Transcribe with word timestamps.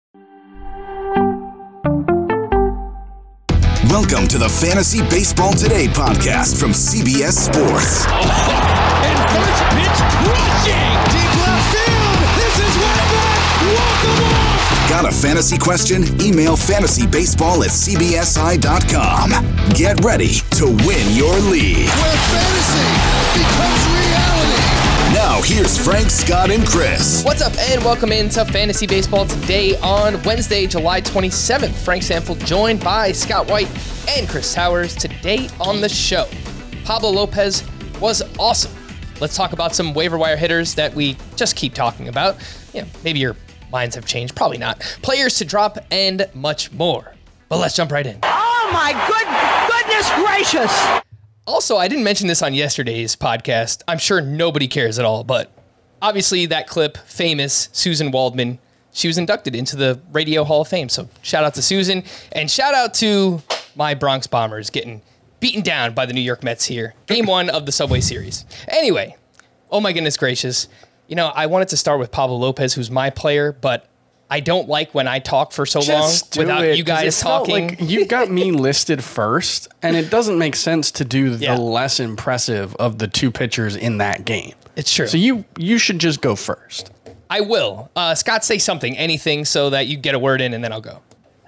Welcome 3.91 4.29
to 4.29 4.39
the 4.39 4.49
Fantasy 4.49 5.01
Baseball 5.11 5.55
Today 5.55 5.87
podcast 5.89 6.57
from 6.59 6.71
CBS 6.71 7.52
Sports. 7.52 8.07
And 9.02 9.19
first 9.35 9.63
pitch 9.75 9.99
crushing. 10.23 10.95
Deep 11.11 11.33
left 11.43 11.66
field. 11.75 12.23
This 12.39 12.55
is 12.61 12.75
way 12.79 13.02
back. 13.11 13.43
Walk 13.75 14.05
'em 14.05 14.23
off. 14.23 14.32
Got 14.92 15.06
a 15.06 15.10
fantasy 15.10 15.56
question? 15.56 16.02
Email 16.20 16.55
fantasybaseball 16.55 17.65
at 17.65 17.71
cbsi.com. 17.71 19.30
Get 19.74 20.04
ready 20.04 20.34
to 20.51 20.66
win 20.87 21.16
your 21.16 21.34
league. 21.51 21.88
Where 21.88 22.21
fantasy 22.29 22.93
becomes 23.32 23.87
reality. 23.88 25.15
Now, 25.15 25.40
here's 25.40 25.82
Frank, 25.82 26.10
Scott, 26.10 26.51
and 26.51 26.66
Chris. 26.66 27.24
What's 27.24 27.40
up, 27.40 27.54
and 27.71 27.82
welcome 27.82 28.12
into 28.12 28.45
Fantasy 28.45 28.87
Baseball 28.87 29.24
today 29.24 29.79
on 29.79 30.23
Wednesday, 30.24 30.66
July 30.66 31.01
27th. 31.01 31.73
Frank 31.73 32.02
Stampfl 32.02 32.45
joined 32.45 32.84
by 32.84 33.12
Scott 33.12 33.49
White 33.49 33.71
and 34.10 34.29
Chris 34.29 34.52
Towers. 34.52 34.95
Today 34.95 35.49
on 35.59 35.80
the 35.80 35.88
show, 35.88 36.29
Pablo 36.84 37.09
Lopez 37.09 37.65
was 37.99 38.21
awesome. 38.38 38.73
Let's 39.23 39.37
talk 39.38 39.54
about 39.54 39.74
some 39.74 39.95
waiver 39.95 40.18
wire 40.18 40.37
hitters 40.37 40.74
that 40.74 40.93
we 40.95 41.16
just 41.34 41.56
keep 41.56 41.73
talking 41.73 42.09
about. 42.09 42.37
Yeah, 42.74 42.84
maybe 43.02 43.21
your 43.21 43.37
minds 43.73 43.96
have 43.96 44.06
changed, 44.06 44.37
probably 44.37 44.59
not. 44.59 44.80
Players 45.02 45.38
to 45.38 45.45
drop 45.45 45.78
and 45.90 46.26
much 46.34 46.70
more. 46.73 47.15
But 47.48 47.59
let's 47.59 47.74
jump 47.74 47.90
right 47.90 48.06
in. 48.06 48.18
Oh 48.23 48.70
my 48.73 48.92
good 49.09 49.26
goodness 49.68 50.10
gracious! 50.15 51.02
Also, 51.46 51.76
I 51.76 51.88
didn't 51.88 52.04
mention 52.04 52.28
this 52.28 52.43
on 52.43 52.54
yesterday's 52.54 53.16
podcast. 53.16 53.82
I'm 53.88 53.98
sure 53.98 54.20
nobody 54.20 54.68
cares 54.68 54.98
at 54.98 55.04
all, 55.04 55.24
but 55.24 55.50
obviously 56.00 56.46
that 56.46 56.68
clip, 56.68 56.96
famous 56.98 57.68
Susan 57.73 58.10
Waldman, 58.10 58.59
she 58.93 59.09
was 59.09 59.18
inducted 59.18 59.56
into 59.56 59.76
the 59.76 60.00
Radio 60.12 60.45
Hall 60.45 60.60
of 60.60 60.68
Fame. 60.68 60.88
So 60.88 61.09
shout 61.23 61.45
out 61.45 61.54
to 61.54 61.62
Susan 61.62 62.04
and 62.32 62.50
shout 62.50 62.74
out 62.74 62.95
to 62.95 63.43
my 63.74 63.95
Bronx 63.95 64.26
Bombers 64.26 64.70
getting 64.70 65.03
beaten 65.41 65.62
down 65.62 65.94
by 65.94 66.06
the 66.06 66.12
New 66.12 66.20
York 66.20 66.44
Mets 66.44 66.66
here. 66.66 66.94
Game 67.06 67.26
one 67.26 67.50
of 67.50 67.66
the 67.66 67.72
Subway 67.72 68.00
Series. 68.00 68.44
Anyway, 68.69 69.16
oh 69.70 69.81
my 69.81 69.93
goodness 69.93 70.16
gracious. 70.16 70.69
You 71.12 71.16
know, 71.16 71.27
I 71.27 71.44
wanted 71.44 71.69
to 71.69 71.77
start 71.77 71.99
with 72.00 72.10
Pablo 72.10 72.38
Lopez, 72.38 72.72
who's 72.72 72.91
my 72.91 73.10
player, 73.10 73.53
but 73.53 73.87
I 74.31 74.41
don't 74.41 74.66
like 74.66 74.94
when 74.94 75.06
I 75.06 75.19
talk 75.19 75.53
for 75.53 75.66
so 75.66 75.82
Just 75.82 76.34
long 76.38 76.47
do 76.47 76.49
without 76.49 76.65
it, 76.65 76.78
you 76.78 76.84
'cause 76.84 77.03
guys 77.03 77.21
talking. 77.21 77.69
Like 77.69 77.81
you've 77.82 78.09
got 78.09 78.31
me 78.31 78.50
listed 78.50 79.05
first, 79.05 79.69
and 79.83 79.94
it 79.94 80.09
doesn't 80.09 80.38
make 80.38 80.56
sense 80.56 80.91
to 80.93 81.05
do 81.05 81.37
the 81.37 81.45
Yeah. 81.45 81.56
less 81.59 82.00
impressive 82.00 82.75
of 82.77 82.97
the 82.97 83.09
two 83.09 83.31
pitchers 83.31 83.77
in 83.77 83.99
that 83.99 84.25
game. 84.25 84.55
It's 84.75 84.91
true. 84.91 85.06
So 85.06 85.19
you 85.19 85.45
you 85.59 85.77
should 85.77 85.99
just 85.99 86.23
go 86.23 86.34
first. 86.34 86.91
I 87.29 87.43
will. 87.43 87.91
Uh, 87.94 88.15
Scott, 88.15 88.43
say 88.43 88.56
something, 88.56 88.97
anything, 88.97 89.44
so 89.44 89.69
that 89.69 89.89
you 89.89 89.99
get 89.99 90.15
a 90.15 90.19
word 90.19 90.41
in, 90.41 90.55
and 90.55 90.65
then 90.65 90.73
I'll 90.73 90.81
go. 90.81 91.00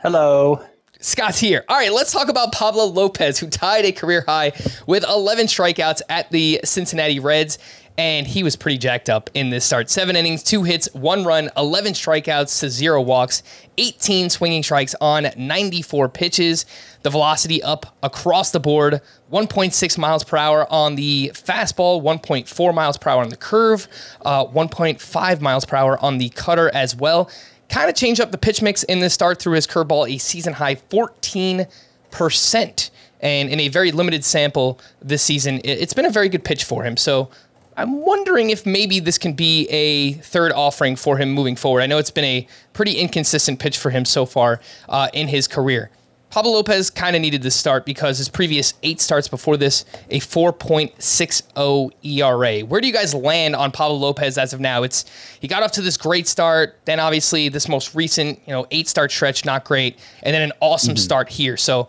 Hello. 0.02 0.60
Scott's 1.00 1.38
here. 1.38 1.64
All 1.68 1.76
right, 1.76 1.92
let's 1.92 2.12
talk 2.12 2.28
about 2.30 2.52
Pablo 2.52 2.84
Lopez, 2.84 3.38
who 3.38 3.46
tied 3.48 3.84
a 3.84 3.92
career 3.92 4.24
high 4.26 4.52
with 4.86 5.04
11 5.04 5.46
strikeouts 5.48 6.00
at 6.08 6.30
the 6.30 6.60
Cincinnati 6.64 7.18
Reds. 7.20 7.58
And 7.96 8.26
he 8.26 8.42
was 8.42 8.56
pretty 8.56 8.78
jacked 8.78 9.08
up 9.08 9.30
in 9.34 9.50
this 9.50 9.64
start. 9.64 9.88
Seven 9.88 10.16
innings, 10.16 10.42
two 10.42 10.64
hits, 10.64 10.92
one 10.94 11.24
run, 11.24 11.48
11 11.56 11.92
strikeouts 11.92 12.58
to 12.58 12.68
zero 12.68 13.00
walks, 13.00 13.44
18 13.78 14.30
swinging 14.30 14.64
strikes 14.64 14.96
on 15.00 15.28
94 15.36 16.08
pitches. 16.08 16.66
The 17.02 17.10
velocity 17.10 17.62
up 17.62 17.94
across 18.02 18.50
the 18.50 18.58
board 18.58 19.00
1.6 19.30 19.98
miles 19.98 20.24
per 20.24 20.36
hour 20.36 20.66
on 20.72 20.96
the 20.96 21.30
fastball, 21.34 22.02
1.4 22.02 22.74
miles 22.74 22.98
per 22.98 23.10
hour 23.10 23.22
on 23.22 23.28
the 23.28 23.36
curve, 23.36 23.86
uh, 24.24 24.44
1.5 24.44 25.40
miles 25.40 25.64
per 25.64 25.76
hour 25.76 25.96
on 26.02 26.18
the 26.18 26.30
cutter 26.30 26.72
as 26.74 26.96
well 26.96 27.30
kind 27.70 27.88
of 27.88 27.96
changed 27.96 28.20
up 28.20 28.30
the 28.30 28.38
pitch 28.38 28.60
mix 28.60 28.82
in 28.84 29.00
this 29.00 29.14
start 29.14 29.40
through 29.40 29.54
his 29.54 29.66
curveball, 29.66 30.06
a 30.08 30.18
season 30.18 30.52
high 30.52 30.74
14%. 30.76 32.90
And 33.20 33.48
in 33.48 33.58
a 33.58 33.68
very 33.68 33.90
limited 33.90 34.24
sample 34.24 34.78
this 35.00 35.22
season, 35.22 35.58
it- 35.64 35.78
it's 35.80 35.94
been 35.94 36.04
a 36.04 36.10
very 36.10 36.28
good 36.28 36.44
pitch 36.44 36.62
for 36.64 36.84
him. 36.84 36.96
So 36.96 37.30
I'm 37.76 38.00
wondering 38.04 38.50
if 38.50 38.64
maybe 38.66 39.00
this 39.00 39.18
can 39.18 39.32
be 39.32 39.66
a 39.68 40.12
third 40.14 40.52
offering 40.52 40.96
for 40.96 41.18
him 41.18 41.30
moving 41.30 41.56
forward. 41.56 41.80
I 41.82 41.86
know 41.86 41.98
it's 41.98 42.10
been 42.10 42.24
a 42.24 42.46
pretty 42.72 42.98
inconsistent 42.98 43.58
pitch 43.58 43.78
for 43.78 43.90
him 43.90 44.04
so 44.04 44.26
far 44.26 44.60
uh, 44.88 45.08
in 45.12 45.28
his 45.28 45.48
career. 45.48 45.90
Pablo 46.30 46.52
Lopez 46.52 46.90
kind 46.90 47.14
of 47.14 47.22
needed 47.22 47.42
this 47.42 47.54
start 47.54 47.86
because 47.86 48.18
his 48.18 48.28
previous 48.28 48.74
eight 48.82 49.00
starts 49.00 49.28
before 49.28 49.56
this, 49.56 49.84
a 50.10 50.18
4.60 50.18 51.92
ERA. 52.02 52.60
Where 52.66 52.80
do 52.80 52.88
you 52.88 52.92
guys 52.92 53.14
land 53.14 53.54
on 53.54 53.70
Pablo 53.70 53.96
Lopez 53.98 54.36
as 54.36 54.52
of 54.52 54.58
now? 54.58 54.82
It's 54.82 55.04
he 55.38 55.46
got 55.46 55.62
off 55.62 55.70
to 55.72 55.80
this 55.80 55.96
great 55.96 56.26
start, 56.26 56.76
then 56.86 56.98
obviously 56.98 57.48
this 57.48 57.68
most 57.68 57.94
recent, 57.94 58.40
you 58.46 58.52
know, 58.52 58.66
eight 58.72 58.88
start 58.88 59.12
stretch, 59.12 59.44
not 59.44 59.64
great, 59.64 59.96
and 60.24 60.34
then 60.34 60.42
an 60.42 60.50
awesome 60.58 60.96
start 60.96 61.28
here. 61.28 61.56
So 61.56 61.88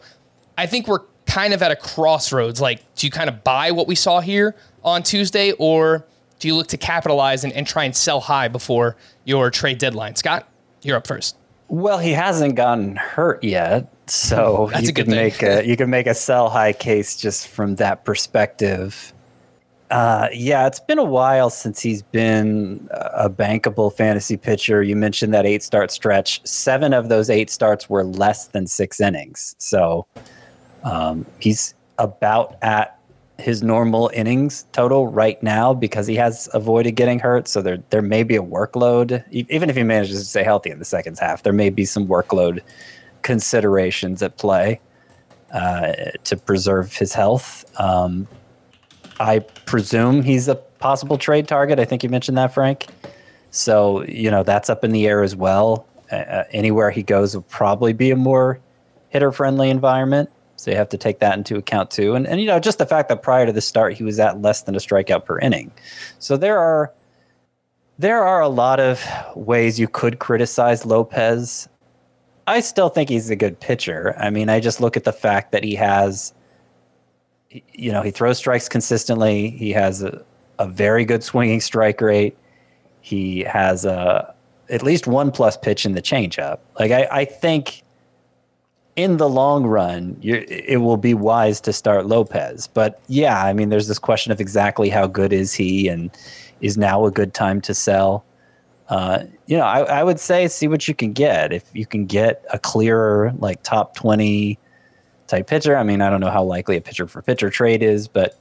I 0.59 0.67
think 0.67 0.87
we're 0.87 1.01
kind 1.25 1.53
of 1.53 1.61
at 1.61 1.71
a 1.71 1.75
crossroads. 1.75 2.61
Like, 2.61 2.81
do 2.95 3.07
you 3.07 3.11
kind 3.11 3.29
of 3.29 3.43
buy 3.43 3.71
what 3.71 3.87
we 3.87 3.95
saw 3.95 4.19
here 4.19 4.55
on 4.83 5.03
Tuesday, 5.03 5.51
or 5.53 6.05
do 6.39 6.47
you 6.47 6.55
look 6.55 6.67
to 6.67 6.77
capitalize 6.77 7.43
and, 7.43 7.53
and 7.53 7.65
try 7.65 7.83
and 7.85 7.95
sell 7.95 8.19
high 8.19 8.47
before 8.47 8.95
your 9.23 9.49
trade 9.49 9.77
deadline? 9.77 10.15
Scott, 10.15 10.47
you're 10.81 10.97
up 10.97 11.07
first. 11.07 11.35
Well, 11.67 11.97
he 11.97 12.11
hasn't 12.11 12.55
gotten 12.55 12.95
hurt 12.95 13.43
yet, 13.43 13.91
so 14.07 14.69
That's 14.71 14.85
you 14.85 14.93
could 14.93 15.07
make 15.07 15.41
a 15.41 15.65
you 15.65 15.75
could 15.75 15.89
make 15.89 16.05
a 16.05 16.13
sell 16.13 16.49
high 16.49 16.73
case 16.73 17.17
just 17.17 17.47
from 17.47 17.75
that 17.77 18.05
perspective. 18.05 19.11
Uh, 19.89 20.27
yeah, 20.33 20.67
it's 20.67 20.79
been 20.79 20.97
a 20.97 21.03
while 21.03 21.49
since 21.49 21.79
he's 21.79 22.01
been 22.01 22.87
a 22.91 23.29
bankable 23.29 23.95
fantasy 23.95 24.35
pitcher. 24.37 24.83
You 24.83 24.95
mentioned 24.95 25.33
that 25.33 25.45
eight 25.45 25.63
start 25.63 25.91
stretch. 25.91 26.45
Seven 26.45 26.93
of 26.93 27.09
those 27.09 27.29
eight 27.29 27.49
starts 27.49 27.89
were 27.89 28.03
less 28.03 28.47
than 28.47 28.67
six 28.67 28.99
innings, 28.99 29.55
so 29.57 30.05
um, 30.85 31.25
he's 31.39 31.73
about 31.97 32.55
at 32.61 32.97
his 33.37 33.61
normal 33.61 34.09
innings 34.13 34.65
total 34.71 35.07
right 35.07 35.41
now 35.43 35.73
because 35.73 36.07
he 36.07 36.15
has 36.15 36.47
avoided 36.53 36.93
getting 36.93 37.19
hurt. 37.19 37.47
So 37.47 37.61
there 37.61 37.83
there 37.89 38.01
may 38.01 38.23
be 38.23 38.37
a 38.37 38.41
workload, 38.41 39.23
even 39.31 39.69
if 39.69 39.75
he 39.75 39.83
manages 39.83 40.19
to 40.19 40.25
stay 40.25 40.43
healthy 40.43 40.69
in 40.69 40.79
the 40.79 40.85
second 40.85 41.17
half, 41.19 41.43
there 41.43 41.51
may 41.53 41.69
be 41.69 41.83
some 41.83 42.07
workload 42.07 42.61
considerations 43.23 44.21
at 44.21 44.37
play 44.37 44.79
uh, 45.51 45.91
to 46.23 46.37
preserve 46.37 46.95
his 46.95 47.13
health. 47.13 47.65
Um, 47.79 48.27
I 49.19 49.39
presume 49.39 50.21
he's 50.21 50.47
a 50.47 50.55
possible 50.55 51.17
trade 51.17 51.47
target. 51.47 51.79
I 51.79 51.85
think 51.85 52.03
you 52.03 52.09
mentioned 52.09 52.37
that, 52.37 52.53
Frank. 52.53 52.87
So 53.51 54.03
you 54.03 54.29
know 54.31 54.43
that's 54.43 54.69
up 54.69 54.83
in 54.83 54.91
the 54.91 55.07
air 55.07 55.23
as 55.23 55.35
well. 55.35 55.87
Uh, 56.11 56.43
anywhere 56.51 56.91
he 56.91 57.01
goes 57.03 57.35
will 57.35 57.43
probably 57.43 57.91
be 57.91 58.11
a 58.11 58.15
more 58.15 58.59
hitter 59.09 59.31
friendly 59.31 59.69
environment. 59.69 60.29
So 60.55 60.71
you 60.71 60.77
have 60.77 60.89
to 60.89 60.97
take 60.97 61.19
that 61.19 61.37
into 61.37 61.57
account 61.57 61.91
too. 61.91 62.15
And 62.15 62.27
and 62.27 62.39
you 62.39 62.47
know, 62.47 62.59
just 62.59 62.77
the 62.77 62.85
fact 62.85 63.09
that 63.09 63.21
prior 63.21 63.45
to 63.45 63.51
the 63.51 63.61
start 63.61 63.93
he 63.93 64.03
was 64.03 64.19
at 64.19 64.41
less 64.41 64.63
than 64.63 64.75
a 64.75 64.79
strikeout 64.79 65.25
per 65.25 65.39
inning. 65.39 65.71
So 66.19 66.37
there 66.37 66.57
are 66.57 66.93
there 67.97 68.23
are 68.23 68.41
a 68.41 68.49
lot 68.49 68.79
of 68.79 69.05
ways 69.35 69.79
you 69.79 69.87
could 69.87 70.19
criticize 70.19 70.85
Lopez. 70.85 71.69
I 72.47 72.59
still 72.59 72.89
think 72.89 73.09
he's 73.09 73.29
a 73.29 73.35
good 73.35 73.59
pitcher. 73.59 74.15
I 74.19 74.29
mean, 74.29 74.49
I 74.49 74.59
just 74.59 74.79
look 74.79 74.97
at 74.97 75.03
the 75.03 75.13
fact 75.13 75.51
that 75.51 75.63
he 75.63 75.75
has 75.75 76.33
you 77.73 77.91
know, 77.91 78.01
he 78.01 78.11
throws 78.11 78.37
strikes 78.37 78.67
consistently. 78.67 79.49
He 79.51 79.71
has 79.71 80.03
a, 80.03 80.23
a 80.59 80.67
very 80.67 81.05
good 81.05 81.23
swinging 81.23 81.61
strike 81.61 82.01
rate. 82.01 82.37
He 83.01 83.41
has 83.41 83.85
a 83.85 84.33
at 84.69 84.81
least 84.81 85.05
one 85.05 85.31
plus 85.31 85.57
pitch 85.57 85.85
in 85.85 85.93
the 85.93 86.01
changeup. 86.01 86.59
Like 86.79 86.91
I, 86.91 87.07
I 87.11 87.25
think 87.25 87.83
in 88.95 89.17
the 89.17 89.27
long 89.27 89.65
run, 89.65 90.17
it 90.21 90.81
will 90.81 90.97
be 90.97 91.13
wise 91.13 91.59
to 91.61 91.73
start 91.73 92.05
Lopez. 92.05 92.67
But 92.67 93.01
yeah, 93.07 93.43
I 93.43 93.51
mean, 93.53 93.69
there's 93.69 93.87
this 93.87 93.99
question 93.99 94.31
of 94.31 94.39
exactly 94.39 94.89
how 94.89 95.07
good 95.07 95.33
is 95.33 95.53
he, 95.53 95.87
and 95.87 96.11
is 96.61 96.77
now 96.77 97.05
a 97.05 97.11
good 97.11 97.33
time 97.33 97.61
to 97.61 97.73
sell. 97.73 98.23
Uh, 98.87 99.23
you 99.47 99.57
know, 99.57 99.65
I, 99.65 99.81
I 99.81 100.03
would 100.03 100.19
say 100.19 100.47
see 100.47 100.67
what 100.67 100.87
you 100.87 100.93
can 100.93 101.11
get. 101.11 101.51
If 101.51 101.63
you 101.73 101.85
can 101.85 102.05
get 102.05 102.45
a 102.53 102.59
clearer, 102.59 103.33
like 103.39 103.63
top 103.63 103.95
20 103.95 104.57
type 105.27 105.47
pitcher, 105.47 105.75
I 105.75 105.83
mean, 105.83 106.01
I 106.01 106.09
don't 106.09 106.21
know 106.21 106.29
how 106.29 106.43
likely 106.43 106.77
a 106.77 106.81
pitcher 106.81 107.07
for 107.07 107.21
pitcher 107.21 107.49
trade 107.49 107.83
is, 107.83 108.07
but 108.07 108.37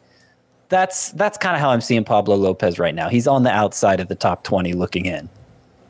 that's 0.69 1.13
that's 1.13 1.39
kind 1.39 1.57
of 1.57 1.61
how 1.61 1.71
I'm 1.71 1.81
seeing 1.81 2.05
Pablo 2.05 2.37
Lopez 2.37 2.79
right 2.79 2.95
now. 2.95 3.09
He's 3.09 3.27
on 3.27 3.43
the 3.43 3.51
outside 3.51 4.01
of 4.01 4.09
the 4.09 4.15
top 4.15 4.45
20 4.45 4.73
looking 4.75 5.07
in. 5.07 5.29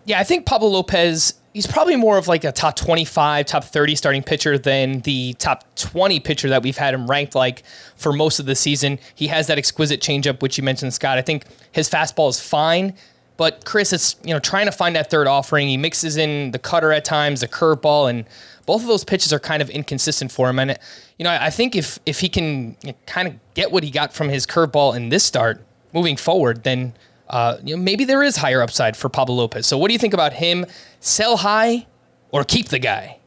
Yeah, 0.05 0.21
I 0.21 0.25
think 0.25 0.47
Pablo 0.47 0.69
Lopez, 0.69 1.35
he's 1.55 1.67
probably 1.67 1.97
more 1.97 2.19
of 2.19 2.29
like 2.29 2.45
a 2.45 2.53
top 2.53 2.77
25, 2.77 3.47
top 3.47 3.65
30 3.65 3.95
starting 3.95 4.23
pitcher 4.23 4.59
than 4.59 5.01
the 5.01 5.33
top 5.35 5.65
20 5.77 6.21
pitcher 6.21 6.49
that 6.51 6.63
we've 6.63 6.77
had 6.77 6.93
him 6.93 7.07
ranked 7.07 7.35
like 7.35 7.63
for 7.97 8.13
most 8.13 8.39
of 8.41 8.47
the 8.47 8.57
season. 8.57 8.99
He 9.15 9.29
has 9.29 9.47
that 9.47 9.57
exquisite 9.57 10.03
changeup, 10.03 10.43
which 10.43 10.59
you 10.59 10.65
mentioned, 10.65 10.93
Scott. 10.93 11.17
I 11.17 11.23
think 11.23 11.45
his 11.73 11.89
fastball 11.89 12.29
is 12.29 12.41
fine. 12.41 12.95
But 13.37 13.65
Chris 13.65 13.93
is, 13.93 14.15
you 14.23 14.33
know, 14.33 14.39
trying 14.39 14.67
to 14.67 14.73
find 14.73 14.95
that 14.95 15.11
third 15.11 15.27
offering. 15.27 15.67
He 15.67 15.77
mixes 15.77 16.17
in 16.17 16.53
the 16.53 16.59
cutter 16.59 16.93
at 16.93 17.05
times, 17.05 17.41
the 17.41 17.49
curveball, 17.49 18.09
and 18.09 18.27
both 18.65 18.83
of 18.83 18.87
those 18.87 19.03
pitches 19.03 19.33
are 19.33 19.41
kind 19.41 19.61
of 19.61 19.69
inconsistent 19.71 20.31
for 20.31 20.49
him. 20.49 20.61
And 20.61 20.79
you 21.19 21.25
know, 21.25 21.31
I 21.31 21.51
think 21.51 21.75
if 21.75 21.99
if 22.07 22.21
he 22.21 22.29
can 22.29 22.77
kind 23.07 23.27
of 23.27 23.35
get 23.55 23.73
what 23.73 23.83
he 23.83 23.91
got 23.91 24.13
from 24.13 24.29
his 24.29 24.47
curveball 24.47 24.95
in 24.95 25.09
this 25.09 25.25
start 25.25 25.61
moving 25.93 26.17
forward, 26.17 26.63
then 26.63 26.95
uh, 27.29 27.57
you 27.65 27.77
know, 27.77 27.83
maybe 27.83 28.05
there 28.05 28.23
is 28.23 28.37
higher 28.37 28.63
upside 28.63 28.97
for 28.97 29.09
Pablo 29.09 29.35
Lopez. 29.35 29.67
So 29.67 29.79
what 29.79 29.89
do 29.89 29.93
you 29.93 29.99
think 29.99 30.15
about 30.15 30.35
him? 30.35 30.67
Sell 31.01 31.39
high 31.39 31.87
or 32.31 32.45
keep 32.45 32.69
the 32.69 32.79
guy? 32.79 33.19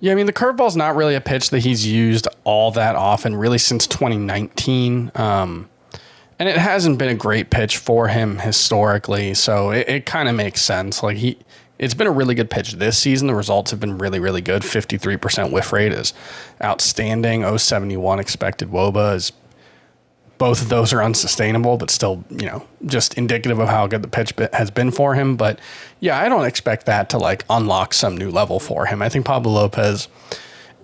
Yeah, 0.00 0.12
I 0.12 0.14
mean 0.14 0.26
the 0.26 0.32
curveball's 0.32 0.76
not 0.76 0.94
really 0.94 1.14
a 1.14 1.20
pitch 1.20 1.50
that 1.50 1.60
he's 1.60 1.86
used 1.86 2.28
all 2.44 2.70
that 2.72 2.96
often, 2.96 3.34
really 3.34 3.58
since 3.58 3.86
2019. 3.86 5.10
Um, 5.14 5.68
and 6.38 6.48
it 6.48 6.58
hasn't 6.58 6.98
been 6.98 7.08
a 7.08 7.14
great 7.14 7.48
pitch 7.50 7.78
for 7.78 8.08
him 8.08 8.38
historically, 8.38 9.32
so 9.32 9.70
it, 9.70 9.88
it 9.88 10.06
kind 10.06 10.28
of 10.28 10.34
makes 10.34 10.60
sense. 10.60 11.02
Like 11.02 11.16
he, 11.16 11.38
it's 11.78 11.94
been 11.94 12.06
a 12.06 12.12
really 12.12 12.34
good 12.34 12.50
pitch 12.50 12.72
this 12.72 12.98
season. 12.98 13.26
The 13.26 13.34
results 13.34 13.70
have 13.70 13.80
been 13.80 13.96
really, 13.96 14.18
really 14.18 14.42
good. 14.42 14.64
Fifty 14.64 14.98
three 14.98 15.16
percent 15.16 15.50
whiff 15.50 15.72
rate 15.72 15.92
is 15.92 16.12
outstanding. 16.62 17.42
071 17.56 18.18
expected 18.18 18.70
woba 18.70 19.14
is 19.14 19.32
both 20.38 20.62
of 20.62 20.68
those 20.68 20.92
are 20.92 21.02
unsustainable, 21.02 21.76
but 21.76 21.90
still, 21.90 22.24
you 22.30 22.46
know, 22.46 22.66
just 22.84 23.14
indicative 23.14 23.58
of 23.58 23.68
how 23.68 23.86
good 23.86 24.02
the 24.02 24.08
pitch 24.08 24.32
has 24.52 24.70
been 24.70 24.90
for 24.90 25.14
him. 25.14 25.36
But 25.36 25.58
yeah, 26.00 26.18
I 26.20 26.28
don't 26.28 26.44
expect 26.44 26.86
that 26.86 27.08
to 27.10 27.18
like 27.18 27.44
unlock 27.48 27.94
some 27.94 28.16
new 28.16 28.30
level 28.30 28.60
for 28.60 28.86
him. 28.86 29.02
I 29.02 29.08
think 29.08 29.24
Pablo 29.24 29.52
Lopez 29.52 30.08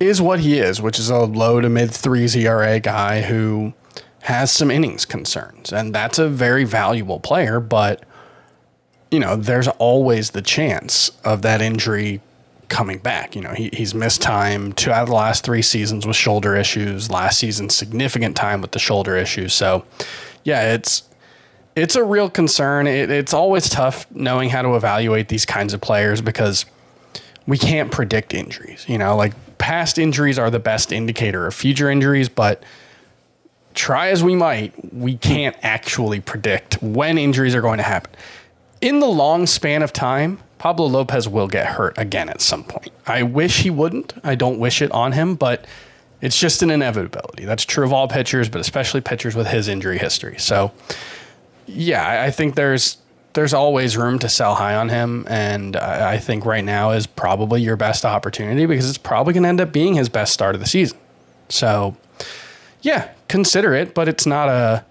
is 0.00 0.20
what 0.20 0.40
he 0.40 0.58
is, 0.58 0.81
which 0.81 0.99
is 0.99 1.10
a 1.10 1.19
low 1.19 1.60
to 1.60 1.69
mid 1.69 1.90
threes 1.90 2.34
ERA 2.34 2.81
guy 2.81 3.22
who 3.22 3.75
has 4.22 4.52
some 4.52 4.70
innings 4.70 5.04
concerns, 5.04 5.72
and 5.72 5.94
that's 5.94 6.19
a 6.19 6.28
very 6.28 6.64
valuable 6.64 7.20
player. 7.20 7.60
But 7.60 8.05
you 9.10 9.20
know, 9.20 9.37
there's 9.37 9.69
always 9.69 10.31
the 10.31 10.43
chance 10.43 11.10
of 11.25 11.43
that 11.43 11.60
injury 11.60 12.20
coming 12.72 12.98
back. 12.98 13.36
You 13.36 13.42
know, 13.42 13.52
he, 13.52 13.70
he's 13.72 13.94
missed 13.94 14.22
time 14.22 14.72
two 14.72 14.90
out 14.90 15.02
of 15.02 15.08
the 15.08 15.14
last 15.14 15.44
three 15.44 15.62
seasons 15.62 16.06
with 16.06 16.16
shoulder 16.16 16.56
issues. 16.56 17.10
Last 17.10 17.38
season, 17.38 17.69
significant 17.69 18.34
time 18.34 18.60
with 18.60 18.72
the 18.72 18.78
shoulder 18.78 19.16
issues. 19.16 19.52
So, 19.52 19.84
yeah, 20.42 20.74
it's 20.74 21.02
it's 21.76 21.94
a 21.94 22.02
real 22.02 22.28
concern. 22.28 22.86
It, 22.86 23.10
it's 23.10 23.34
always 23.34 23.69
tough 23.69 24.10
knowing 24.10 24.50
how 24.50 24.62
to 24.62 24.74
evaluate 24.74 25.28
these 25.28 25.44
kinds 25.44 25.74
of 25.74 25.80
players 25.80 26.20
because 26.20 26.64
we 27.46 27.58
can't 27.58 27.92
predict 27.92 28.34
injuries. 28.34 28.84
You 28.88 28.98
know, 28.98 29.16
like 29.16 29.34
past 29.58 29.98
injuries 29.98 30.38
are 30.38 30.50
the 30.50 30.58
best 30.58 30.92
indicator 30.92 31.46
of 31.46 31.54
future 31.54 31.90
injuries, 31.90 32.28
but 32.28 32.62
try 33.74 34.08
as 34.08 34.24
we 34.24 34.34
might, 34.34 34.72
we 34.94 35.16
can't 35.16 35.56
actually 35.62 36.20
predict 36.20 36.82
when 36.82 37.19
injuries 37.19 37.54
are 37.54 37.62
going 37.62 37.78
to 37.78 37.84
happen. 37.84 38.12
In 38.80 39.00
the 39.00 39.06
long 39.06 39.46
span 39.46 39.82
of 39.82 39.92
time, 39.92 40.38
Pablo 40.62 40.87
Lopez 40.87 41.29
will 41.29 41.49
get 41.49 41.67
hurt 41.67 41.99
again 41.99 42.29
at 42.29 42.41
some 42.41 42.62
point. 42.62 42.93
I 43.05 43.25
wish 43.25 43.62
he 43.62 43.69
wouldn't. 43.69 44.12
I 44.23 44.37
don't 44.37 44.61
wish 44.61 44.81
it 44.81 44.93
on 44.93 45.11
him, 45.11 45.35
but 45.35 45.67
it's 46.20 46.38
just 46.38 46.62
an 46.62 46.70
inevitability. 46.70 47.47
That's 47.47 47.64
true 47.64 47.85
of 47.85 47.93
all 47.93 48.06
pitchers, 48.06 48.49
but 48.49 48.61
especially 48.61 49.00
pitchers 49.00 49.35
with 49.35 49.49
his 49.49 49.67
injury 49.67 49.99
history. 49.99 50.38
So, 50.38 50.70
yeah, 51.67 52.23
I 52.23 52.31
think 52.31 52.55
there's 52.55 52.99
there's 53.32 53.53
always 53.53 53.97
room 53.97 54.20
to 54.20 54.29
sell 54.29 54.55
high 54.55 54.76
on 54.76 54.88
him, 54.88 55.26
and 55.29 55.75
I 55.75 56.19
think 56.19 56.47
right 56.47 56.62
now 56.62 56.93
is 56.93 57.08
probably 57.08 57.61
your 57.61 57.76
best 57.76 58.05
opportunity 58.05 58.65
because 58.65 58.88
it's 58.88 58.99
probably 58.99 59.32
going 59.32 59.43
to 59.43 59.49
end 59.49 59.61
up 59.61 59.73
being 59.73 59.94
his 59.94 60.08
best 60.08 60.32
start 60.32 60.55
of 60.55 60.61
the 60.61 60.69
season. 60.69 60.97
So, 61.49 61.97
yeah, 62.82 63.11
consider 63.26 63.75
it, 63.75 63.94
but 63.94 64.06
it's 64.06 64.26
not 64.26 64.49
a 64.49 64.85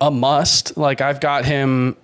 a 0.00 0.10
must. 0.10 0.76
Like 0.76 1.00
I've 1.00 1.20
got 1.20 1.44
him 1.44 1.96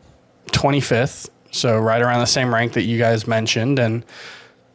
25th, 0.52 1.30
so 1.50 1.78
right 1.78 2.02
around 2.02 2.20
the 2.20 2.26
same 2.26 2.52
rank 2.52 2.74
that 2.74 2.82
you 2.82 2.98
guys 2.98 3.26
mentioned, 3.26 3.78
and 3.78 4.04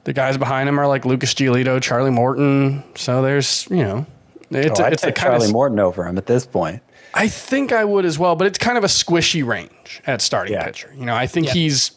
the 0.03 0.13
guys 0.13 0.38
behind 0.38 0.68
him 0.68 0.79
are 0.79 0.88
like 0.88 1.06
Lucas 1.06 1.33
Giolito, 1.33 1.81
Charlie 1.81 2.12
Morton. 2.12 2.83
So 2.95 3.21
there's 3.21 3.68
you 3.69 3.83
know, 3.83 4.06
it's 4.50 4.79
oh, 4.79 4.85
a, 4.85 4.91
it's 4.91 5.03
a 5.03 5.12
kind 5.12 5.31
Charlie 5.31 5.47
of, 5.47 5.53
Morton 5.53 5.79
over 5.79 6.06
him 6.06 6.18
at 6.18 6.25
this 6.25 6.45
point. 6.45 6.81
I 7.13 7.27
think 7.27 7.71
I 7.71 7.83
would 7.83 8.06
as 8.06 8.18
well, 8.18 8.35
but 8.35 8.47
it's 8.47 8.57
kind 8.57 8.77
of 8.77 8.83
a 8.83 8.88
squishy 8.88 9.45
range 9.45 10.01
at 10.07 10.21
starting 10.21 10.53
yeah. 10.53 10.65
pitcher. 10.65 10.94
You 10.97 11.06
know, 11.06 11.15
I 11.15 11.27
think 11.27 11.47
yeah. 11.47 11.53
he's 11.53 11.91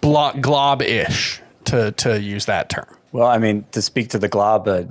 glob 0.00 0.82
ish 0.82 1.40
to 1.64 1.92
to 1.92 2.20
use 2.20 2.46
that 2.46 2.68
term. 2.68 2.96
Well, 3.12 3.26
I 3.26 3.38
mean, 3.38 3.64
to 3.72 3.82
speak 3.82 4.10
to 4.10 4.18
the 4.18 4.28
glob, 4.28 4.68
uh, 4.68 4.84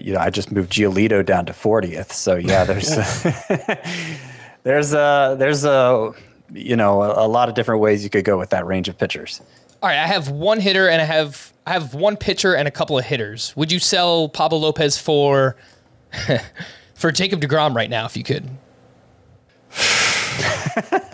you 0.00 0.12
know, 0.12 0.20
I 0.20 0.30
just 0.30 0.52
moved 0.52 0.72
Giolito 0.72 1.24
down 1.24 1.46
to 1.46 1.52
40th. 1.52 2.12
So 2.12 2.36
yeah, 2.36 2.64
there's 2.64 2.88
there's 4.62 4.92
a 4.94 5.36
there's 5.38 5.64
a 5.64 6.12
you 6.52 6.76
know 6.76 7.02
a, 7.02 7.26
a, 7.26 7.28
lot 7.28 7.48
of 7.48 7.54
different 7.54 7.80
ways 7.80 8.04
you 8.04 8.10
could 8.10 8.24
go 8.24 8.38
with 8.38 8.50
that 8.50 8.66
range 8.66 8.88
of 8.88 8.98
pitchers. 8.98 9.40
All 9.82 9.88
right, 9.88 9.98
I 9.98 10.06
have 10.06 10.28
one 10.28 10.60
hitter 10.60 10.88
and 10.88 11.00
I 11.00 11.04
have 11.04 11.52
I 11.66 11.72
have 11.72 11.94
one 11.94 12.16
pitcher 12.16 12.54
and 12.54 12.68
a 12.68 12.70
couple 12.70 12.98
of 12.98 13.04
hitters. 13.04 13.54
Would 13.56 13.72
you 13.72 13.78
sell 13.78 14.28
Pablo 14.28 14.58
Lopez 14.58 14.98
for 14.98 15.56
for 16.94 17.12
Jacob 17.12 17.40
Degrom 17.40 17.74
right 17.74 17.90
now 17.90 18.06
if 18.06 18.16
you 18.16 18.24
could? 18.24 18.48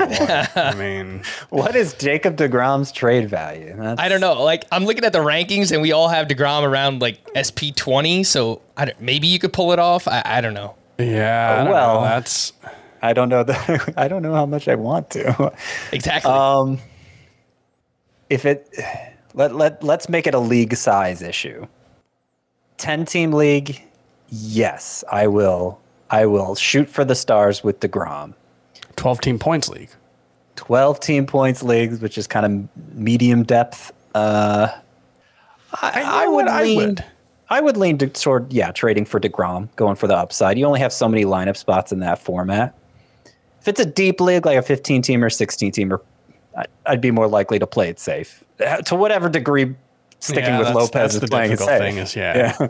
I 0.00 0.74
mean, 0.76 1.22
what 1.50 1.74
is 1.74 1.94
Jacob 1.94 2.36
Degrom's 2.36 2.92
trade 2.92 3.28
value? 3.28 3.74
That's... 3.76 4.00
I 4.00 4.08
don't 4.08 4.20
know. 4.20 4.42
Like, 4.42 4.64
I'm 4.70 4.84
looking 4.84 5.04
at 5.04 5.12
the 5.12 5.18
rankings, 5.18 5.72
and 5.72 5.82
we 5.82 5.92
all 5.92 6.08
have 6.08 6.28
Degrom 6.28 6.62
around 6.62 7.00
like 7.00 7.18
SP 7.34 7.74
20. 7.74 8.24
So 8.24 8.62
maybe 8.98 9.26
you 9.26 9.38
could 9.38 9.52
pull 9.52 9.72
it 9.72 9.78
off. 9.78 10.06
I, 10.08 10.22
I 10.24 10.40
don't 10.40 10.54
know. 10.54 10.76
Yeah. 10.98 11.64
I 11.66 11.70
well, 11.70 12.00
know. 12.00 12.06
that's. 12.06 12.52
I 13.02 13.12
don't 13.12 13.28
know 13.28 13.42
that. 13.44 13.94
I 13.96 14.08
don't 14.08 14.22
know 14.22 14.34
how 14.34 14.46
much 14.46 14.68
I 14.68 14.74
want 14.74 15.10
to. 15.10 15.52
Exactly. 15.92 16.30
Um, 16.30 16.78
if 18.30 18.44
it 18.44 18.68
let 19.34 19.54
let 19.54 19.82
let's 19.82 20.08
make 20.08 20.26
it 20.26 20.34
a 20.34 20.38
league 20.38 20.74
size 20.76 21.22
issue. 21.22 21.66
Ten 22.76 23.04
team 23.04 23.32
league, 23.32 23.82
yes, 24.28 25.02
I 25.10 25.26
will. 25.26 25.80
I 26.10 26.26
will 26.26 26.54
shoot 26.54 26.88
for 26.88 27.04
the 27.04 27.14
stars 27.14 27.62
with 27.62 27.80
Degrom. 27.80 28.34
12 28.96 29.20
team 29.20 29.38
points 29.38 29.68
league. 29.68 29.90
12 30.56 31.00
team 31.00 31.26
points 31.26 31.62
leagues, 31.62 32.00
which 32.00 32.18
is 32.18 32.26
kind 32.26 32.46
of 32.46 32.94
medium 32.94 33.42
depth. 33.42 33.92
Uh, 34.14 34.68
I, 35.82 36.02
I, 36.02 36.24
I 36.24 36.28
would, 36.28 36.46
lean, 36.46 36.54
I 36.54 36.74
would. 36.74 37.04
I 37.50 37.60
would 37.60 37.76
lean 37.76 37.98
to, 37.98 38.08
toward, 38.08 38.52
yeah, 38.52 38.72
trading 38.72 39.04
for 39.04 39.20
DeGrom, 39.20 39.68
going 39.76 39.96
for 39.96 40.06
the 40.06 40.16
upside. 40.16 40.58
You 40.58 40.66
only 40.66 40.80
have 40.80 40.92
so 40.92 41.08
many 41.08 41.24
lineup 41.24 41.56
spots 41.56 41.92
in 41.92 42.00
that 42.00 42.18
format. 42.18 42.74
If 43.68 43.72
it's 43.72 43.80
a 43.80 43.90
deep 43.90 44.18
league, 44.18 44.46
like 44.46 44.56
a 44.56 44.62
15 44.62 45.02
team 45.02 45.22
or 45.22 45.28
16 45.28 45.72
teamer, 45.72 46.00
I'd 46.86 47.02
be 47.02 47.10
more 47.10 47.28
likely 47.28 47.58
to 47.58 47.66
play 47.66 47.90
it 47.90 48.00
safe. 48.00 48.42
Uh, 48.58 48.78
to 48.78 48.96
whatever 48.96 49.28
degree 49.28 49.74
sticking 50.20 50.44
yeah, 50.44 50.58
with 50.58 50.68
Lopez 50.68 50.90
that's 50.92 51.14
is 51.16 51.20
the 51.20 51.28
playing 51.28 51.52
it 51.52 51.58
safe. 51.58 51.78
Thing 51.78 51.98
is, 51.98 52.16
yeah. 52.16 52.56
yeah. 52.58 52.68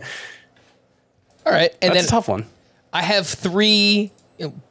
All 1.47 1.52
right. 1.52 1.71
And 1.81 1.95
that's 1.95 2.02
then 2.02 2.05
a 2.05 2.09
tough 2.09 2.26
one. 2.26 2.47
I 2.93 3.02
have 3.02 3.28
three 3.28 4.11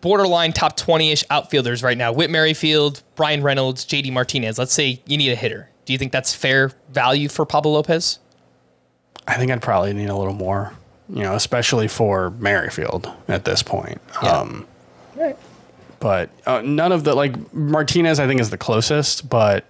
borderline 0.02 0.52
top 0.52 0.76
20 0.76 1.12
ish 1.14 1.24
outfielders 1.30 1.82
right 1.82 1.98
now 1.98 2.12
Whit 2.12 2.30
Merrifield, 2.30 3.04
Bryan 3.16 3.42
Reynolds, 3.42 3.86
JD 3.86 4.12
Martinez. 4.12 4.60
Let's 4.60 4.74
say 4.74 5.02
you 5.06 5.18
need 5.18 5.32
a 5.32 5.36
hitter. 5.36 5.70
Do 5.86 5.94
you 5.94 6.00
think 6.00 6.12
that's 6.12 6.34
fair 6.34 6.74
value 6.90 7.30
for 7.30 7.46
Pablo 7.46 7.72
Lopez? 7.72 8.20
I 9.30 9.36
think 9.36 9.50
I'd 9.50 9.62
probably 9.62 9.94
need 9.94 10.10
a 10.10 10.16
little 10.16 10.34
more, 10.34 10.74
you 11.08 11.24
know, 11.24 11.36
especially 11.36 11.88
for 11.88 12.32
Merrifield 12.32 13.10
at 13.30 13.46
this 13.46 13.64
point. 13.64 14.02
Yeah. 14.22 14.40
Um, 14.40 14.68
right. 15.16 15.38
But 16.00 16.30
uh, 16.46 16.62
none 16.62 16.92
of 16.92 17.04
the, 17.04 17.16
like, 17.16 17.54
Martinez, 17.54 18.20
I 18.20 18.28
think, 18.28 18.40
is 18.40 18.50
the 18.50 18.58
closest, 18.58 19.30
but 19.30 19.66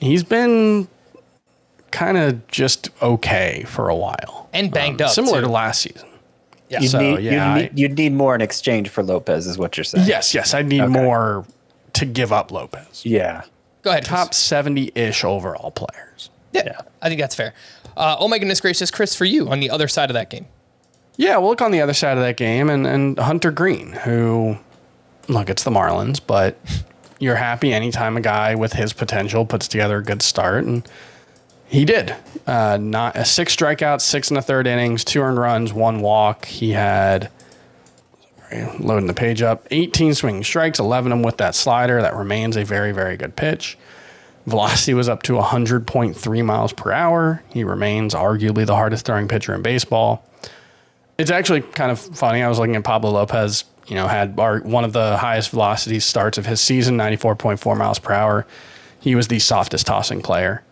he's 0.00 0.22
been 0.22 0.88
kind 1.90 2.16
of 2.16 2.46
just 2.48 2.90
okay 3.02 3.64
for 3.66 3.88
a 3.88 3.96
while. 3.96 4.48
And 4.52 4.72
banged 4.72 5.02
um, 5.02 5.06
up. 5.06 5.12
Similar 5.12 5.40
too. 5.40 5.46
to 5.46 5.52
last 5.52 5.82
season. 5.82 6.08
Yeah. 6.68 6.80
You'd, 6.80 6.90
so, 6.90 7.00
need, 7.00 7.20
yeah, 7.20 7.56
you'd, 7.56 7.62
need, 7.62 7.78
you'd 7.78 7.98
need 7.98 8.12
more 8.12 8.34
in 8.34 8.40
exchange 8.40 8.88
for 8.88 9.02
Lopez, 9.02 9.46
is 9.46 9.58
what 9.58 9.76
you're 9.76 9.84
saying. 9.84 10.06
Yes, 10.06 10.34
yes. 10.34 10.54
I'd 10.54 10.66
need 10.66 10.82
okay. 10.82 10.92
more 10.92 11.46
to 11.94 12.04
give 12.04 12.32
up 12.32 12.52
Lopez. 12.52 13.04
Yeah. 13.04 13.42
Go 13.82 13.90
ahead. 13.90 14.04
Top 14.04 14.34
70 14.34 14.92
ish 14.94 15.24
overall 15.24 15.70
players. 15.70 16.30
Yeah, 16.52 16.62
yeah, 16.66 16.80
I 17.02 17.08
think 17.08 17.20
that's 17.20 17.34
fair. 17.34 17.54
Uh, 17.96 18.16
oh 18.18 18.28
my 18.28 18.38
goodness 18.38 18.60
gracious, 18.60 18.90
Chris, 18.90 19.14
for 19.14 19.24
you 19.24 19.48
on 19.48 19.60
the 19.60 19.70
other 19.70 19.88
side 19.88 20.10
of 20.10 20.14
that 20.14 20.30
game. 20.30 20.46
Yeah, 21.16 21.36
we'll 21.38 21.50
look 21.50 21.62
on 21.62 21.72
the 21.72 21.80
other 21.80 21.94
side 21.94 22.16
of 22.16 22.22
that 22.22 22.36
game 22.36 22.70
and, 22.70 22.86
and 22.86 23.18
Hunter 23.18 23.50
Greene, 23.50 23.92
who, 23.92 24.56
look, 25.28 25.48
it's 25.50 25.64
the 25.64 25.70
Marlins, 25.70 26.20
but 26.24 26.58
you're 27.18 27.36
happy 27.36 27.72
anytime 27.72 28.16
a 28.16 28.20
guy 28.20 28.54
with 28.54 28.72
his 28.72 28.92
potential 28.92 29.44
puts 29.46 29.68
together 29.68 29.98
a 29.98 30.02
good 30.02 30.22
start, 30.22 30.64
and 30.64 30.88
he 31.66 31.84
did. 31.84 32.14
Uh, 32.46 32.78
not 32.80 33.16
a 33.16 33.24
six 33.24 33.54
strikeouts, 33.54 34.00
six 34.00 34.30
and 34.30 34.38
a 34.38 34.42
third 34.42 34.66
innings, 34.66 35.04
two 35.04 35.20
earned 35.20 35.38
runs, 35.38 35.72
one 35.72 36.00
walk. 36.00 36.46
He 36.46 36.70
had 36.70 37.30
loading 38.78 39.06
the 39.06 39.14
page 39.14 39.42
up, 39.42 39.66
18 39.70 40.14
swinging 40.14 40.44
strikes, 40.44 40.78
11 40.78 41.12
of 41.12 41.18
them 41.18 41.22
with 41.22 41.36
that 41.38 41.54
slider. 41.54 42.00
That 42.00 42.16
remains 42.16 42.56
a 42.56 42.64
very, 42.64 42.92
very 42.92 43.16
good 43.16 43.36
pitch. 43.36 43.76
Velocity 44.46 44.94
was 44.94 45.08
up 45.08 45.22
to 45.24 45.34
100.3 45.34 46.44
miles 46.44 46.72
per 46.72 46.90
hour. 46.90 47.42
He 47.50 47.64
remains 47.64 48.14
arguably 48.14 48.64
the 48.64 48.74
hardest 48.74 49.04
throwing 49.04 49.28
pitcher 49.28 49.54
in 49.54 49.60
baseball. 49.60 50.24
It's 51.18 51.30
actually 51.30 51.60
kind 51.60 51.90
of 51.90 51.98
funny. 51.98 52.42
I 52.42 52.48
was 52.48 52.58
looking 52.58 52.76
at 52.76 52.84
Pablo 52.84 53.10
Lopez, 53.10 53.64
you 53.88 53.94
know, 53.94 54.06
had 54.06 54.38
our, 54.38 54.60
one 54.60 54.84
of 54.84 54.92
the 54.92 55.16
highest 55.16 55.50
velocity 55.50 55.98
starts 56.00 56.38
of 56.38 56.46
his 56.46 56.60
season, 56.60 56.96
94.4 56.96 57.76
miles 57.76 57.98
per 57.98 58.12
hour. 58.12 58.46
He 59.00 59.14
was 59.14 59.28
the 59.28 59.38
softest 59.38 59.86
tossing 59.86 60.20
player 60.22 60.62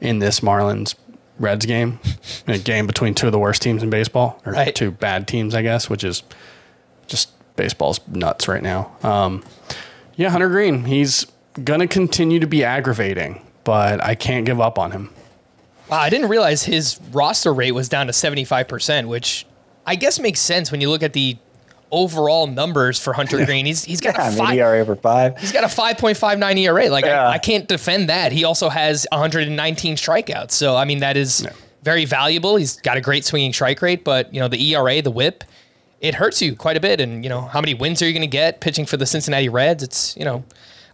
in 0.00 0.18
this 0.18 0.40
Marlins 0.40 0.94
Reds 1.38 1.64
game, 1.66 1.98
a 2.46 2.58
game 2.58 2.86
between 2.86 3.14
two 3.14 3.26
of 3.26 3.32
the 3.32 3.38
worst 3.38 3.62
teams 3.62 3.82
in 3.82 3.90
baseball, 3.90 4.40
or 4.44 4.52
Right. 4.52 4.74
two 4.74 4.90
bad 4.90 5.26
teams, 5.26 5.54
I 5.54 5.62
guess, 5.62 5.88
which 5.88 6.04
is 6.04 6.22
just 7.06 7.30
baseball's 7.56 8.00
nuts 8.08 8.46
right 8.48 8.62
now. 8.62 8.90
Um, 9.02 9.42
yeah, 10.16 10.28
Hunter 10.30 10.48
Greene, 10.48 10.84
he's 10.84 11.26
gonna 11.64 11.86
continue 11.88 12.40
to 12.40 12.46
be 12.46 12.62
aggravating, 12.64 13.40
but 13.64 14.02
I 14.04 14.14
can't 14.14 14.44
give 14.44 14.60
up 14.60 14.78
on 14.78 14.90
him. 14.92 15.10
Wow, 15.88 15.98
I 15.98 16.10
didn't 16.10 16.28
realize 16.28 16.64
his 16.64 17.00
roster 17.12 17.52
rate 17.52 17.72
was 17.72 17.88
down 17.88 18.06
to 18.06 18.12
75%, 18.12 19.08
which 19.08 19.46
I 19.86 19.96
guess 19.96 20.18
makes 20.20 20.40
sense 20.40 20.70
when 20.70 20.80
you 20.80 20.88
look 20.90 21.02
at 21.02 21.14
the 21.14 21.36
overall 21.92 22.46
numbers 22.46 22.98
for 22.98 23.12
Hunter 23.12 23.44
Greene. 23.44 23.66
He's 23.66 23.84
he's 23.84 24.00
got 24.00 24.16
Yeah, 24.16 24.28
a 24.28 24.32
five, 24.32 24.56
ERA 24.58 24.80
over 24.80 24.96
five. 24.96 25.38
he's 25.38 25.52
got 25.52 25.64
a 25.64 25.66
5.59 25.66 26.58
ERA. 26.58 26.88
Like 26.88 27.04
Yeah. 27.04 27.28
I, 27.28 27.32
I 27.32 27.38
can't 27.38 27.66
defend 27.68 28.08
that. 28.08 28.32
He 28.32 28.44
also 28.44 28.68
has 28.68 29.06
119 29.12 29.96
strikeouts. 29.96 30.52
So 30.52 30.76
I 30.76 30.84
mean 30.84 31.00
that 31.00 31.16
is 31.16 31.46
very 31.82 32.04
valuable. 32.04 32.56
He's 32.56 32.76
got 32.80 32.96
a 32.96 33.00
great 33.00 33.24
swinging 33.24 33.52
strike 33.52 33.80
rate, 33.82 34.04
but 34.04 34.32
you 34.34 34.40
know 34.40 34.48
the 34.48 34.60
ERA, 34.74 35.00
the 35.02 35.10
WHIP, 35.10 35.44
it 36.00 36.14
hurts 36.14 36.40
you 36.40 36.54
quite 36.56 36.76
a 36.76 36.80
bit. 36.80 37.00
And 37.00 37.24
you 37.24 37.30
know 37.30 37.42
how 37.42 37.60
many 37.60 37.74
wins 37.74 38.02
are 38.02 38.06
you 38.06 38.12
going 38.12 38.20
to 38.22 38.26
get 38.26 38.60
pitching 38.60 38.86
for 38.86 38.96
the 38.96 39.06
Cincinnati 39.06 39.48
Reds? 39.48 39.82
It's 39.82 40.16
you 40.16 40.24
know, 40.24 40.44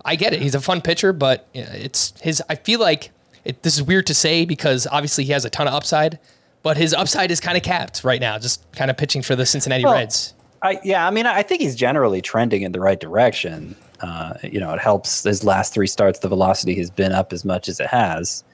I 0.05 0.17
get 0.17 0.33
it. 0.33 0.41
He's 0.41 0.55
a 0.55 0.61
fun 0.61 0.81
pitcher, 0.81 1.13
but 1.13 1.47
it's 1.55 2.13
his. 2.21 2.43
I 2.49 2.55
feel 2.55 2.81
like 2.81 3.11
it, 3.45 3.63
this 3.63 3.75
is 3.77 3.83
weird 3.83 4.07
to 4.07 4.15
say 4.15 4.45
because 4.45 4.87
obviously 4.91 5.25
he 5.25 5.33
has 5.33 5.45
a 5.45 5.51
ton 5.51 5.69
of 5.69 5.75
upside, 5.75 6.19
but 6.63 6.77
his 6.77 6.95
upside 6.95 7.31
is 7.31 7.39
kind 7.41 7.57
of 7.57 7.63
capped 7.63 8.03
right 8.03 8.21
now. 8.21 8.39
Just 8.39 8.65
kind 8.73 8.91
of 8.91 8.97
pitching 8.97 9.23
for 9.23 9.37
the 9.37 9.45
Cincinnati 9.47 9.85
Well, 9.85 9.95
Reds. 9.95 10.35
I, 10.67 10.81
yeah, 10.83 11.07
I 11.07 11.11
mean, 11.11 11.27
I 11.27 11.43
think 11.43 11.63
he's 11.63 11.77
generally 11.77 12.21
trending 12.21 12.63
in 12.63 12.73
the 12.73 12.81
right 12.81 12.99
direction. 12.99 13.77
Uh, 14.01 14.35
you 14.43 14.61
know, 14.61 14.73
it 14.75 14.81
helps 14.81 15.23
his 15.23 15.45
last 15.45 15.73
three 15.73 15.87
starts, 15.87 16.19
the 16.19 16.29
velocity 16.29 16.75
has 16.77 16.91
been 16.91 17.13
up 17.13 17.33
as 17.33 17.45
much 17.45 17.69
as 17.69 17.81
it 17.81 17.87
has. 17.87 18.45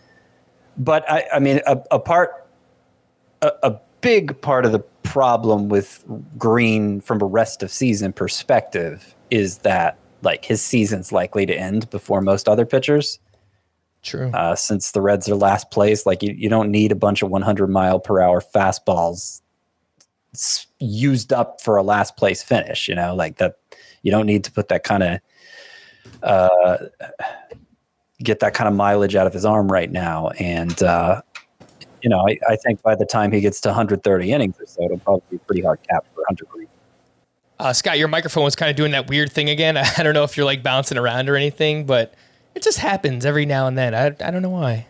But 0.77 1.11
I, 1.11 1.27
I 1.35 1.39
mean, 1.39 1.61
a, 1.67 1.81
a 1.91 1.99
part, 1.99 2.47
a, 3.41 3.53
a 3.63 3.81
big 4.01 4.41
part 4.41 4.65
of 4.67 4.73
the 4.73 4.81
problem 5.03 5.69
with 5.69 6.05
Greene 6.39 7.01
from 7.01 7.21
a 7.21 7.27
rest 7.27 7.63
of 7.63 7.71
season 7.71 8.13
perspective 8.13 9.15
is 9.31 9.59
that 9.59 9.99
like 10.23 10.45
his 10.45 10.63
season's 10.63 11.13
likely 11.13 11.47
to 11.47 11.55
end 11.55 11.91
before 11.91 12.21
most 12.21 12.49
other 12.49 12.65
pitchers. 12.65 13.19
True. 14.03 14.31
Uh, 14.31 14.55
since 14.55 14.93
the 14.93 15.01
Reds 15.01 15.29
are 15.29 15.35
last 15.35 15.71
place, 15.71 16.07
like 16.07 16.23
you, 16.23 16.33
you 16.33 16.49
don't 16.49 16.71
need 16.71 16.93
a 16.93 16.97
bunch 16.97 17.23
of 17.23 17.31
100 17.31 17.69
mile 17.69 18.01
per 18.01 18.21
hour 18.21 18.41
fastballs 18.41 19.42
used 20.79 21.33
up 21.33 21.61
for 21.61 21.77
a 21.77 21.83
last 21.83 22.17
place 22.17 22.43
finish. 22.43 22.89
You 22.89 22.95
know, 22.95 23.15
like 23.15 23.37
that. 23.39 23.57
You 24.05 24.11
don't 24.11 24.27
need 24.27 24.43
to 24.45 24.53
put 24.53 24.67
that 24.69 24.83
kind 24.83 25.03
of 25.05 25.21
uh, 26.23 26.77
get 28.23 28.41
that 28.41 28.55
kind 28.55 28.69
of 28.69 28.75
mileage 28.75 29.15
out 29.15 29.27
of 29.27 29.33
his 29.33 29.45
arm 29.45 29.71
right 29.71 29.91
now. 29.91 30.29
And 30.39 30.83
uh, 30.83 31.23
you 32.03 32.11
know, 32.11 32.27
I, 32.29 32.39
I 32.49 32.57
think 32.57 32.83
by 32.83 32.95
the 32.95 33.07
time 33.07 33.33
he 33.33 33.41
gets 33.41 33.61
to 33.63 33.69
130 33.69 34.33
innings 34.33 34.57
or 34.61 34.67
so, 34.67 34.85
it'll 34.85 34.99
probably 34.99 35.23
be 35.31 35.39
pretty 35.39 35.63
hard 35.63 35.81
cap 35.89 36.05
for 36.15 36.25
Hunter 36.27 36.45
Greene. 36.51 36.69
Uh, 37.59 37.73
Scott, 37.73 37.99
your 37.99 38.09
microphone 38.09 38.45
was 38.45 38.57
kind 38.57 38.71
of 38.71 38.77
doing 38.77 38.93
that 38.93 39.09
weird 39.09 39.31
thing 39.31 39.49
again. 39.49 39.77
I 39.99 40.03
don't 40.03 40.15
know 40.15 40.25
if 40.25 40.37
you're 40.37 40.47
like 40.47 40.63
bouncing 40.63 40.99
around 40.99 41.29
or 41.29 41.37
anything, 41.37 41.87
but 41.87 42.15
it 42.55 42.63
just 42.63 42.79
happens 42.79 43.25
every 43.25 43.47
now 43.47 43.67
and 43.67 43.79
then. 43.79 43.95
I, 43.95 44.07
I 44.07 44.31
don't 44.31 44.43
know 44.43 44.51
why. 44.51 44.87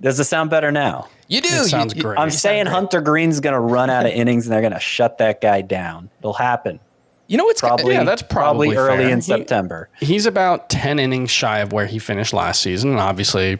Does 0.00 0.18
it 0.18 0.24
sound 0.24 0.48
better 0.48 0.70
now? 0.70 1.08
You 1.28 1.40
do. 1.42 1.48
It 1.48 1.64
sounds 1.66 1.92
You- 1.94 1.98
you- 1.98 2.02
great. 2.02 2.18
I'm 2.18 2.28
you 2.28 2.32
saying 2.32 2.64
great. 2.64 2.74
Hunter 2.74 3.00
Greene's 3.00 3.40
going 3.40 3.52
to 3.54 3.60
run 3.60 3.90
out 3.90 4.06
of 4.06 4.12
innings 4.12 4.46
and 4.46 4.52
they're 4.54 4.60
going 4.62 4.72
to 4.72 4.80
shut 4.80 5.18
that 5.18 5.40
guy 5.40 5.60
down. 5.60 6.10
It'll 6.20 6.32
happen. 6.32 6.80
You 7.26 7.36
know 7.36 7.44
what's 7.44 7.60
Probably, 7.60 7.92
Yeah, 7.94 8.04
that's 8.04 8.22
probably 8.22 8.74
early 8.74 9.04
fair. 9.04 9.08
in 9.10 9.18
He- 9.18 9.22
September. 9.22 9.90
He's 10.00 10.24
about 10.24 10.70
10 10.70 10.98
innings 10.98 11.30
shy 11.30 11.58
of 11.58 11.72
where 11.72 11.84
he 11.86 11.98
finished 11.98 12.32
last 12.32 12.62
season. 12.62 12.90
And 12.90 12.98
obviously, 13.00 13.58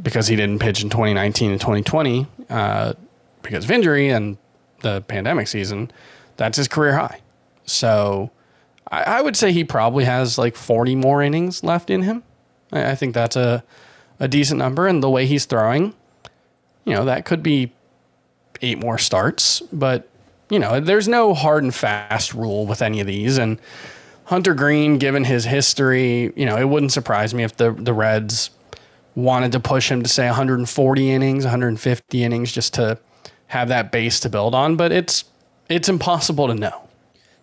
because 0.00 0.28
he 0.28 0.36
didn't 0.36 0.60
pitch 0.60 0.82
in 0.82 0.88
2019 0.88 1.50
and 1.50 1.60
2020 1.60 2.26
uh, 2.48 2.92
because 3.42 3.64
of 3.64 3.70
injury 3.72 4.08
and 4.10 4.36
the 4.82 5.00
pandemic 5.02 5.48
season, 5.48 5.90
that's 6.36 6.56
his 6.56 6.68
career 6.68 6.96
high. 6.96 7.20
So 7.64 8.30
I, 8.90 9.02
I 9.02 9.20
would 9.20 9.36
say 9.36 9.50
he 9.52 9.64
probably 9.64 10.04
has 10.04 10.38
like 10.38 10.54
40 10.56 10.94
more 10.94 11.22
innings 11.22 11.64
left 11.64 11.90
in 11.90 12.02
him. 12.02 12.22
I, 12.72 12.92
I 12.92 12.94
think 12.94 13.14
that's 13.14 13.34
a, 13.34 13.64
a 14.20 14.28
decent 14.28 14.58
number. 14.58 14.86
And 14.86 15.02
the 15.02 15.10
way 15.10 15.26
he's 15.26 15.44
throwing, 15.44 15.94
you 16.90 16.96
know, 16.96 17.04
that 17.04 17.24
could 17.24 17.40
be 17.40 17.72
eight 18.62 18.78
more 18.78 18.98
starts. 18.98 19.60
But, 19.72 20.08
you 20.50 20.58
know, 20.58 20.80
there's 20.80 21.06
no 21.06 21.34
hard 21.34 21.62
and 21.62 21.72
fast 21.72 22.34
rule 22.34 22.66
with 22.66 22.82
any 22.82 23.00
of 23.00 23.06
these. 23.06 23.38
And 23.38 23.60
Hunter 24.24 24.54
Greene, 24.54 24.98
given 24.98 25.22
his 25.22 25.44
history, 25.44 26.32
you 26.34 26.44
know, 26.46 26.56
it 26.56 26.68
wouldn't 26.68 26.90
surprise 26.90 27.32
me 27.32 27.44
if 27.44 27.56
the, 27.56 27.70
the 27.70 27.92
Reds 27.92 28.50
wanted 29.14 29.52
to 29.52 29.60
push 29.60 29.88
him 29.88 30.02
to 30.02 30.08
say 30.08 30.26
140 30.26 31.10
innings, 31.10 31.44
150 31.44 32.24
innings, 32.24 32.50
just 32.50 32.74
to 32.74 32.98
have 33.46 33.68
that 33.68 33.92
base 33.92 34.18
to 34.20 34.28
build 34.28 34.54
on. 34.54 34.76
But 34.76 34.90
it's 34.90 35.24
it's 35.68 35.88
impossible 35.88 36.48
to 36.48 36.54
know. 36.54 36.88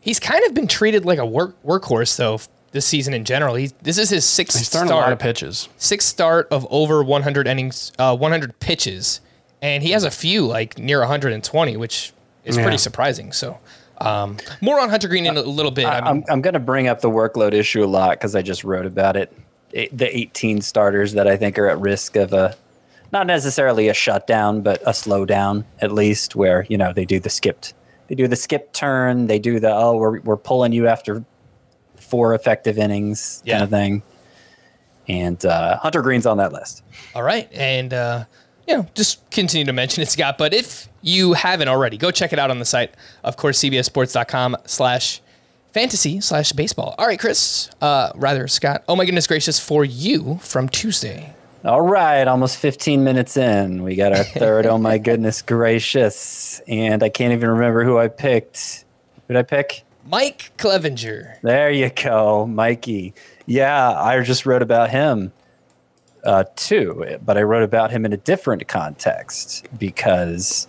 He's 0.01 0.19
kind 0.19 0.43
of 0.45 0.53
been 0.53 0.67
treated 0.67 1.05
like 1.05 1.19
a 1.19 1.25
work 1.25 1.55
workhorse 1.63 2.17
though 2.17 2.39
this 2.71 2.85
season 2.85 3.13
in 3.13 3.23
general. 3.25 3.55
He 3.55 3.71
this 3.81 3.97
is 3.97 4.09
his 4.09 4.25
sixth 4.25 4.57
He's 4.57 4.69
throwing 4.69 4.89
a 4.89 4.93
lot 4.93 5.11
of 5.11 5.19
start, 5.19 5.19
pitches. 5.19 5.69
sixth 5.77 6.07
start 6.07 6.47
of 6.51 6.67
over 6.69 7.03
100 7.03 7.47
innings, 7.47 7.91
uh, 7.97 8.15
100 8.15 8.59
pitches, 8.59 9.21
and 9.61 9.83
he 9.83 9.91
has 9.91 10.03
a 10.03 10.11
few 10.11 10.45
like 10.45 10.77
near 10.77 10.99
120, 10.99 11.77
which 11.77 12.13
is 12.45 12.55
Yeah. 12.57 12.63
pretty 12.63 12.77
surprising. 12.77 13.31
So. 13.31 13.57
Um, 13.99 14.37
more 14.61 14.79
on 14.79 14.89
Hunter 14.91 15.07
Greene 15.07 15.25
in 15.25 15.35
a 15.37 15.41
little 15.41 15.71
bit. 15.71 15.87
I 15.87 15.99
mean, 16.01 16.07
I'm, 16.07 16.23
I'm 16.29 16.41
going 16.41 16.53
to 16.53 16.59
bring 16.59 16.87
up 16.87 17.01
the 17.01 17.09
workload 17.09 17.53
issue 17.53 17.83
a 17.83 17.87
lot 17.87 18.11
because 18.11 18.35
I 18.35 18.43
just 18.43 18.63
wrote 18.63 18.85
about 18.85 19.17
it. 19.17 19.33
It- 19.71 19.97
The 19.97 20.15
18 20.15 20.61
starters 20.61 21.13
that 21.13 21.27
I 21.27 21.35
think 21.35 21.57
are 21.57 21.67
at 21.67 21.79
risk 21.79 22.15
of 22.15 22.31
a, 22.31 22.55
not 23.11 23.25
necessarily 23.25 23.87
a 23.89 23.95
shutdown, 23.95 24.61
but 24.61 24.83
a 24.83 24.91
slowdown 24.91 25.65
at 25.81 25.91
least, 25.91 26.35
where 26.35 26.63
you 26.69 26.77
know 26.77 26.93
they 26.93 27.05
do 27.05 27.19
the 27.19 27.31
skipped, 27.31 27.73
they 28.07 28.13
do 28.13 28.27
the 28.27 28.35
skip 28.35 28.71
turn, 28.71 29.25
they 29.25 29.39
do 29.39 29.59
the 29.59 29.73
oh 29.73 29.97
we're 29.97 30.19
we're 30.19 30.37
pulling 30.37 30.73
you 30.73 30.85
after 30.87 31.25
four 31.95 32.35
effective 32.35 32.77
innings 32.77 33.41
Yeah. 33.45 33.55
kind 33.55 33.63
of 33.63 33.69
thing. 33.71 34.03
And 35.07 35.43
uh, 35.43 35.77
Hunter 35.77 36.03
Greene's 36.03 36.27
on 36.27 36.37
that 36.37 36.53
list. 36.53 36.83
All 37.15 37.23
right. 37.23 37.49
And, 37.51 37.93
uh, 37.93 38.25
you 38.67 38.77
know, 38.77 38.87
just 38.93 39.29
continue 39.31 39.65
to 39.65 39.73
mention 39.73 40.03
it, 40.03 40.09
Scott. 40.09 40.37
But 40.37 40.53
if 40.53 40.89
you 41.01 41.33
haven't 41.33 41.67
already, 41.69 41.97
go 41.97 42.11
check 42.11 42.33
it 42.33 42.39
out 42.39 42.51
on 42.51 42.59
the 42.59 42.65
site. 42.65 42.93
Of 43.23 43.37
course, 43.37 43.59
cbssports.com 43.59 44.57
slash 44.65 45.21
fantasy 45.71 46.19
slash 46.19 46.51
baseball. 46.51 46.95
All 46.97 47.07
right, 47.07 47.19
Chris, 47.19 47.69
uh, 47.81 48.11
rather, 48.15 48.47
Scott. 48.47 48.83
Oh, 48.87 48.95
my 48.95 49.05
goodness 49.05 49.27
gracious, 49.27 49.59
for 49.59 49.85
you 49.85 50.37
from 50.41 50.67
Tuesday. 50.67 51.33
All 51.63 51.81
right, 51.81 52.27
almost 52.27 52.57
15 52.57 53.03
minutes 53.03 53.37
in. 53.37 53.83
We 53.83 53.95
got 53.95 54.13
our 54.13 54.23
third. 54.35 54.65
oh 54.65 54.77
my 54.77 54.97
goodness 54.97 55.41
gracious. 55.41 56.61
And 56.67 57.03
I 57.03 57.09
can't 57.09 57.33
even 57.33 57.49
remember 57.49 57.83
who 57.83 57.97
I 57.97 58.09
picked. 58.09 58.85
Who 59.27 59.33
did 59.33 59.39
I 59.39 59.43
pick? 59.43 59.83
Mike 60.05 60.51
Clevinger. 60.57 61.41
There 61.41 61.69
you 61.69 61.89
go, 61.89 62.45
Mikey. 62.45 63.13
Yeah, 63.45 63.91
I 63.91 64.21
just 64.21 64.45
wrote 64.45 64.61
about 64.61 64.89
him 64.89 65.33
uh, 66.27 66.43
too, 66.57 67.17
but 67.25 67.37
I 67.37 67.41
wrote 67.43 67.63
about 67.63 67.89
him 67.89 68.05
in 68.05 68.11
a 68.11 68.17
different 68.17 68.67
context 68.67 69.65
because 69.79 70.67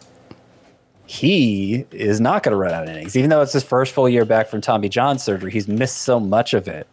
he 1.04 1.84
is 1.90 2.20
not 2.20 2.44
going 2.44 2.52
to 2.52 2.56
run 2.56 2.72
out 2.72 2.84
of 2.84 2.88
innings. 2.88 3.16
Even 3.16 3.28
though 3.28 3.42
it's 3.42 3.54
his 3.54 3.64
first 3.64 3.92
full 3.92 4.08
year 4.08 4.24
back 4.24 4.48
from 4.48 4.60
Tommy 4.60 4.88
John 4.88 5.18
surgery, 5.18 5.50
he's 5.50 5.66
missed 5.66 5.96
so 5.96 6.20
much 6.20 6.54
of 6.54 6.68
it 6.68 6.86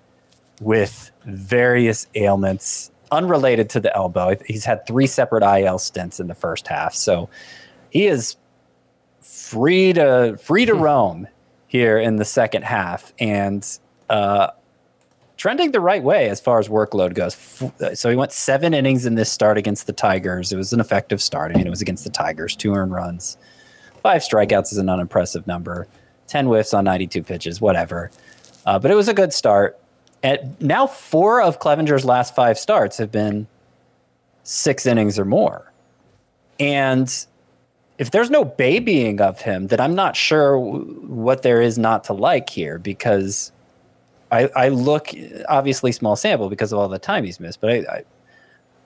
with 0.59 1.11
various 1.25 2.07
ailments 2.15 2.89
unrelated 3.11 3.69
to 3.69 3.79
the 3.79 3.95
elbow. 3.95 4.35
He's 4.47 4.65
had 4.65 4.87
three 4.87 5.05
separate 5.05 5.43
IL 5.43 5.77
stints 5.77 6.19
in 6.19 6.25
the 6.25 6.33
first 6.33 6.67
half, 6.67 6.95
so 6.95 7.29
he 7.91 8.07
is 8.07 8.35
free 9.21 9.93
to 9.93 10.39
free 10.41 10.65
to 10.65 10.73
roam 10.73 11.27
here 11.67 11.99
in 11.99 12.15
the 12.15 12.25
second 12.25 12.63
half 12.63 13.13
and 13.19 13.77
uh, 14.09 14.47
trending 15.45 15.69
the 15.69 15.79
right 15.79 16.01
way 16.01 16.27
as 16.27 16.41
far 16.41 16.57
as 16.57 16.69
workload 16.69 17.13
goes. 17.13 17.35
So 17.99 18.09
he 18.09 18.15
went 18.15 18.31
seven 18.31 18.73
innings 18.73 19.05
in 19.05 19.13
this 19.13 19.31
start 19.31 19.59
against 19.59 19.85
the 19.85 19.93
Tigers. 19.93 20.51
It 20.51 20.57
was 20.57 20.73
an 20.73 20.79
effective 20.79 21.21
start. 21.21 21.51
I 21.51 21.53
mean, 21.59 21.67
it 21.67 21.69
was 21.69 21.83
against 21.83 22.03
the 22.03 22.09
Tigers, 22.09 22.55
two 22.55 22.73
earned 22.73 22.93
runs, 22.93 23.37
five 24.01 24.23
strikeouts 24.23 24.71
is 24.71 24.79
an 24.79 24.89
unimpressive 24.89 25.45
number, 25.45 25.87
ten 26.25 26.47
whiffs 26.47 26.73
on 26.73 26.85
92 26.85 27.21
pitches, 27.21 27.61
whatever. 27.61 28.09
Uh, 28.65 28.79
but 28.79 28.89
it 28.89 28.95
was 28.95 29.07
a 29.07 29.13
good 29.13 29.33
start. 29.33 29.79
And 30.23 30.59
now 30.59 30.87
four 30.87 31.43
of 31.43 31.59
Clevinger's 31.59 32.05
last 32.05 32.33
five 32.33 32.57
starts 32.57 32.97
have 32.97 33.11
been 33.11 33.45
six 34.41 34.87
innings 34.87 35.19
or 35.19 35.25
more. 35.25 35.71
And 36.59 37.07
if 37.99 38.09
there's 38.09 38.31
no 38.31 38.45
babying 38.45 39.21
of 39.21 39.41
him, 39.41 39.67
then 39.67 39.79
I'm 39.79 39.93
not 39.93 40.15
sure 40.15 40.57
what 40.57 41.43
there 41.43 41.61
is 41.61 41.77
not 41.77 42.03
to 42.05 42.13
like 42.13 42.49
here 42.49 42.79
because 42.79 43.51
I, 44.31 44.49
I 44.55 44.67
look 44.69 45.09
obviously 45.47 45.91
small 45.91 46.15
sample 46.15 46.49
because 46.49 46.71
of 46.71 46.79
all 46.79 46.87
the 46.87 46.99
time 46.99 47.23
he's 47.23 47.39
missed, 47.39 47.61
but 47.61 47.69
I, 47.69 47.75
I, 47.75 48.03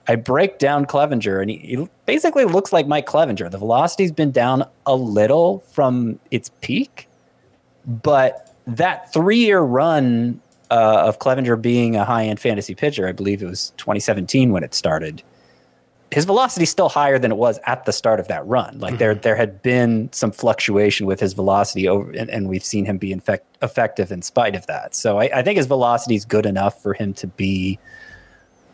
I 0.08 0.16
break 0.16 0.58
down 0.58 0.86
Clevinger 0.86 1.40
and 1.40 1.50
he, 1.50 1.56
he, 1.58 1.88
basically 2.06 2.44
looks 2.44 2.72
like 2.72 2.86
Mike 2.86 3.06
Clevinger. 3.06 3.50
The 3.50 3.58
velocity's 3.58 4.12
been 4.12 4.32
down 4.32 4.64
a 4.86 4.94
little 4.94 5.60
from 5.70 6.18
its 6.30 6.50
peak, 6.60 7.08
but 7.86 8.54
that 8.66 9.12
three 9.12 9.38
year 9.38 9.60
run 9.60 10.40
uh, 10.70 11.04
of 11.06 11.18
Clevinger 11.18 11.60
being 11.60 11.96
a 11.96 12.04
high 12.04 12.24
end 12.26 12.40
fantasy 12.40 12.74
pitcher, 12.74 13.08
I 13.08 13.12
believe 13.12 13.42
it 13.42 13.46
was 13.46 13.70
2017 13.76 14.52
when 14.52 14.62
it 14.62 14.74
started 14.74 15.22
his 16.12 16.24
velocity 16.24 16.64
is 16.64 16.70
still 16.70 16.88
higher 16.88 17.18
than 17.18 17.30
it 17.30 17.36
was 17.36 17.60
at 17.66 17.84
the 17.84 17.92
start 17.92 18.18
of 18.18 18.26
that 18.28 18.44
run. 18.46 18.78
Like 18.80 18.94
mm-hmm. 18.94 18.98
there, 18.98 19.14
there 19.14 19.36
had 19.36 19.62
been 19.62 20.12
some 20.12 20.32
fluctuation 20.32 21.06
with 21.06 21.20
his 21.20 21.34
velocity 21.34 21.86
over, 21.88 22.10
and, 22.10 22.28
and 22.28 22.48
we've 22.48 22.64
seen 22.64 22.84
him 22.84 22.98
be 22.98 23.12
infect, 23.12 23.46
effective 23.62 24.10
in 24.10 24.22
spite 24.22 24.56
of 24.56 24.66
that. 24.66 24.94
So 24.94 25.18
I, 25.18 25.30
I 25.38 25.42
think 25.42 25.56
his 25.56 25.66
velocity 25.66 26.16
is 26.16 26.24
good 26.24 26.46
enough 26.46 26.82
for 26.82 26.94
him 26.94 27.14
to 27.14 27.28
be, 27.28 27.78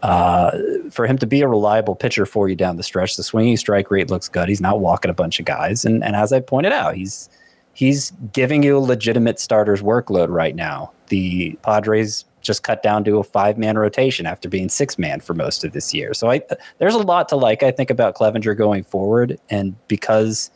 uh, 0.01 0.59
for 0.91 1.07
him 1.07 1.19
to 1.19 1.27
be 1.27 1.43
a 1.43 1.49
reliable 1.49 1.95
pitcher 1.95 2.25
for 2.25 2.49
you 2.49 2.57
down 2.57 2.77
the 2.77 2.83
stretch. 2.83 3.17
The 3.17 3.23
swinging 3.23 3.59
strike 3.59 3.91
rate 3.91 4.11
looks 4.11 4.31
good. 4.31 4.49
He's 4.49 4.63
not 4.63 4.81
walking 4.81 5.11
a 5.11 5.15
bunch 5.15 5.39
of 5.39 5.45
guys, 5.45 5.85
and 5.85 6.03
and 6.03 6.17
as 6.17 6.33
I 6.33 6.41
pointed 6.41 6.73
out, 6.73 6.95
he's 6.95 7.29
he's 7.75 8.13
giving 8.33 8.63
you 8.63 8.79
a 8.79 8.81
legitimate 8.81 9.39
starter's 9.41 9.83
workload 9.83 10.29
right 10.29 10.55
now. 10.55 10.93
The 11.09 11.59
Padres 11.63 12.25
just 12.47 12.63
cut 12.63 12.83
down 12.83 13.05
to 13.05 13.19
a 13.19 13.25
five 13.25 13.59
man 13.59 13.77
rotation 13.77 14.27
after 14.27 14.49
being 14.49 14.69
six 14.69 14.99
man 14.99 15.21
for 15.21 15.35
most 15.35 15.65
of 15.65 15.73
this 15.73 15.93
year. 15.93 16.15
So 16.15 16.31
I 16.31 16.43
there's 16.79 16.95
a 16.95 16.99
lot 16.99 17.29
to 17.31 17.37
like 17.37 17.63
I 17.63 17.71
think 17.71 17.91
about 17.91 18.15
Clevinger 18.15 18.57
going 18.57 18.85
forward, 18.85 19.39
and 19.51 19.77
because 19.89 20.51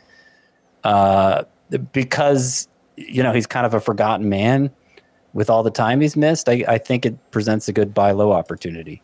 uh, 0.84 1.44
because 1.92 2.68
you 2.96 3.22
know 3.22 3.32
he's 3.32 3.46
kind 3.46 3.66
of 3.66 3.74
a 3.74 3.80
forgotten 3.80 4.28
man 4.28 4.70
with 5.32 5.50
all 5.50 5.62
the 5.62 5.70
time 5.70 6.00
he's 6.00 6.16
missed. 6.16 6.48
I, 6.48 6.64
I 6.66 6.78
think 6.78 7.06
it 7.06 7.30
presents 7.30 7.68
a 7.68 7.72
good 7.72 7.92
buy 7.92 8.12
low 8.12 8.32
opportunity. 8.32 9.02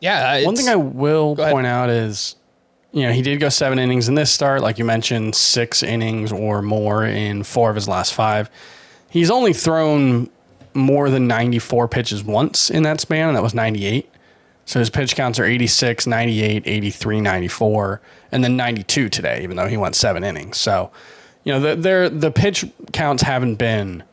Yeah, 0.00 0.44
one 0.44 0.56
thing 0.56 0.68
I 0.68 0.76
will 0.76 1.36
point 1.36 1.66
out 1.66 1.90
is 1.90 2.36
you 2.92 3.02
know, 3.02 3.12
he 3.12 3.22
did 3.22 3.38
go 3.38 3.48
seven 3.48 3.78
innings 3.78 4.08
in 4.08 4.14
this 4.14 4.32
start, 4.32 4.62
like 4.62 4.78
you 4.78 4.84
mentioned, 4.84 5.34
six 5.34 5.82
innings 5.82 6.32
or 6.32 6.60
more 6.60 7.04
in 7.04 7.44
four 7.44 7.70
of 7.70 7.76
his 7.76 7.86
last 7.86 8.14
five. 8.14 8.50
He's 9.10 9.30
only 9.30 9.52
thrown 9.52 10.28
more 10.74 11.10
than 11.10 11.26
94 11.26 11.88
pitches 11.88 12.22
once 12.22 12.70
in 12.70 12.82
that 12.84 13.00
span, 13.00 13.28
and 13.28 13.36
that 13.36 13.42
was 13.42 13.54
98. 13.54 14.08
So 14.64 14.78
his 14.78 14.90
pitch 14.90 15.16
counts 15.16 15.38
are 15.38 15.44
86, 15.44 16.06
98, 16.06 16.62
83, 16.64 17.20
94, 17.20 18.00
and 18.30 18.44
then 18.44 18.56
92 18.56 19.08
today, 19.08 19.42
even 19.42 19.56
though 19.56 19.66
he 19.66 19.76
went 19.76 19.96
seven 19.96 20.22
innings. 20.22 20.58
So, 20.58 20.92
you 21.42 21.52
know, 21.52 21.74
the, 21.74 22.08
the 22.08 22.30
pitch 22.30 22.64
counts 22.92 23.22
haven't 23.22 23.56
been 23.56 24.04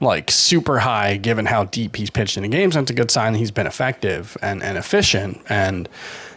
like 0.00 0.30
super 0.30 0.78
high 0.78 1.16
given 1.16 1.46
how 1.46 1.64
deep 1.64 1.96
he's 1.96 2.10
pitched 2.10 2.36
in 2.36 2.42
the 2.42 2.48
games. 2.48 2.74
That's 2.74 2.90
a 2.90 2.94
good 2.94 3.10
sign 3.10 3.32
that 3.32 3.38
he's 3.38 3.50
been 3.50 3.66
effective 3.66 4.36
and, 4.42 4.62
and 4.62 4.78
efficient. 4.78 5.42
And, 5.48 5.88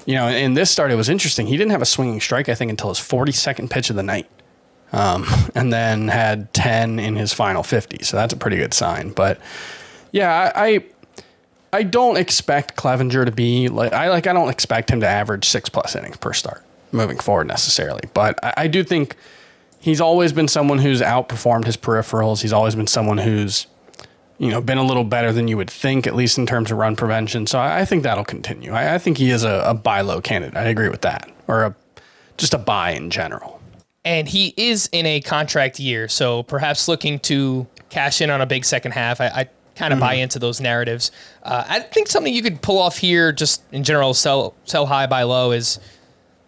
you 0.05 0.15
know, 0.15 0.27
in 0.27 0.53
this 0.53 0.71
start, 0.71 0.91
it 0.91 0.95
was 0.95 1.09
interesting. 1.09 1.47
He 1.47 1.57
didn't 1.57 1.71
have 1.71 1.81
a 1.81 1.85
swinging 1.85 2.19
strike, 2.21 2.49
I 2.49 2.55
think, 2.55 2.71
until 2.71 2.89
his 2.89 2.99
42nd 2.99 3.69
pitch 3.69 3.89
of 3.89 3.95
the 3.95 4.03
night 4.03 4.29
um, 4.91 5.25
and 5.55 5.71
then 5.71 6.07
had 6.07 6.53
10 6.53 6.99
in 6.99 7.15
his 7.15 7.33
final 7.33 7.63
50. 7.63 8.03
So 8.03 8.17
that's 8.17 8.33
a 8.33 8.37
pretty 8.37 8.57
good 8.57 8.73
sign. 8.73 9.11
But 9.11 9.39
yeah, 10.11 10.51
I, 10.55 10.83
I, 11.71 11.83
don't 11.83 12.17
expect 12.17 12.75
Clevinger 12.75 13.25
to 13.25 13.31
be 13.31 13.67
like 13.67 13.93
I 13.93 14.09
like 14.09 14.25
I 14.25 14.33
don't 14.33 14.49
expect 14.49 14.89
him 14.89 15.01
to 15.01 15.07
average 15.07 15.45
six 15.45 15.69
plus 15.69 15.95
innings 15.95 16.17
per 16.17 16.33
start 16.33 16.63
moving 16.91 17.19
forward 17.19 17.47
necessarily. 17.47 18.01
But 18.13 18.43
I, 18.43 18.53
I 18.57 18.67
do 18.67 18.83
think 18.83 19.15
he's 19.79 20.01
always 20.01 20.33
been 20.33 20.47
someone 20.47 20.79
who's 20.79 21.01
outperformed 21.01 21.65
his 21.65 21.77
peripherals. 21.77 22.41
He's 22.41 22.53
always 22.53 22.75
been 22.75 22.87
someone 22.87 23.19
who's 23.19 23.67
you 24.39 24.49
know, 24.49 24.61
been 24.61 24.77
a 24.77 24.83
little 24.83 25.03
better 25.03 25.33
than 25.33 25.49
you 25.49 25.57
would 25.57 25.69
think, 25.69 26.07
at 26.07 26.15
least 26.15 26.37
in 26.37 26.45
terms 26.45 26.71
of 26.71 26.77
run 26.77 26.95
prevention. 26.95 27.45
So 27.45 27.59
I, 27.59 27.81
I 27.81 27.85
think 27.85 28.03
that'll 28.03 28.23
continue. 28.23 28.71
I, 28.71 28.95
I, 28.95 28.97
think 28.97 29.17
he 29.17 29.31
is 29.31 29.43
a, 29.43 29.63
a 29.65 29.73
buy 29.73 29.99
low 29.99 30.21
candidate. 30.21 30.55
I 30.55 30.63
agree 30.63 30.87
with 30.87 31.01
that, 31.01 31.29
or 31.47 31.65
a, 31.65 31.75
just 32.37 32.53
a 32.53 32.57
buy 32.57 32.91
in 32.91 33.09
general 33.09 33.58
and 34.05 34.27
he 34.27 34.53
is 34.57 34.89
in 34.91 35.05
a 35.05 35.21
contract 35.21 35.79
year, 35.79 36.07
so 36.07 36.43
perhaps 36.43 36.87
looking 36.87 37.19
to 37.19 37.67
cash 37.89 38.21
in 38.21 38.29
on 38.29 38.41
a 38.41 38.45
big 38.45 38.65
second 38.65 38.93
half. 38.93 39.19
I, 39.19 39.27
I 39.27 39.49
kind 39.75 39.93
of 39.93 39.97
mm-hmm. 39.99 40.07
buy 40.07 40.13
into 40.15 40.39
those 40.39 40.61
narratives. 40.61 41.11
Uh, 41.43 41.63
I 41.67 41.79
think 41.79 42.07
something 42.07 42.33
you 42.33 42.41
could 42.41 42.61
pull 42.61 42.77
off 42.77 42.97
here, 42.97 43.31
just 43.31 43.63
in 43.71 43.83
general, 43.83 44.13
sell 44.13 44.55
sell 44.65 44.85
high, 44.85 45.07
buy 45.07 45.23
low, 45.23 45.51
is 45.51 45.79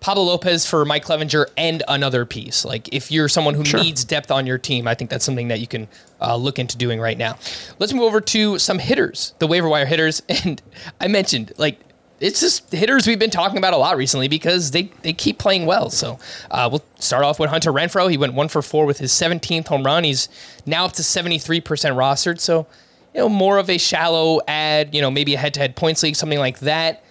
Pablo 0.01 0.23
Lopez 0.23 0.65
for 0.65 0.83
Mike 0.83 1.05
Clevinger 1.05 1.45
and 1.57 1.83
another 1.87 2.25
piece. 2.25 2.65
Like 2.65 2.93
if 2.93 3.11
you're 3.11 3.29
someone 3.29 3.53
who 3.53 3.63
sure. 3.63 3.81
needs 3.81 4.03
depth 4.03 4.31
on 4.31 4.47
your 4.47 4.57
team, 4.57 4.87
I 4.87 4.95
think 4.95 5.09
that's 5.09 5.23
something 5.23 5.47
that 5.49 5.59
you 5.59 5.67
can 5.67 5.87
uh, 6.19 6.35
look 6.35 6.57
into 6.57 6.77
doing 6.77 6.99
right 6.99 7.17
now. 7.17 7.37
Let's 7.79 7.93
move 7.93 8.03
over 8.03 8.19
to 8.19 8.57
some 8.59 8.79
hitters, 8.79 9.33
the 9.39 9.47
waiver 9.47 9.69
wire 9.69 9.85
hitters, 9.85 10.21
and 10.29 10.61
I 10.99 11.07
mentioned 11.07 11.53
like 11.57 11.79
it's 12.21 12.39
just 12.39 12.71
hitters 12.71 13.07
we've 13.07 13.19
been 13.19 13.31
talking 13.31 13.57
about 13.57 13.73
a 13.73 13.77
lot 13.77 13.97
recently 13.97 14.27
because 14.27 14.71
they, 14.71 14.83
they 15.01 15.11
keep 15.11 15.39
playing 15.39 15.65
well. 15.65 15.89
So 15.89 16.19
uh, 16.51 16.69
we'll 16.71 16.83
start 16.99 17.23
off 17.23 17.39
with 17.39 17.49
Hunter 17.49 17.73
Renfroe. 17.73 18.11
He 18.11 18.17
went 18.17 18.35
one 18.35 18.47
for 18.47 18.61
four 18.61 18.85
with 18.85 18.99
his 18.99 19.11
17th 19.11 19.67
home 19.67 19.83
run. 19.83 20.03
He's 20.03 20.29
now 20.67 20.85
up 20.85 20.93
to 20.93 21.01
73% 21.01 21.63
rostered. 21.63 22.39
So, 22.39 22.67
you 23.15 23.21
know, 23.21 23.29
more 23.29 23.57
of 23.57 23.71
a 23.71 23.79
shallow 23.79 24.39
ad, 24.47 24.93
you 24.93 25.01
know, 25.01 25.09
maybe 25.09 25.33
a 25.33 25.37
head 25.39 25.55
to 25.55 25.59
head 25.59 25.75
points 25.75 26.03
league, 26.03 26.15
something 26.15 26.39
like 26.39 26.59
that. 26.59 27.03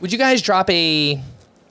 Would 0.00 0.12
you 0.12 0.18
guys 0.18 0.40
drop 0.40 0.70
a 0.70 1.20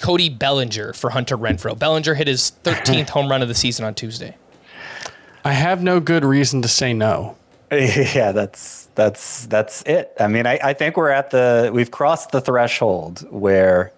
Cody 0.01 0.27
Bellinger 0.27 0.91
for 0.91 1.09
Hunter 1.09 1.37
Renfroe? 1.37 1.79
Bellinger 1.79 2.15
hit 2.15 2.27
his 2.27 2.51
13th 2.65 3.09
home 3.11 3.29
run 3.29 3.41
of 3.41 3.47
the 3.47 3.55
season 3.55 3.85
on 3.85 3.95
Tuesday. 3.95 4.35
I 5.45 5.53
have 5.53 5.81
no 5.81 6.01
good 6.01 6.25
reason 6.25 6.61
to 6.61 6.67
say 6.67 6.93
no. 6.93 7.37
Yeah, 7.71 8.33
that's 8.33 8.82
that's 8.95 9.47
that's 9.47 9.81
it. 9.83 10.13
I 10.19 10.27
mean, 10.27 10.45
I, 10.45 10.59
I 10.63 10.73
think 10.73 10.97
we're 10.97 11.09
at 11.09 11.31
the 11.31 11.71
we've 11.73 11.91
crossed 11.91 12.31
the 12.31 12.41
threshold 12.41 13.25
where 13.31 13.91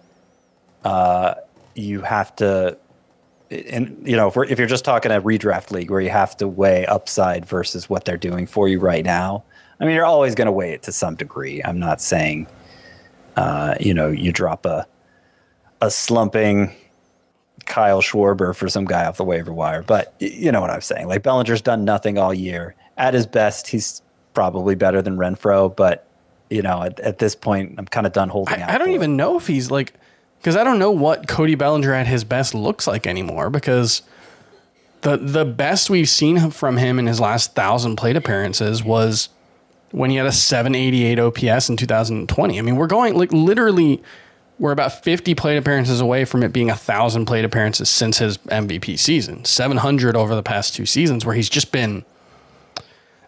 uh, 0.84 1.34
you 1.74 2.00
have 2.02 2.34
to, 2.36 2.78
and 3.50 4.02
you 4.06 4.16
know, 4.16 4.28
if, 4.28 4.36
if 4.50 4.58
you're 4.58 4.68
just 4.68 4.84
talking 4.84 5.12
a 5.12 5.20
redraft 5.20 5.70
league 5.70 5.90
where 5.90 6.00
you 6.00 6.10
have 6.10 6.36
to 6.38 6.48
weigh 6.48 6.86
upside 6.86 7.44
versus 7.44 7.90
what 7.90 8.04
they're 8.04 8.16
doing 8.16 8.46
for 8.46 8.68
you 8.68 8.78
right 8.78 9.04
now. 9.04 9.44
I 9.78 9.84
mean, 9.84 9.94
you're 9.94 10.06
always 10.06 10.34
going 10.34 10.46
to 10.46 10.52
weigh 10.52 10.72
it 10.72 10.82
to 10.84 10.92
some 10.92 11.16
degree. 11.16 11.62
I'm 11.62 11.78
not 11.78 12.00
saying, 12.00 12.46
uh, 13.36 13.74
you 13.78 13.92
know, 13.92 14.08
you 14.08 14.32
drop 14.32 14.64
a 14.64 14.86
a 15.82 15.90
slumping 15.90 16.74
Kyle 17.66 18.00
Schwarber 18.00 18.56
for 18.56 18.68
some 18.68 18.86
guy 18.86 19.04
off 19.04 19.18
the 19.18 19.24
waiver 19.24 19.52
wire, 19.52 19.82
but 19.82 20.14
you 20.18 20.50
know 20.50 20.62
what 20.62 20.70
I'm 20.70 20.80
saying. 20.80 21.08
Like 21.08 21.22
Bellinger's 21.22 21.60
done 21.60 21.84
nothing 21.84 22.16
all 22.16 22.32
year 22.32 22.74
at 22.96 23.14
his 23.14 23.26
best, 23.26 23.68
he's 23.68 24.02
probably 24.36 24.74
better 24.74 25.00
than 25.00 25.16
Renfroe, 25.16 25.74
but 25.74 26.06
you 26.50 26.62
know, 26.62 26.82
at, 26.82 27.00
at 27.00 27.18
this 27.18 27.34
point, 27.34 27.74
I'm 27.78 27.86
kind 27.86 28.06
of 28.06 28.12
done 28.12 28.28
holding 28.28 28.60
I, 28.60 28.62
out. 28.62 28.70
I 28.70 28.78
don't 28.78 28.90
even 28.90 29.12
it. 29.12 29.16
know 29.16 29.36
if 29.36 29.46
he's 29.46 29.70
like, 29.70 29.94
because 30.38 30.56
I 30.56 30.62
don't 30.62 30.78
know 30.78 30.92
what 30.92 31.26
Cody 31.26 31.56
Bellinger 31.56 31.92
at 31.92 32.06
his 32.06 32.22
best 32.22 32.54
looks 32.54 32.86
like 32.86 33.06
anymore. 33.06 33.50
Because 33.50 34.02
the 35.00 35.16
the 35.16 35.44
best 35.44 35.90
we've 35.90 36.08
seen 36.08 36.50
from 36.50 36.76
him 36.76 36.98
in 36.98 37.06
his 37.06 37.18
last 37.18 37.54
thousand 37.54 37.96
plate 37.96 38.14
appearances 38.14 38.84
was 38.84 39.30
when 39.90 40.10
he 40.10 40.16
had 40.16 40.26
a 40.26 40.32
788 40.32 41.18
OPS 41.18 41.70
in 41.70 41.76
2020. 41.78 42.58
I 42.58 42.62
mean, 42.62 42.76
we're 42.76 42.86
going 42.86 43.16
like 43.16 43.32
literally, 43.32 44.02
we're 44.58 44.72
about 44.72 45.02
50 45.02 45.34
plate 45.34 45.56
appearances 45.56 46.02
away 46.02 46.26
from 46.26 46.42
it 46.42 46.52
being 46.52 46.70
a 46.70 46.76
thousand 46.76 47.24
plate 47.24 47.46
appearances 47.46 47.88
since 47.88 48.18
his 48.18 48.36
MVP 48.38 48.98
season. 48.98 49.46
700 49.46 50.14
over 50.14 50.34
the 50.34 50.42
past 50.42 50.74
two 50.74 50.84
seasons, 50.84 51.24
where 51.24 51.34
he's 51.34 51.48
just 51.48 51.72
been 51.72 52.04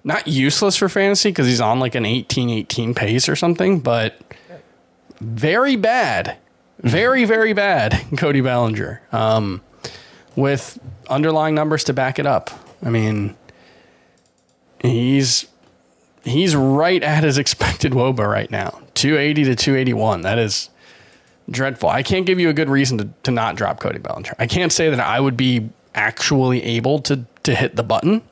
not 0.09 0.27
useless 0.27 0.75
for 0.75 0.88
fantasy 0.88 1.29
because 1.29 1.47
he's 1.47 1.61
on 1.61 1.81
like 1.81 1.94
an 1.94 2.07
18 2.07 2.49
18 2.49 2.94
pace 2.94 3.29
or 3.29 3.37
something, 3.37 3.79
but 3.79 4.18
very 5.21 5.77
bad. 5.77 6.38
Very, 6.81 7.27
very 7.27 7.53
bad, 7.53 8.01
Cody 8.16 8.40
Bellinger. 8.40 9.03
Um, 9.12 9.61
with 10.35 10.79
underlying 11.11 11.55
numbers 11.55 11.85
to 11.85 11.92
back 11.92 12.18
it 12.18 12.27
up. 12.27 12.51
I 12.83 12.88
mean, 12.88 13.37
he's 14.81 15.47
he's 16.25 16.57
right 16.57 17.03
at 17.03 17.23
his 17.23 17.37
expected 17.44 17.92
WOBA 17.92 18.27
right 18.27 18.51
now. 18.51 18.81
280 18.94 19.44
to 19.44 19.57
281. 19.57 20.23
That 20.23 20.38
is 20.38 20.71
dreadful. 21.51 21.90
I 21.90 22.03
can't 22.03 22.25
give 22.25 22.40
you 22.40 22.49
a 22.49 22.55
good 22.55 22.71
reason 22.71 22.99
to, 22.99 23.09
to 23.25 23.31
not 23.31 23.57
drop 23.57 23.79
Cody 23.79 23.99
Bellinger. 23.99 24.35
I 24.38 24.47
can't 24.47 24.73
say 24.73 24.88
that 24.88 25.01
I 25.01 25.21
would 25.21 25.37
be 25.37 25.68
actually 25.94 26.62
able 26.62 27.01
to 27.01 27.27
to 27.42 27.55
hit 27.55 27.77
the 27.77 27.83
button 27.83 28.23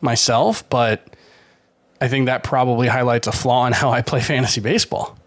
myself, 0.00 0.68
but 0.68 1.16
I 2.00 2.08
think 2.08 2.26
that 2.26 2.42
probably 2.42 2.88
highlights 2.88 3.26
a 3.26 3.32
flaw 3.32 3.66
in 3.66 3.72
how 3.72 3.90
I 3.90 4.02
play 4.02 4.20
fantasy 4.20 4.60
baseball. 4.60 5.18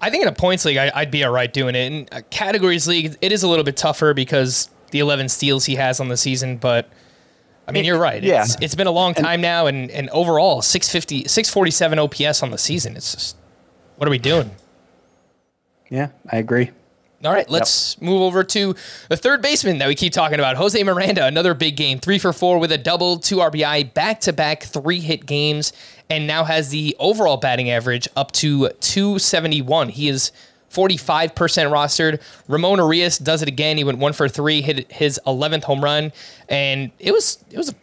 I 0.00 0.10
think 0.10 0.22
in 0.22 0.28
a 0.28 0.32
points 0.32 0.64
league, 0.64 0.76
I, 0.76 0.90
would 1.00 1.10
be 1.10 1.24
all 1.24 1.32
right 1.32 1.52
doing 1.52 1.74
it. 1.74 1.92
In 1.92 2.08
a 2.10 2.22
categories 2.22 2.88
league, 2.88 3.16
it 3.20 3.32
is 3.32 3.42
a 3.42 3.48
little 3.48 3.64
bit 3.64 3.76
tougher 3.76 4.14
because 4.14 4.68
the 4.90 4.98
11 4.98 5.28
steals 5.28 5.64
he 5.64 5.76
has 5.76 6.00
on 6.00 6.08
the 6.08 6.16
season, 6.16 6.56
but 6.56 6.90
I 7.66 7.72
mean, 7.72 7.84
you're 7.84 7.98
right. 7.98 8.22
Yeah. 8.22 8.42
It's, 8.42 8.56
it's 8.60 8.74
been 8.74 8.88
a 8.88 8.92
long 8.92 9.14
time 9.14 9.40
now, 9.40 9.66
and, 9.66 9.90
and 9.90 10.10
overall, 10.10 10.62
650, 10.62 11.28
647 11.28 11.98
OPS 11.98 12.42
on 12.42 12.50
the 12.50 12.58
season. 12.58 12.96
It's 12.96 13.12
just, 13.14 13.36
what 13.96 14.08
are 14.08 14.10
we 14.10 14.18
doing? 14.18 14.50
Yeah, 15.88 16.08
I 16.30 16.38
agree. 16.38 16.70
All 17.24 17.32
right, 17.32 17.48
let's 17.48 18.00
move 18.00 18.20
over 18.20 18.42
to 18.42 18.74
the 19.08 19.16
third 19.16 19.42
baseman 19.42 19.78
that 19.78 19.86
we 19.86 19.94
keep 19.94 20.12
talking 20.12 20.40
about, 20.40 20.56
Jose 20.56 20.82
Miranda. 20.82 21.24
Another 21.24 21.54
big 21.54 21.76
game, 21.76 22.00
three 22.00 22.18
for 22.18 22.32
four 22.32 22.58
with 22.58 22.72
a 22.72 22.78
double, 22.78 23.16
two 23.16 23.36
RBI, 23.36 23.94
back 23.94 24.20
to 24.22 24.32
back 24.32 24.64
three 24.64 24.98
hit 24.98 25.24
games, 25.24 25.72
and 26.10 26.26
now 26.26 26.42
has 26.42 26.70
the 26.70 26.96
overall 26.98 27.36
batting 27.36 27.70
average 27.70 28.08
up 28.16 28.32
to 28.32 28.70
271. 28.80 29.90
He 29.90 30.08
is 30.08 30.32
45% 30.72 31.30
rostered. 31.70 32.20
Ramon 32.48 32.78
Urias 32.78 33.18
does 33.18 33.40
it 33.40 33.48
again. 33.48 33.76
He 33.76 33.84
went 33.84 33.98
one 33.98 34.14
for 34.14 34.28
three, 34.28 34.60
hit 34.60 34.90
his 34.90 35.20
11th 35.24 35.62
home 35.62 35.84
run, 35.84 36.12
and 36.48 36.90
it 36.98 37.12
was 37.12 37.44
it 37.50 37.56
was 37.56 37.70
a 37.70 37.74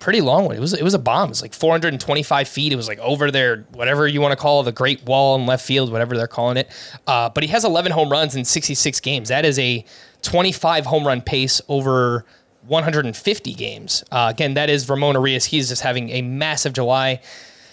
pretty 0.00 0.20
long 0.20 0.46
one. 0.46 0.56
It 0.56 0.60
was 0.60 0.72
it 0.72 0.82
was 0.82 0.94
a 0.94 0.98
bomb. 0.98 1.28
It 1.28 1.30
was 1.30 1.42
like 1.42 1.54
425 1.54 2.48
feet. 2.48 2.72
It 2.72 2.76
was 2.76 2.88
like 2.88 2.98
over 2.98 3.30
there, 3.30 3.66
whatever 3.72 4.08
you 4.08 4.20
want 4.20 4.32
to 4.32 4.36
call 4.36 4.62
the 4.62 4.72
Great 4.72 5.04
Wall 5.04 5.36
in 5.36 5.46
left 5.46 5.64
field, 5.64 5.92
whatever 5.92 6.16
they're 6.16 6.26
calling 6.26 6.56
it. 6.56 6.70
Uh, 7.06 7.28
but 7.28 7.44
he 7.44 7.48
has 7.50 7.64
11 7.64 7.92
home 7.92 8.10
runs 8.10 8.34
in 8.34 8.44
66 8.44 8.98
games. 9.00 9.28
That 9.28 9.44
is 9.44 9.58
a 9.58 9.84
25 10.22 10.86
home 10.86 11.06
run 11.06 11.20
pace 11.20 11.60
over 11.68 12.24
150 12.66 13.54
games. 13.54 14.02
Uh, 14.10 14.28
again, 14.30 14.54
that 14.54 14.68
is 14.68 14.88
Ramon 14.88 15.14
Urias. 15.14 15.44
He's 15.44 15.68
just 15.68 15.82
having 15.82 16.10
a 16.10 16.22
massive 16.22 16.72
July. 16.72 17.20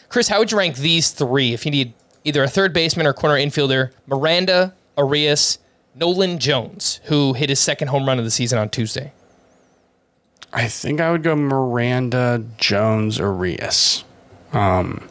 Chris, 0.10 0.28
how 0.28 0.40
would 0.40 0.52
you 0.52 0.58
rank 0.58 0.78
these 0.78 1.12
three 1.12 1.54
if 1.54 1.66
you 1.66 1.72
need 1.72 1.94
either 2.24 2.44
a 2.44 2.48
third 2.48 2.74
baseman 2.74 3.08
or 3.08 3.14
corner 3.14 3.36
infielder? 3.36 3.92
Miranda, 4.06 4.74
Urias, 4.98 5.60
Nolan 5.96 6.40
Jones, 6.40 7.00
who 7.06 7.34
hit 7.34 7.50
his 7.50 7.60
second 7.60 7.90
home 7.90 8.06
run 8.06 8.20
of 8.20 8.26
the 8.26 8.32
season 8.32 8.60
on 8.60 8.70
Tuesday. 8.70 9.12
I 10.54 10.68
think 10.68 11.02
I 11.02 11.12
would 11.12 11.24
go 11.24 11.36
Miranda, 11.36 12.44
Jones, 12.58 13.18
Urias. 13.18 14.04
Um, 14.54 15.08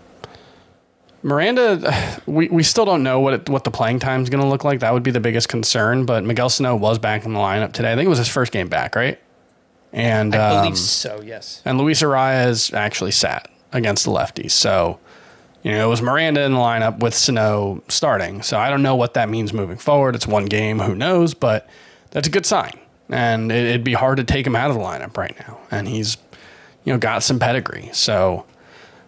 Miranda, 1.22 2.20
we, 2.26 2.48
we 2.48 2.62
still 2.62 2.84
don't 2.84 3.02
know 3.02 3.20
what 3.20 3.34
it, 3.34 3.48
what 3.48 3.64
the 3.64 3.70
playing 3.70 3.98
time 3.98 4.22
is 4.22 4.30
going 4.30 4.42
to 4.42 4.48
look 4.48 4.64
like. 4.64 4.80
That 4.80 4.94
would 4.94 5.02
be 5.02 5.10
the 5.10 5.20
biggest 5.20 5.48
concern. 5.48 6.06
But 6.06 6.24
Miguel 6.24 6.48
Sano 6.48 6.76
was 6.76 6.98
back 6.98 7.24
in 7.24 7.32
the 7.32 7.38
lineup 7.38 7.72
today. 7.72 7.92
I 7.92 7.96
think 7.96 8.06
it 8.06 8.10
was 8.10 8.18
his 8.18 8.28
first 8.28 8.52
game 8.52 8.68
back, 8.68 8.96
right? 8.96 9.18
And 9.92 10.34
I 10.34 10.56
um, 10.56 10.62
believe 10.62 10.78
so, 10.78 11.22
yes. 11.22 11.62
and 11.64 11.78
Luis 11.78 12.02
Arraez 12.02 12.74
actually 12.74 13.12
sat 13.12 13.50
against 13.72 14.04
the 14.04 14.10
lefties. 14.10 14.50
So, 14.50 14.98
you 15.62 15.72
know, 15.72 15.86
it 15.86 15.88
was 15.88 16.02
Miranda 16.02 16.42
in 16.42 16.52
the 16.52 16.58
lineup 16.58 16.98
with 16.98 17.14
Sano 17.14 17.82
starting. 17.88 18.42
So 18.42 18.58
I 18.58 18.68
don't 18.68 18.82
know 18.82 18.96
what 18.96 19.14
that 19.14 19.28
means 19.28 19.52
moving 19.52 19.78
forward. 19.78 20.14
It's 20.14 20.26
one 20.26 20.46
game, 20.46 20.80
who 20.80 20.94
knows? 20.94 21.34
But 21.34 21.68
that's 22.10 22.28
a 22.28 22.30
good 22.30 22.44
sign. 22.44 22.78
And 23.08 23.52
it, 23.52 23.66
it'd 23.66 23.84
be 23.84 23.92
hard 23.92 24.16
to 24.18 24.24
take 24.24 24.46
him 24.46 24.56
out 24.56 24.70
of 24.70 24.76
the 24.76 24.82
lineup 24.82 25.16
right 25.16 25.36
now. 25.46 25.58
And 25.70 25.88
he's, 25.88 26.16
you 26.84 26.92
know, 26.92 26.98
got 26.98 27.22
some 27.22 27.38
pedigree. 27.38 27.90
So 27.92 28.46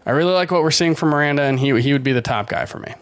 I 0.07 0.13
really 0.13 0.33
like 0.33 0.51
what 0.51 0.63
we're 0.63 0.71
seeing 0.71 0.95
from 0.95 1.11
Miranda, 1.11 1.43
and 1.43 1.61
he 1.61 1.79
he 1.81 1.93
would 1.93 2.03
be 2.03 2.13
the 2.13 2.23
top 2.23 2.49
guy 2.49 2.65
for 2.65 2.79
me. 2.79 2.95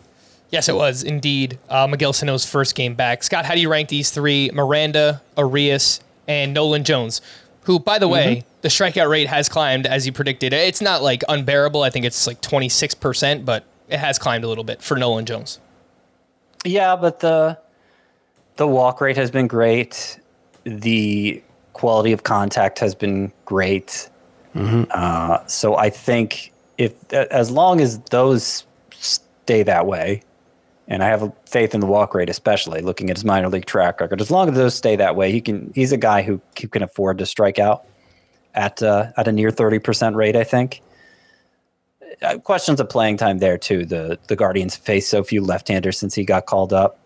Yes, 0.51 0.69
it 0.69 0.75
was 0.75 1.03
indeed 1.03 1.59
uh, 1.69 1.87
Miguel 1.87 2.13
Sano's 2.13 2.45
first 2.45 2.75
game 2.75 2.95
back. 2.95 3.23
Scott, 3.23 3.45
how 3.45 3.55
do 3.55 3.61
you 3.61 3.71
rank 3.71 3.89
these 3.89 4.11
three? 4.11 4.51
Miranda, 4.53 5.23
Urias, 5.37 6.01
and 6.29 6.55
Nolan 6.55 6.85
Jones, 6.85 7.21
who, 7.63 7.79
by 7.79 7.99
the 7.99 8.09
way, 8.09 8.45
the 8.63 8.69
strikeout 8.69 9.09
rate 9.09 9.29
has 9.29 9.49
climbed 9.49 9.87
as 9.87 10.07
you 10.07 10.13
predicted. 10.13 10.53
It's 10.53 10.81
not 10.81 11.03
like 11.03 11.23
unbearable. 11.29 11.83
I 11.83 11.91
think 11.91 12.05
it's 12.05 12.27
like 12.27 12.41
26%, 12.43 13.45
but 13.45 13.65
it 13.89 13.99
has 13.99 14.19
climbed 14.19 14.45
a 14.45 14.49
little 14.49 14.65
bit 14.65 14.83
for 14.83 14.97
Nolan 14.97 15.27
Jones. 15.27 15.61
Yeah, 16.65 16.97
but 16.97 17.21
the 17.21 17.59
the 18.57 18.67
walk 18.67 19.01
rate 19.01 19.17
has 19.17 19.31
been 19.31 19.47
great. 19.47 20.19
The 20.67 21.43
quality 21.73 22.13
of 22.13 22.25
contact 22.25 22.79
has 22.81 22.95
been 22.95 23.33
great. 23.47 24.11
Uh, 24.91 25.47
so 25.47 25.77
I 25.77 25.91
think 25.91 26.53
if 26.79 26.93
as 27.13 27.51
long 27.51 27.81
as 27.81 27.99
those 28.11 28.67
stay 28.91 29.63
that 29.63 29.87
way, 29.87 30.23
and 30.89 31.03
I 31.03 31.09
have 31.09 31.33
faith 31.47 31.75
in 31.75 31.81
the 31.81 31.87
walk 31.87 32.15
rate, 32.15 32.31
especially 32.31 32.81
looking 32.81 33.11
at 33.11 33.17
his 33.17 33.25
minor 33.25 33.49
league 33.49 33.67
track 33.67 34.01
record. 34.01 34.21
As 34.21 34.31
long 34.31 34.49
as 34.49 34.55
those 34.55 34.75
stay 34.75 34.97
that 34.97 35.17
way, 35.17 35.33
he 35.33 35.41
can. 35.41 35.73
He's 35.75 35.93
a 35.93 35.97
guy 35.97 36.23
who 36.23 36.41
who 36.61 36.69
can 36.69 36.83
afford 36.83 37.19
to 37.19 37.27
strike 37.27 37.59
out 37.59 37.85
at 38.55 38.83
uh, 38.83 39.13
at 39.17 39.29
a 39.29 39.33
near 39.33 39.51
thirty 39.51 39.79
percent 39.79 40.17
rate. 40.17 40.37
I 40.37 40.45
think. 40.45 40.83
Uh, 42.23 42.39
questions 42.39 42.81
of 42.81 42.89
playing 42.89 43.19
time 43.19 43.39
there 43.39 43.59
too. 43.59 43.85
The 43.85 44.19
the 44.29 44.37
Guardians 44.37 44.75
face 44.75 45.07
so 45.07 45.23
few 45.23 45.43
left-handers 45.43 45.99
since 45.99 46.15
he 46.15 46.25
got 46.25 46.47
called 46.47 46.73
up 46.73 46.99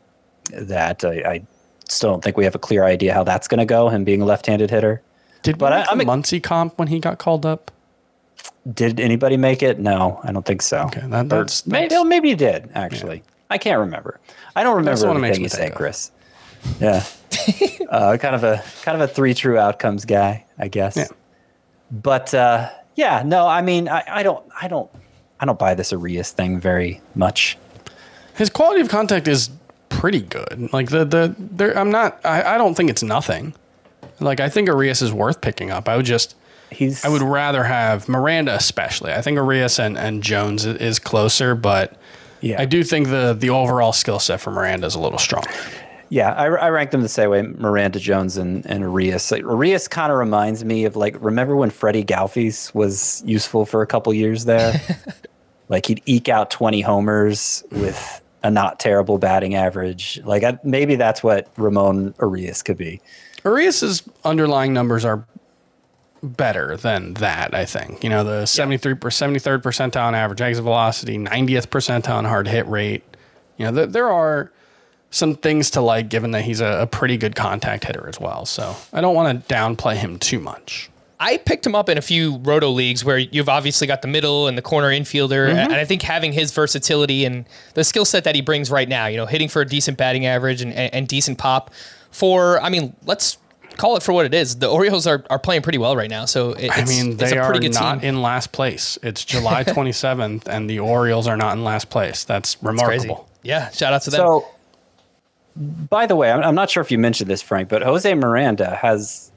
that 0.52 1.04
I, 1.04 1.22
I 1.26 1.46
still 1.90 2.10
don't 2.10 2.22
think 2.24 2.36
we 2.36 2.44
have 2.44 2.54
a 2.54 2.58
clear 2.58 2.84
idea 2.84 3.12
how 3.14 3.24
that's 3.24 3.48
going 3.48 3.58
to 3.58 3.64
go. 3.66 3.88
Him 3.88 4.04
being 4.04 4.22
a 4.22 4.24
left-handed 4.24 4.70
hitter. 4.70 5.02
Did 5.42 5.58
But 5.58 5.72
I- 5.72 5.82
the 5.96 6.02
a- 6.02 6.04
Muncy 6.04 6.42
comp 6.42 6.78
when 6.78 6.88
he 6.88 7.00
got 7.00 7.18
called 7.18 7.44
up? 7.46 7.70
Did 8.72 9.00
anybody 9.00 9.36
make 9.36 9.62
it? 9.62 9.78
No, 9.78 10.20
I 10.22 10.32
don't 10.32 10.44
think 10.44 10.62
so. 10.62 10.82
Okay, 10.82 11.00
that- 11.06 11.28
that's- 11.28 11.66
maybe, 11.66 11.88
that's- 11.88 12.00
oh, 12.00 12.04
maybe 12.04 12.28
you 12.28 12.36
did 12.36 12.70
actually. 12.74 13.22
I 13.48 13.58
can't 13.58 13.80
remember. 13.80 14.20
I 14.54 14.62
don't 14.62 14.76
remember 14.76 15.00
the 15.00 15.06
one 15.08 15.16
it 15.16 15.20
makes 15.20 15.38
you 15.38 15.48
say. 15.48 15.70
Chris. 15.70 16.12
Yeah, 16.78 17.04
uh, 17.88 18.16
kind 18.18 18.34
of 18.34 18.44
a 18.44 18.62
kind 18.82 19.00
of 19.00 19.08
a 19.08 19.12
three 19.12 19.32
true 19.34 19.58
outcomes 19.58 20.04
guy, 20.04 20.44
I 20.58 20.68
guess. 20.68 20.96
Yeah. 20.96 21.06
But 21.90 22.34
uh, 22.34 22.68
yeah, 22.96 23.22
no, 23.24 23.46
I 23.48 23.62
mean, 23.62 23.88
I, 23.88 24.04
I 24.06 24.22
don't, 24.22 24.44
I 24.60 24.68
don't, 24.68 24.90
I 25.40 25.46
don't 25.46 25.58
buy 25.58 25.74
this 25.74 25.90
Urias 25.90 26.32
thing 26.32 26.60
very 26.60 27.00
much. 27.14 27.56
His 28.36 28.50
quality 28.50 28.82
of 28.82 28.88
contact 28.90 29.26
is 29.26 29.48
pretty 30.00 30.22
good. 30.22 30.70
Like 30.72 30.88
the 30.88 31.04
the 31.04 31.34
there, 31.38 31.76
I'm 31.76 31.90
not. 31.90 32.24
I, 32.24 32.54
I 32.54 32.58
don't 32.58 32.74
think 32.74 32.88
it's 32.88 33.02
nothing. 33.02 33.54
Like 34.18 34.40
I 34.40 34.48
think 34.48 34.68
Urias 34.68 35.02
is 35.02 35.12
worth 35.12 35.40
picking 35.40 35.70
up. 35.70 35.88
I 35.88 35.96
would 35.96 36.06
just. 36.06 36.36
He's 36.70 37.04
I 37.04 37.08
would 37.08 37.22
rather 37.22 37.64
have 37.64 38.08
Miranda, 38.08 38.54
especially. 38.54 39.12
I 39.12 39.22
think 39.22 39.36
Urias 39.36 39.78
and, 39.78 39.98
and 39.98 40.22
Jones 40.22 40.64
is 40.64 40.98
closer, 41.00 41.54
but 41.54 41.96
yeah, 42.40 42.62
I 42.62 42.64
do 42.64 42.82
think 42.82 43.08
the 43.08 43.36
the 43.38 43.50
overall 43.50 43.92
skill 43.92 44.20
set 44.20 44.40
for 44.40 44.50
Miranda 44.52 44.86
is 44.86 44.94
a 44.94 45.00
little 45.00 45.18
stronger. 45.18 45.50
Yeah, 46.10 46.32
I, 46.32 46.46
I 46.46 46.70
ranked 46.70 46.92
them 46.92 47.02
the 47.02 47.08
same 47.08 47.30
way: 47.30 47.42
Miranda 47.42 47.98
Jones 47.98 48.36
and, 48.36 48.64
and 48.66 48.80
Urias. 48.80 49.30
Like, 49.30 49.42
Urias 49.42 49.86
kind 49.88 50.10
of 50.10 50.18
reminds 50.18 50.64
me 50.64 50.84
of 50.84 50.96
like 50.96 51.16
remember 51.20 51.56
when 51.56 51.70
Freddy 51.70 52.04
Galvis 52.04 52.72
was 52.72 53.22
useful 53.26 53.66
for 53.66 53.82
a 53.82 53.86
couple 53.86 54.14
years 54.14 54.44
there. 54.44 54.80
like 55.68 55.86
he'd 55.86 56.02
eke 56.06 56.28
out 56.28 56.50
twenty 56.50 56.80
homers 56.80 57.64
with 57.72 58.22
a 58.42 58.50
not 58.50 58.80
terrible 58.80 59.18
batting 59.18 59.54
average. 59.54 60.20
Like 60.24 60.42
I, 60.42 60.58
maybe 60.64 60.96
that's 60.96 61.22
what 61.22 61.48
Ramon 61.56 62.14
Urias 62.20 62.62
could 62.62 62.76
be. 62.76 63.00
Urias's 63.44 64.02
underlying 64.24 64.72
numbers 64.72 65.04
are 65.04 65.24
better 66.22 66.76
than 66.76 67.14
that, 67.14 67.54
I 67.54 67.64
think. 67.64 68.02
You 68.04 68.10
know, 68.10 68.24
the 68.24 68.46
73 68.46 68.94
per 68.94 69.10
73rd 69.10 69.62
percentile 69.62 70.04
on 70.04 70.14
average 70.14 70.40
exit 70.40 70.64
velocity, 70.64 71.18
90th 71.18 71.68
percentile 71.68 72.16
on 72.16 72.24
hard 72.24 72.48
hit 72.48 72.66
rate. 72.66 73.02
You 73.56 73.66
know, 73.66 73.72
th- 73.72 73.90
there 73.90 74.10
are 74.10 74.52
some 75.10 75.34
things 75.34 75.70
to 75.70 75.80
like 75.80 76.08
given 76.08 76.30
that 76.32 76.42
he's 76.42 76.60
a, 76.60 76.82
a 76.82 76.86
pretty 76.86 77.16
good 77.16 77.34
contact 77.34 77.84
hitter 77.84 78.08
as 78.08 78.20
well. 78.20 78.46
So 78.46 78.76
I 78.92 79.00
don't 79.00 79.14
want 79.14 79.46
to 79.46 79.54
downplay 79.54 79.96
him 79.96 80.18
too 80.18 80.40
much. 80.40 80.90
I 81.22 81.36
picked 81.36 81.66
him 81.66 81.74
up 81.74 81.90
in 81.90 81.98
a 81.98 82.02
few 82.02 82.38
roto 82.38 82.70
leagues 82.70 83.04
where 83.04 83.18
you've 83.18 83.50
obviously 83.50 83.86
got 83.86 84.00
the 84.00 84.08
middle 84.08 84.48
and 84.48 84.56
the 84.56 84.62
corner 84.62 84.88
infielder, 84.88 85.48
mm-hmm. 85.50 85.58
and 85.58 85.74
I 85.74 85.84
think 85.84 86.00
having 86.00 86.32
his 86.32 86.50
versatility 86.50 87.26
and 87.26 87.44
the 87.74 87.84
skill 87.84 88.06
set 88.06 88.24
that 88.24 88.34
he 88.34 88.40
brings 88.40 88.70
right 88.70 88.88
now, 88.88 89.06
you 89.06 89.18
know, 89.18 89.26
hitting 89.26 89.48
for 89.48 89.60
a 89.60 89.66
decent 89.66 89.98
batting 89.98 90.24
average 90.24 90.62
and, 90.62 90.72
and, 90.72 90.94
and 90.94 91.08
decent 91.08 91.36
pop 91.36 91.70
for, 92.10 92.58
I 92.62 92.70
mean, 92.70 92.96
let's 93.04 93.36
call 93.76 93.96
it 93.96 94.02
for 94.02 94.12
what 94.12 94.24
it 94.24 94.32
is. 94.32 94.56
The 94.56 94.68
Orioles 94.68 95.06
are, 95.06 95.22
are 95.28 95.38
playing 95.38 95.60
pretty 95.60 95.78
well 95.78 95.94
right 95.94 96.08
now, 96.08 96.24
so 96.24 96.52
it, 96.52 96.70
I 96.70 96.80
it's, 96.80 96.90
mean, 96.90 97.12
it's 97.12 97.30
they 97.30 97.36
a 97.36 97.42
are 97.42 97.50
pretty 97.50 97.68
good 97.68 97.74
not 97.74 98.00
team. 98.00 98.08
in 98.08 98.22
last 98.22 98.52
place. 98.52 98.98
It's 99.02 99.22
July 99.22 99.64
27th, 99.64 100.48
and 100.48 100.70
the 100.70 100.78
Orioles 100.78 101.26
are 101.26 101.36
not 101.36 101.54
in 101.54 101.64
last 101.64 101.90
place. 101.90 102.24
That's 102.24 102.62
remarkable. 102.62 103.28
Yeah, 103.42 103.68
shout 103.70 103.92
out 103.92 104.02
to 104.02 104.10
them. 104.10 104.18
So, 104.18 104.48
by 105.54 106.06
the 106.06 106.16
way, 106.16 106.30
I'm, 106.32 106.42
I'm 106.42 106.54
not 106.54 106.70
sure 106.70 106.80
if 106.80 106.90
you 106.90 106.98
mentioned 106.98 107.28
this, 107.28 107.42
Frank, 107.42 107.68
but 107.68 107.82
Jose 107.82 108.12
Miranda 108.14 108.76
has. 108.76 109.32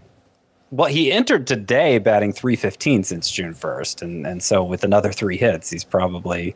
Well, 0.73 0.89
he 0.89 1.11
entered 1.11 1.45
today 1.45 1.99
batting 1.99 2.33
315 2.33 3.03
since 3.03 3.29
June 3.29 3.53
1st. 3.53 4.01
And, 4.01 4.25
and 4.25 4.41
so 4.41 4.63
with 4.63 4.83
another 4.83 5.11
three 5.11 5.37
hits, 5.37 5.69
he's 5.69 5.83
probably 5.83 6.55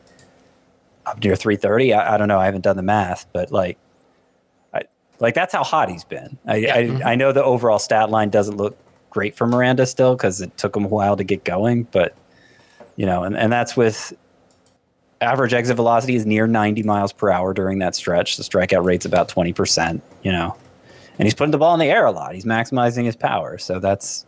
up 1.06 1.23
near 1.23 1.36
330. 1.36 1.93
I, 1.93 2.15
I 2.15 2.17
don't 2.17 2.27
know. 2.27 2.39
I 2.39 2.45
haven't 2.45 2.62
done 2.62 2.77
the 2.77 2.82
math, 2.82 3.27
but 3.32 3.51
like, 3.51 3.77
I, 4.73 4.86
like 5.19 5.36
that's 5.36 5.53
how 5.53 5.63
hot 5.63 5.91
he's 5.91 6.03
been. 6.03 6.39
I, 6.47 6.56
I, 6.56 6.60
mm-hmm. 6.62 7.06
I 7.06 7.13
know 7.13 7.32
the 7.32 7.43
overall 7.43 7.77
stat 7.77 8.10
line 8.10 8.32
doesn't 8.32 8.58
look 8.58 8.75
great 9.12 9.36
for 9.36 9.45
Miranda 9.45 9.86
still 9.86 10.15
because 10.15 10.41
it 10.41 10.58
took 10.58 10.75
him 10.75 10.86
a 10.86 10.88
while 10.88 11.15
to 11.15 11.23
get 11.23 11.43
going, 11.43 11.84
but 11.84 12.15
you 12.95 13.06
know, 13.06 13.21
and, 13.21 13.38
and 13.38 13.53
that's 13.53 13.77
with 13.77 14.13
average 15.21 15.53
exit 15.53 15.75
velocity 15.75 16.15
is 16.15 16.25
near 16.25 16.47
90 16.47 16.82
miles 16.82 17.13
per 17.13 17.30
hour 17.30 17.53
during 17.53 17.77
that 17.80 17.93
stretch. 17.93 18.38
The 18.38 18.41
strikeout 18.41 18.84
rate's 18.84 19.06
about 19.06 19.30
20%, 19.30 20.01
you 20.23 20.32
know. 20.32 20.58
And 21.17 21.25
he's 21.25 21.34
putting 21.34 21.51
the 21.51 21.58
ball 21.58 21.73
in 21.73 21.80
the 21.80 21.88
air 21.88 22.06
a 22.06 22.12
lot. 22.12 22.36
He's 22.36 22.45
maximizing 22.45 23.06
his 23.06 23.15
power. 23.15 23.58
So 23.58 23.80
that's 23.80 24.25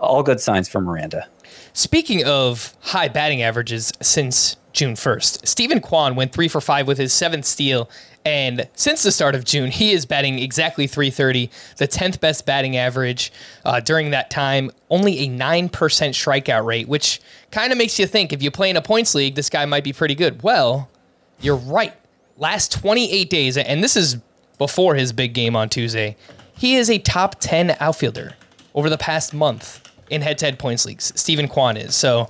all 0.00 0.22
good 0.22 0.40
signs 0.40 0.68
for 0.68 0.80
Miranda. 0.80 1.28
Speaking 1.72 2.24
of 2.24 2.74
high 2.80 3.08
batting 3.08 3.42
averages 3.42 3.92
since 4.00 4.56
June 4.74 4.94
1st. 4.94 5.46
Steven 5.46 5.80
Kwan 5.80 6.16
went 6.16 6.32
three 6.32 6.48
for 6.48 6.60
five 6.60 6.86
with 6.86 6.98
his 6.98 7.12
seventh 7.12 7.46
steal. 7.46 7.88
And 8.26 8.68
since 8.74 9.02
the 9.02 9.12
start 9.12 9.34
of 9.34 9.44
June, 9.44 9.70
he 9.70 9.92
is 9.92 10.04
batting 10.04 10.38
exactly 10.38 10.86
330, 10.86 11.50
the 11.76 11.86
10th 11.86 12.20
best 12.20 12.44
batting 12.44 12.76
average 12.76 13.32
uh, 13.64 13.80
during 13.80 14.10
that 14.10 14.30
time. 14.30 14.70
Only 14.90 15.20
a 15.20 15.28
9% 15.28 15.70
strikeout 15.70 16.64
rate, 16.64 16.88
which 16.88 17.20
kind 17.50 17.70
of 17.70 17.78
makes 17.78 17.98
you 17.98 18.06
think 18.06 18.32
if 18.32 18.42
you 18.42 18.50
play 18.50 18.68
in 18.68 18.76
a 18.76 18.82
points 18.82 19.14
league, 19.14 19.36
this 19.36 19.48
guy 19.48 19.64
might 19.64 19.84
be 19.84 19.92
pretty 19.92 20.14
good. 20.14 20.42
Well, 20.42 20.90
you're 21.40 21.56
right. 21.56 21.94
Last 22.36 22.72
28 22.72 23.30
days, 23.30 23.56
and 23.56 23.82
this 23.84 23.96
is 23.96 24.16
before 24.58 24.94
his 24.94 25.12
big 25.12 25.34
game 25.34 25.56
on 25.56 25.68
Tuesday, 25.68 26.16
he 26.56 26.76
is 26.76 26.88
a 26.90 26.98
top 26.98 27.36
10 27.40 27.76
outfielder 27.80 28.34
over 28.74 28.88
the 28.88 28.98
past 28.98 29.34
month 29.34 29.80
in 30.10 30.22
head 30.22 30.38
to 30.38 30.46
head 30.46 30.58
points 30.58 30.84
leagues. 30.86 31.12
Steven 31.16 31.48
Kwan 31.48 31.76
is. 31.76 31.94
So, 31.94 32.28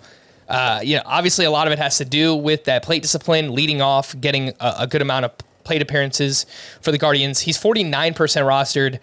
uh, 0.49 0.81
you 0.83 0.97
know, 0.97 1.03
obviously 1.05 1.45
a 1.45 1.51
lot 1.51 1.67
of 1.67 1.73
it 1.73 1.79
has 1.79 1.99
to 1.99 2.05
do 2.05 2.35
with 2.35 2.65
that 2.65 2.83
plate 2.83 3.03
discipline, 3.03 3.55
leading 3.55 3.81
off, 3.81 4.19
getting 4.21 4.51
a, 4.61 4.75
a 4.81 4.87
good 4.87 5.03
amount 5.03 5.25
of 5.25 5.33
plate 5.65 5.83
appearances 5.83 6.47
for 6.81 6.93
the 6.93 6.99
Guardians. 6.99 7.41
He's 7.41 7.59
49% 7.59 8.15
rostered. 8.15 9.01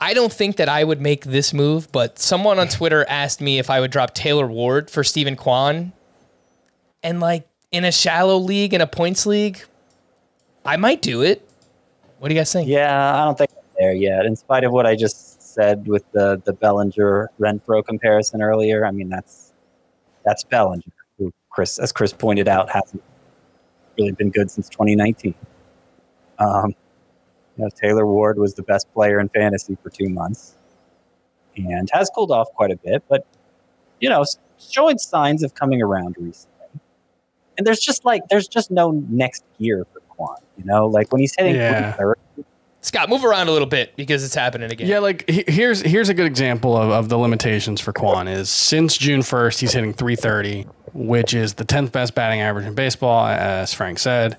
I 0.00 0.12
don't 0.12 0.32
think 0.32 0.56
that 0.56 0.68
I 0.68 0.84
would 0.84 1.00
make 1.00 1.24
this 1.24 1.54
move, 1.54 1.90
but 1.90 2.18
someone 2.18 2.58
on 2.58 2.68
Twitter 2.68 3.06
asked 3.08 3.40
me 3.40 3.58
if 3.58 3.70
I 3.70 3.80
would 3.80 3.90
drop 3.90 4.14
Taylor 4.14 4.46
Ward 4.46 4.90
for 4.90 5.02
Steven 5.02 5.36
Kwan. 5.36 5.92
And 7.02 7.20
like 7.20 7.48
in 7.72 7.84
a 7.84 7.92
shallow 7.92 8.36
league, 8.36 8.74
in 8.74 8.80
a 8.80 8.86
points 8.86 9.24
league, 9.24 9.62
I 10.64 10.76
might 10.76 11.00
do 11.00 11.22
it. 11.22 11.45
What 12.18 12.28
do 12.28 12.34
you 12.34 12.40
guys 12.40 12.52
think? 12.52 12.68
Yeah, 12.68 13.20
I 13.20 13.24
don't 13.24 13.36
think 13.36 13.50
I'm 13.52 13.64
there 13.78 13.92
yet. 13.92 14.24
In 14.24 14.36
spite 14.36 14.64
of 14.64 14.72
what 14.72 14.86
I 14.86 14.96
just 14.96 15.42
said 15.54 15.86
with 15.86 16.10
the 16.12 16.40
the 16.44 16.52
Bellinger 16.52 17.30
Renfroe 17.38 17.84
comparison 17.84 18.42
earlier, 18.42 18.86
I 18.86 18.90
mean 18.90 19.08
that's 19.08 19.52
that's 20.24 20.44
Bellinger, 20.44 20.92
who 21.18 21.32
Chris, 21.50 21.78
as 21.78 21.92
Chris 21.92 22.12
pointed 22.12 22.48
out, 22.48 22.70
hasn't 22.70 23.02
really 23.98 24.12
been 24.12 24.30
good 24.30 24.50
since 24.50 24.68
2019. 24.68 25.34
Um, 26.38 26.74
you 27.56 27.64
know, 27.64 27.70
Taylor 27.74 28.06
Ward 28.06 28.38
was 28.38 28.54
the 28.54 28.62
best 28.62 28.92
player 28.92 29.20
in 29.20 29.28
fantasy 29.28 29.76
for 29.82 29.90
two 29.90 30.08
months, 30.08 30.54
and 31.56 31.88
has 31.92 32.10
cooled 32.14 32.30
off 32.30 32.48
quite 32.54 32.70
a 32.70 32.76
bit, 32.76 33.02
but 33.08 33.26
you 34.00 34.08
know, 34.08 34.24
showing 34.58 34.98
signs 34.98 35.42
of 35.42 35.54
coming 35.54 35.82
around 35.82 36.16
recently. 36.18 36.52
And 37.58 37.66
there's 37.66 37.80
just 37.80 38.04
like 38.04 38.28
there's 38.28 38.48
just 38.48 38.70
no 38.70 38.90
next 39.08 39.44
gear 39.58 39.86
for 40.16 40.36
You 40.58 40.64
know, 40.64 40.86
like 40.86 41.12
when 41.12 41.20
he's 41.20 41.34
hitting 41.36 41.54
Yeah. 41.56 41.92
330, 41.92 42.44
Scott, 42.82 43.08
move 43.08 43.24
around 43.24 43.48
a 43.48 43.50
little 43.50 43.66
bit 43.66 43.96
because 43.96 44.24
it's 44.24 44.34
happening 44.34 44.70
again. 44.70 44.86
Yeah, 44.86 45.00
like 45.00 45.28
he- 45.28 45.44
here's 45.48 45.80
here's 45.80 46.08
a 46.08 46.14
good 46.14 46.26
example 46.26 46.76
of, 46.76 46.90
of 46.90 47.08
the 47.08 47.16
limitations 47.18 47.80
for 47.80 47.92
Kwan 47.92 48.28
is 48.28 48.48
since 48.48 48.96
June 48.96 49.20
1st, 49.20 49.58
he's 49.58 49.72
hitting 49.72 49.92
330, 49.92 50.66
which 50.94 51.34
is 51.34 51.54
the 51.54 51.64
10th 51.64 51.90
best 51.90 52.14
batting 52.14 52.40
average 52.40 52.64
in 52.66 52.74
baseball, 52.74 53.26
as 53.26 53.74
Frank 53.74 53.98
said. 53.98 54.36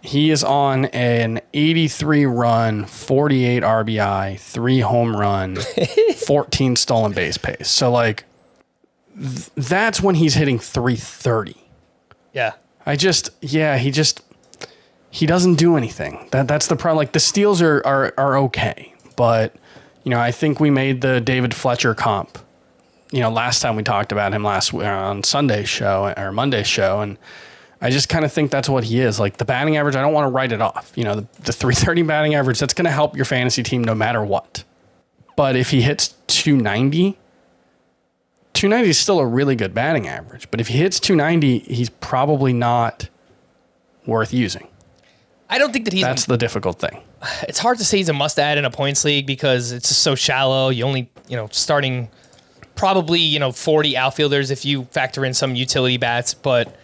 He 0.00 0.30
is 0.30 0.42
on 0.44 0.84
an 0.86 1.40
83 1.52 2.26
run, 2.26 2.84
48 2.86 3.62
RBI, 3.62 4.38
three 4.38 4.80
home 4.80 5.14
run, 5.16 5.56
14 6.26 6.76
stolen 6.76 7.12
base 7.12 7.36
pace. 7.36 7.68
So 7.68 7.90
like 7.90 8.24
th- 9.14 9.50
that's 9.56 10.00
when 10.00 10.14
he's 10.14 10.34
hitting 10.34 10.58
330. 10.58 11.56
Yeah. 12.32 12.52
I 12.86 12.94
just, 12.96 13.30
yeah, 13.42 13.78
he 13.78 13.90
just, 13.90 14.22
he 15.16 15.24
doesn't 15.24 15.54
do 15.54 15.78
anything. 15.78 16.28
That 16.32 16.46
that's 16.46 16.66
the 16.66 16.76
problem. 16.76 16.98
Like 16.98 17.12
the 17.12 17.20
steals 17.20 17.62
are 17.62 17.80
are 17.86 18.12
are 18.18 18.36
okay, 18.36 18.92
but 19.16 19.56
you 20.04 20.10
know, 20.10 20.20
I 20.20 20.30
think 20.30 20.60
we 20.60 20.68
made 20.68 21.00
the 21.00 21.22
David 21.22 21.54
Fletcher 21.54 21.94
comp. 21.94 22.36
You 23.12 23.20
know, 23.20 23.30
last 23.30 23.62
time 23.62 23.76
we 23.76 23.82
talked 23.82 24.12
about 24.12 24.34
him 24.34 24.44
last 24.44 24.74
uh, 24.74 24.84
on 24.84 25.22
Sunday's 25.22 25.70
show 25.70 26.12
or 26.18 26.32
Monday's 26.32 26.66
show, 26.66 27.00
and 27.00 27.16
I 27.80 27.88
just 27.88 28.10
kind 28.10 28.26
of 28.26 28.32
think 28.32 28.50
that's 28.50 28.68
what 28.68 28.84
he 28.84 29.00
is. 29.00 29.18
Like 29.18 29.38
the 29.38 29.46
batting 29.46 29.78
average, 29.78 29.96
I 29.96 30.02
don't 30.02 30.12
want 30.12 30.26
to 30.26 30.30
write 30.30 30.52
it 30.52 30.60
off. 30.60 30.92
You 30.94 31.04
know, 31.04 31.14
the, 31.14 31.26
the 31.44 31.52
330 31.52 32.02
batting 32.02 32.34
average, 32.34 32.58
that's 32.58 32.74
going 32.74 32.84
to 32.84 32.90
help 32.90 33.16
your 33.16 33.24
fantasy 33.24 33.62
team 33.62 33.82
no 33.82 33.94
matter 33.94 34.22
what. 34.22 34.64
But 35.34 35.56
if 35.56 35.70
he 35.70 35.80
hits 35.80 36.08
290, 36.26 37.16
290 38.52 38.90
is 38.90 38.98
still 38.98 39.18
a 39.20 39.26
really 39.26 39.56
good 39.56 39.72
batting 39.72 40.06
average. 40.08 40.50
But 40.50 40.60
if 40.60 40.68
he 40.68 40.76
hits 40.76 41.00
290, 41.00 41.60
he's 41.60 41.88
probably 41.88 42.52
not 42.52 43.08
worth 44.04 44.34
using. 44.34 44.68
I 45.48 45.58
don't 45.58 45.72
think 45.72 45.84
that 45.84 45.92
he's. 45.94 46.02
That's 46.02 46.24
the 46.26 46.36
difficult 46.36 46.78
thing. 46.80 47.00
it's 47.48 47.58
hard 47.58 47.78
to 47.78 47.84
say 47.84 47.98
he's 47.98 48.08
a 48.08 48.12
must 48.12 48.38
add 48.38 48.58
in 48.58 48.64
a 48.64 48.70
points 48.70 49.04
league 49.04 49.26
because 49.26 49.72
it's 49.72 49.88
just 49.88 50.02
so 50.02 50.14
shallow. 50.14 50.70
You 50.70 50.84
only, 50.84 51.08
you 51.28 51.36
know, 51.36 51.48
starting 51.52 52.08
probably, 52.74 53.20
you 53.20 53.38
know, 53.38 53.52
40 53.52 53.96
outfielders 53.96 54.50
if 54.50 54.64
you 54.64 54.84
factor 54.86 55.24
in 55.24 55.32
some 55.34 55.54
utility 55.54 55.96
bats. 55.96 56.34
But 56.34 56.76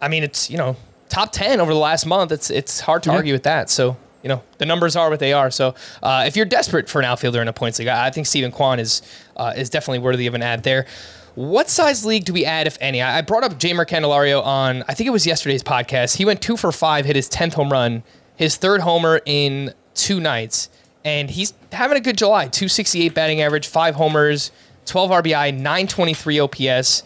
I 0.00 0.08
mean, 0.08 0.22
it's, 0.22 0.50
you 0.50 0.56
know, 0.58 0.76
top 1.08 1.32
10 1.32 1.60
over 1.60 1.72
the 1.72 1.78
last 1.80 2.06
month. 2.06 2.32
It's, 2.32 2.50
it's 2.50 2.80
hard 2.80 3.02
to 3.04 3.10
Yeah. 3.10 3.16
argue 3.16 3.32
with 3.32 3.42
that. 3.44 3.68
So, 3.70 3.96
you 4.22 4.28
know, 4.28 4.42
the 4.58 4.66
numbers 4.66 4.94
are 4.94 5.10
what 5.10 5.18
they 5.18 5.32
are. 5.32 5.50
So 5.50 5.74
uh, 6.02 6.24
if 6.26 6.36
you're 6.36 6.46
desperate 6.46 6.88
for 6.88 7.00
an 7.00 7.04
outfielder 7.06 7.42
in 7.42 7.48
a 7.48 7.52
points 7.52 7.78
league, 7.78 7.88
I 7.88 8.06
I 8.06 8.10
think 8.10 8.26
Steven 8.28 8.52
Kwan 8.52 8.78
is, 8.78 9.02
uh, 9.36 9.52
is 9.56 9.68
definitely 9.68 9.98
worthy 9.98 10.26
of 10.28 10.34
an 10.34 10.42
ad 10.42 10.62
there. 10.62 10.86
What 11.34 11.70
size 11.70 12.04
league 12.04 12.26
do 12.26 12.34
we 12.34 12.44
add, 12.44 12.66
if 12.66 12.76
any? 12.80 13.00
I 13.00 13.22
brought 13.22 13.42
up 13.42 13.52
Jeimer 13.54 13.86
Candelario 13.86 14.44
on, 14.44 14.84
I 14.86 14.92
think 14.92 15.06
it 15.08 15.12
was 15.12 15.26
yesterday's 15.26 15.62
podcast. 15.62 16.16
He 16.16 16.26
went 16.26 16.42
two 16.42 16.58
for 16.58 16.70
five, 16.72 17.06
hit 17.06 17.16
his 17.16 17.28
10th 17.30 17.54
home 17.54 17.70
run, 17.70 18.02
his 18.36 18.56
third 18.56 18.82
homer 18.82 19.20
in 19.24 19.72
two 19.94 20.20
nights, 20.20 20.68
and 21.06 21.30
he's 21.30 21.54
having 21.72 21.96
a 21.96 22.00
good 22.00 22.18
July. 22.18 22.48
268 22.48 23.14
batting 23.14 23.40
average, 23.40 23.66
five 23.66 23.94
homers, 23.94 24.52
12 24.84 25.10
RBI, 25.10 25.54
923 25.54 26.38
OPS, 26.40 27.02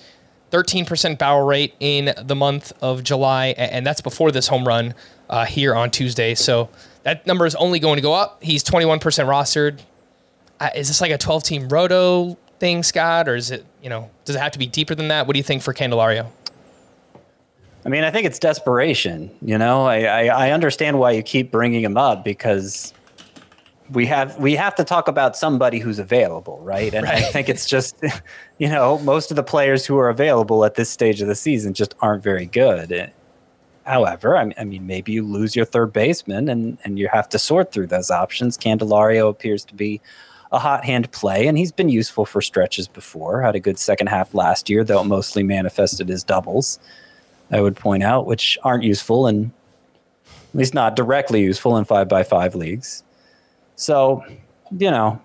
13% 0.51 1.19
barrel 1.19 1.47
rate 1.47 1.75
in 1.79 2.13
the 2.21 2.35
month 2.35 2.73
of 2.83 3.05
July, 3.05 3.55
and 3.57 3.87
that's 3.87 4.01
before 4.01 4.33
this 4.33 4.49
home 4.49 4.67
run 4.67 4.95
uh, 5.31 5.45
here 5.45 5.73
on 5.73 5.89
Tuesday. 5.93 6.35
So 6.35 6.69
that 7.05 7.29
number 7.29 7.47
is 7.47 7.55
only 7.55 7.79
going 7.79 7.97
to 7.97 8.03
go 8.03 8.13
up. 8.13 8.43
He's 8.43 8.65
21% 8.65 8.99
rostered. 9.01 9.79
Uh, 10.59 10.71
is 10.75 10.89
this 10.89 11.01
like 11.01 11.13
a 11.13 11.19
12 11.19 11.45
team 11.45 11.69
roto 11.69 12.37
thing, 12.59 12.83
Scott, 12.83 13.29
or 13.29 13.37
is 13.37 13.51
it, 13.51 13.65
you 13.83 13.91
know, 13.91 14.11
does 14.25 14.37
it 14.37 14.41
have 14.41 14.53
to 14.53 14.59
be 14.59 14.67
deeper 14.67 14.95
than 14.95 15.09
that? 15.09 15.27
What 15.27 15.35
do 15.35 15.39
you 15.39 15.45
think 15.45 15.63
for 15.63 15.75
Candelario? 15.75 16.31
I 17.85 17.89
mean, 17.89 18.03
I 18.03 18.11
think 18.11 18.27
it's 18.27 18.41
desperation. 18.41 19.31
You 19.41 19.59
know, 19.59 19.87
I, 19.87 20.03
I, 20.03 20.47
I 20.47 20.51
understand 20.51 20.99
why 20.99 21.13
you 21.13 21.23
keep 21.23 21.53
bringing 21.53 21.83
him 21.83 21.97
up 21.97 22.25
because 22.25 22.93
we 23.91 24.07
have 24.07 24.37
we 24.39 24.57
have 24.57 24.75
to 24.75 24.85
talk 24.85 25.07
about 25.07 25.37
somebody 25.37 25.79
who's 25.79 26.01
available, 26.01 26.59
right? 26.63 26.93
And 26.93 27.07
I 27.07 27.21
think 27.21 27.49
it's 27.49 27.67
just, 27.67 28.03
you 28.59 28.69
know, 28.69 28.99
most 28.99 29.31
of 29.31 29.37
the 29.37 29.45
players 29.45 29.87
who 29.87 29.97
are 29.99 30.09
available 30.09 30.65
at 30.65 30.75
this 30.75 30.91
stage 30.91 31.23
of 31.23 31.29
the 31.29 31.37
season 31.37 31.75
just 31.75 31.95
aren't 32.01 32.25
very 32.25 32.47
good. 32.47 33.13
However, 33.85 34.37
I 34.37 34.45
mean, 34.45 34.55
I 34.59 34.65
mean, 34.65 34.87
maybe 34.87 35.13
you 35.13 35.23
lose 35.23 35.55
your 35.55 35.65
third 35.65 35.93
baseman 35.93 36.49
and 36.49 36.79
and 36.85 36.99
you 36.99 37.09
have 37.13 37.29
to 37.31 37.39
sort 37.39 37.71
through 37.71 37.87
those 37.87 38.11
options. 38.11 38.59
Candelario 38.59 39.29
appears 39.29 39.65
to 39.67 39.75
be 39.75 40.01
a 40.53 40.59
hot 40.59 40.85
hand 40.85 41.11
play, 41.13 41.47
and 41.47 41.59
he's 41.59 41.73
been 41.73 41.89
useful 41.89 42.25
for 42.25 42.41
stretches 42.41 42.89
before. 42.89 43.43
Had 43.43 43.57
a 43.57 43.61
good 43.61 43.79
second 43.79 44.09
half 44.09 44.35
last 44.35 44.71
year, 44.71 44.85
though 44.85 45.01
it 45.01 45.05
mostly 45.05 45.43
manifested 45.43 46.11
as 46.11 46.23
doubles. 46.23 46.79
I 47.51 47.61
would 47.61 47.77
point 47.77 48.03
out, 48.03 48.27
which 48.27 48.59
aren't 48.63 48.83
useful 48.85 49.27
and 49.27 49.53
at 50.27 50.55
least 50.55 50.75
not 50.75 50.97
directly 50.97 51.43
useful 51.43 51.77
in 51.77 51.85
five 51.85 52.09
by 52.09 52.23
five 52.23 52.55
leagues. 52.55 53.03
So, 53.77 54.25
you 54.71 54.91
know, 54.91 55.21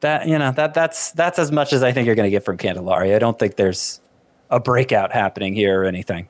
that 0.00 0.26
you 0.28 0.38
know 0.38 0.52
that 0.52 0.74
that's 0.74 1.12
that's 1.12 1.38
as 1.38 1.50
much 1.50 1.72
as 1.72 1.82
I 1.82 1.92
think 1.92 2.06
you're 2.06 2.14
going 2.14 2.26
to 2.26 2.30
get 2.30 2.44
from 2.44 2.56
Candelario. 2.56 3.14
I 3.14 3.18
don't 3.18 3.38
think 3.38 3.56
there's 3.56 4.00
a 4.50 4.60
breakout 4.60 5.12
happening 5.12 5.54
here 5.54 5.82
or 5.82 5.84
anything. 5.84 6.28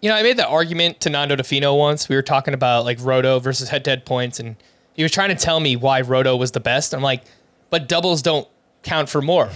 You 0.00 0.10
know, 0.10 0.16
I 0.16 0.22
made 0.22 0.36
that 0.36 0.48
argument 0.48 1.00
to 1.00 1.10
Nando 1.10 1.36
Di 1.36 1.42
Fino 1.42 1.74
once. 1.74 2.08
We 2.08 2.16
were 2.16 2.22
talking 2.22 2.52
about 2.52 2.84
like 2.84 2.98
Roto 3.00 3.38
versus 3.38 3.68
head 3.68 3.84
to 3.84 3.90
head 3.90 4.04
points, 4.04 4.38
and 4.38 4.56
he 4.94 5.02
was 5.02 5.12
trying 5.12 5.28
to 5.30 5.34
tell 5.34 5.60
me 5.60 5.76
why 5.76 6.00
Roto 6.00 6.36
was 6.36 6.52
the 6.52 6.60
best. 6.60 6.94
I'm 6.94 7.02
like, 7.02 7.22
but 7.70 7.88
doubles 7.88 8.22
don't 8.22 8.48
count 8.82 9.08
for 9.08 9.20
more. 9.20 9.50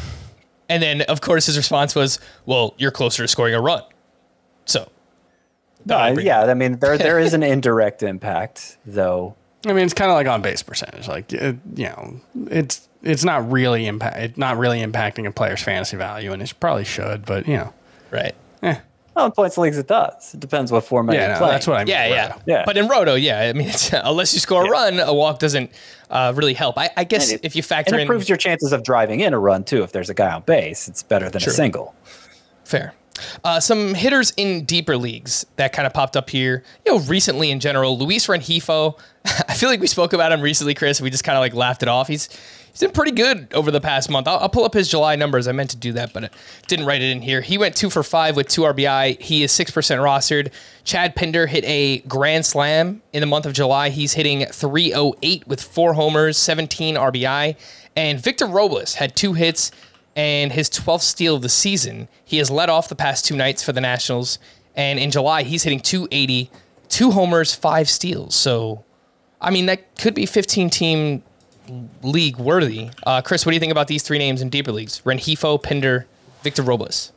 And 0.68 0.82
then, 0.82 1.02
of 1.02 1.20
course, 1.20 1.46
his 1.46 1.56
response 1.56 1.94
was, 1.94 2.18
well, 2.44 2.74
you're 2.76 2.90
closer 2.90 3.22
to 3.22 3.28
scoring 3.28 3.54
a 3.54 3.60
run. 3.60 3.82
So, 4.66 4.90
Uh, 5.88 6.14
yeah, 6.20 6.42
I 6.42 6.54
mean 6.54 6.78
there 6.80 6.98
there 6.98 7.18
is 7.18 7.32
an 7.32 7.42
indirect 7.54 8.02
impact 8.02 8.76
though. 8.84 9.34
I 9.66 9.72
mean, 9.72 9.84
it's 9.84 9.94
kind 9.94 10.10
of 10.10 10.14
like 10.14 10.26
on 10.26 10.42
base 10.42 10.62
percentage. 10.62 11.08
Like, 11.08 11.32
it, 11.32 11.56
you 11.74 11.86
know, 11.86 12.20
it's 12.50 12.88
it's 13.02 13.24
not 13.24 13.50
really 13.50 13.86
impact, 13.86 14.36
not 14.36 14.58
really 14.58 14.80
impacting 14.80 15.26
a 15.26 15.30
player's 15.30 15.62
fantasy 15.62 15.96
value, 15.96 16.32
and 16.32 16.42
it 16.42 16.52
probably 16.60 16.84
should. 16.84 17.24
But 17.24 17.46
you 17.48 17.56
know, 17.56 17.72
right. 18.10 18.34
eh, 18.62 18.78
Well, 19.18 19.26
in 19.26 19.32
points 19.32 19.58
leagues 19.58 19.78
it 19.78 19.88
does. 19.88 20.32
It 20.34 20.38
depends 20.40 20.70
what 20.70 20.84
format 20.84 21.16
yeah, 21.16 21.22
you're 21.22 21.32
no, 21.32 21.38
playing. 21.38 21.52
that's 21.52 21.66
what 21.66 21.76
I 21.76 21.80
mean. 21.80 21.88
Yeah, 21.88 22.00
right. 22.02 22.10
yeah, 22.10 22.38
Yeah. 22.46 22.62
But 22.64 22.76
in 22.78 22.86
Roto, 22.88 23.14
yeah, 23.16 23.40
I 23.40 23.52
mean, 23.52 23.68
it's, 23.68 23.92
unless 23.92 24.32
you 24.32 24.38
score 24.40 24.64
a 24.64 24.70
run, 24.70 25.00
a 25.00 25.12
walk 25.12 25.40
doesn't 25.40 25.72
uh, 26.08 26.32
really 26.36 26.54
help. 26.54 26.78
I, 26.78 26.90
I 26.96 27.02
guess 27.04 27.32
it- 27.32 27.40
if 27.42 27.56
you 27.56 27.62
factor 27.62 27.90
and 27.94 27.98
it 27.98 28.02
in 28.02 28.06
improves 28.06 28.28
your 28.28 28.38
chances 28.38 28.72
of 28.72 28.84
driving 28.84 29.18
in 29.20 29.34
a 29.34 29.38
run 29.38 29.64
too. 29.64 29.82
If 29.82 29.90
there's 29.92 30.08
a 30.08 30.14
guy 30.14 30.32
on 30.32 30.42
base, 30.42 30.86
it's 30.88 31.02
better 31.02 31.28
than 31.28 31.40
Sure. 31.40 31.52
a 31.52 31.56
single. 31.56 31.94
Fair. 32.64 32.94
Uh, 33.44 33.60
some 33.60 33.94
hitters 33.94 34.32
in 34.36 34.64
deeper 34.64 34.96
leagues 34.96 35.46
that 35.56 35.72
kind 35.72 35.86
of 35.86 35.92
popped 35.92 36.16
up 36.16 36.30
here, 36.30 36.62
you 36.84 36.92
know, 36.92 37.00
recently 37.00 37.50
in 37.50 37.60
general. 37.60 37.98
Luis 37.98 38.26
Rengifo, 38.26 38.98
I 39.48 39.54
feel 39.54 39.68
like 39.68 39.80
we 39.80 39.86
spoke 39.86 40.12
about 40.12 40.32
him 40.32 40.40
recently, 40.40 40.74
Chris. 40.74 41.00
We 41.00 41.10
just 41.10 41.24
kind 41.24 41.36
of 41.36 41.40
like 41.40 41.54
laughed 41.54 41.82
it 41.82 41.88
off. 41.88 42.08
He's 42.08 42.28
he's 42.70 42.80
been 42.80 42.92
pretty 42.92 43.12
good 43.12 43.52
over 43.52 43.70
the 43.70 43.80
past 43.80 44.10
month. 44.10 44.28
I'll, 44.28 44.38
I'll, 44.38 44.48
pull 44.48 44.64
up 44.64 44.74
his 44.74 44.88
July 44.88 45.16
numbers. 45.16 45.48
I 45.48 45.52
meant 45.52 45.70
to 45.70 45.76
do 45.76 45.92
that, 45.94 46.12
but 46.12 46.24
I 46.24 46.30
didn't 46.66 46.86
write 46.86 47.02
it 47.02 47.10
in 47.10 47.22
here. 47.22 47.40
He 47.40 47.58
went 47.58 47.76
two 47.76 47.90
for 47.90 48.02
five 48.02 48.36
with 48.36 48.48
two 48.48 48.62
RBI. 48.62 49.20
He 49.20 49.42
is 49.42 49.52
six 49.52 49.70
percent 49.70 50.00
rostered. 50.00 50.52
Chad 50.84 51.14
Pinder 51.14 51.46
hit 51.46 51.64
a 51.64 51.98
grand 52.00 52.46
slam 52.46 53.02
in 53.12 53.20
the 53.20 53.26
month 53.26 53.46
of 53.46 53.52
July. 53.52 53.90
He's 53.90 54.14
hitting 54.14 54.46
308 54.46 55.46
with 55.46 55.60
four 55.60 55.94
homers, 55.94 56.38
17 56.38 56.94
RBI. 56.94 57.56
And 57.96 58.20
Victor 58.20 58.46
Robles 58.46 58.94
had 58.94 59.16
two 59.16 59.32
hits 59.32 59.72
and 60.18 60.52
his 60.52 60.68
12th 60.68 61.02
steal 61.02 61.36
of 61.36 61.42
the 61.42 61.48
season. 61.48 62.08
He 62.24 62.38
has 62.38 62.50
led 62.50 62.68
off 62.68 62.88
the 62.88 62.96
past 62.96 63.24
two 63.24 63.36
nights 63.36 63.62
for 63.62 63.72
the 63.72 63.80
Nationals. 63.80 64.40
And 64.74 64.98
in 64.98 65.12
July, 65.12 65.44
he's 65.44 65.62
hitting 65.62 65.78
280, 65.78 66.50
two 66.88 67.12
homers, 67.12 67.54
five 67.54 67.88
steals. 67.88 68.34
So, 68.34 68.84
I 69.40 69.52
mean, 69.52 69.66
that 69.66 69.96
could 69.96 70.14
be 70.14 70.26
15 70.26 70.70
team 70.70 71.22
league 72.02 72.36
worthy. 72.36 72.90
Uh, 73.06 73.22
Chris, 73.22 73.46
what 73.46 73.52
do 73.52 73.54
you 73.54 73.60
think 73.60 73.70
about 73.70 73.86
these 73.86 74.02
three 74.02 74.18
names 74.18 74.42
in 74.42 74.48
deeper 74.48 74.72
leagues? 74.72 75.00
Rengifo, 75.02 75.62
Pinder, 75.62 76.08
Victor 76.42 76.62
Robles. 76.62 77.12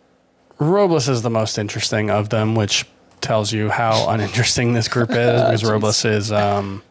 Robles 0.60 1.10
is 1.10 1.24
the 1.24 1.32
most 1.32 1.58
interesting 1.58 2.12
of 2.12 2.30
them, 2.30 2.54
which 2.54 2.86
tells 3.20 3.52
you 3.52 3.72
how 3.72 4.10
uninteresting 4.10 4.74
this 4.74 4.88
group 4.88 5.10
is 5.10 5.42
because 5.42 5.64
Robles 5.64 6.06
is, 6.06 6.32
um, 6.32 6.84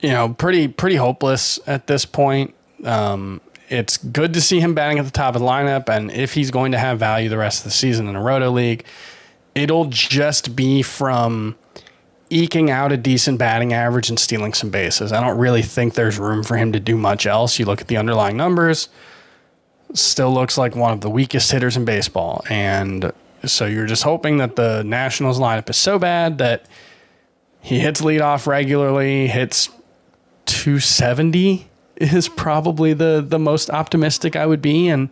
you 0.00 0.10
know, 0.10 0.30
pretty 0.30 0.66
pretty 0.66 0.96
hopeless 0.96 1.60
at 1.68 1.86
this 1.86 2.04
point. 2.04 2.54
Um, 2.84 3.40
it's 3.70 3.96
good 3.98 4.34
to 4.34 4.40
see 4.40 4.60
him 4.60 4.74
batting 4.74 4.98
at 4.98 5.04
the 5.04 5.10
top 5.12 5.36
of 5.36 5.40
the 5.40 5.46
lineup. 5.46 5.88
And 5.88 6.10
if 6.10 6.34
he's 6.34 6.50
going 6.50 6.72
to 6.72 6.78
have 6.78 6.98
value 6.98 7.28
the 7.28 7.38
rest 7.38 7.60
of 7.60 7.64
the 7.64 7.70
season 7.70 8.08
in 8.08 8.16
a 8.16 8.22
roto 8.22 8.50
league, 8.50 8.84
it'll 9.54 9.86
just 9.86 10.56
be 10.56 10.82
from 10.82 11.56
eking 12.30 12.70
out 12.70 12.92
a 12.92 12.96
decent 12.96 13.38
batting 13.38 13.72
average 13.72 14.08
and 14.08 14.18
stealing 14.18 14.52
some 14.54 14.70
bases. 14.70 15.12
I 15.12 15.20
don't 15.20 15.38
really 15.38 15.62
think 15.62 15.94
there's 15.94 16.18
room 16.18 16.42
for 16.42 16.56
him 16.56 16.72
to 16.72 16.80
do 16.80 16.96
much 16.96 17.26
else. 17.26 17.58
You 17.58 17.64
look 17.64 17.80
at 17.80 17.88
the 17.88 17.96
underlying 17.96 18.36
numbers, 18.36 18.88
still 19.94 20.32
looks 20.32 20.58
like 20.58 20.74
one 20.74 20.92
of 20.92 21.00
the 21.00 21.10
weakest 21.10 21.50
hitters 21.50 21.76
in 21.76 21.84
baseball. 21.84 22.44
And 22.50 23.12
so 23.44 23.66
you're 23.66 23.86
just 23.86 24.02
hoping 24.02 24.38
that 24.38 24.56
the 24.56 24.82
Nationals 24.84 25.38
lineup 25.38 25.70
is 25.70 25.76
so 25.76 25.98
bad 25.98 26.38
that 26.38 26.66
he 27.62 27.78
hits 27.78 28.00
leadoff 28.00 28.46
regularly, 28.46 29.28
hits 29.28 29.68
270 30.46 31.69
is 32.00 32.28
probably 32.28 32.92
the 32.94 33.24
the 33.26 33.38
most 33.38 33.70
optimistic 33.70 34.36
I 34.36 34.46
would 34.46 34.62
be, 34.62 34.88
and 34.88 35.10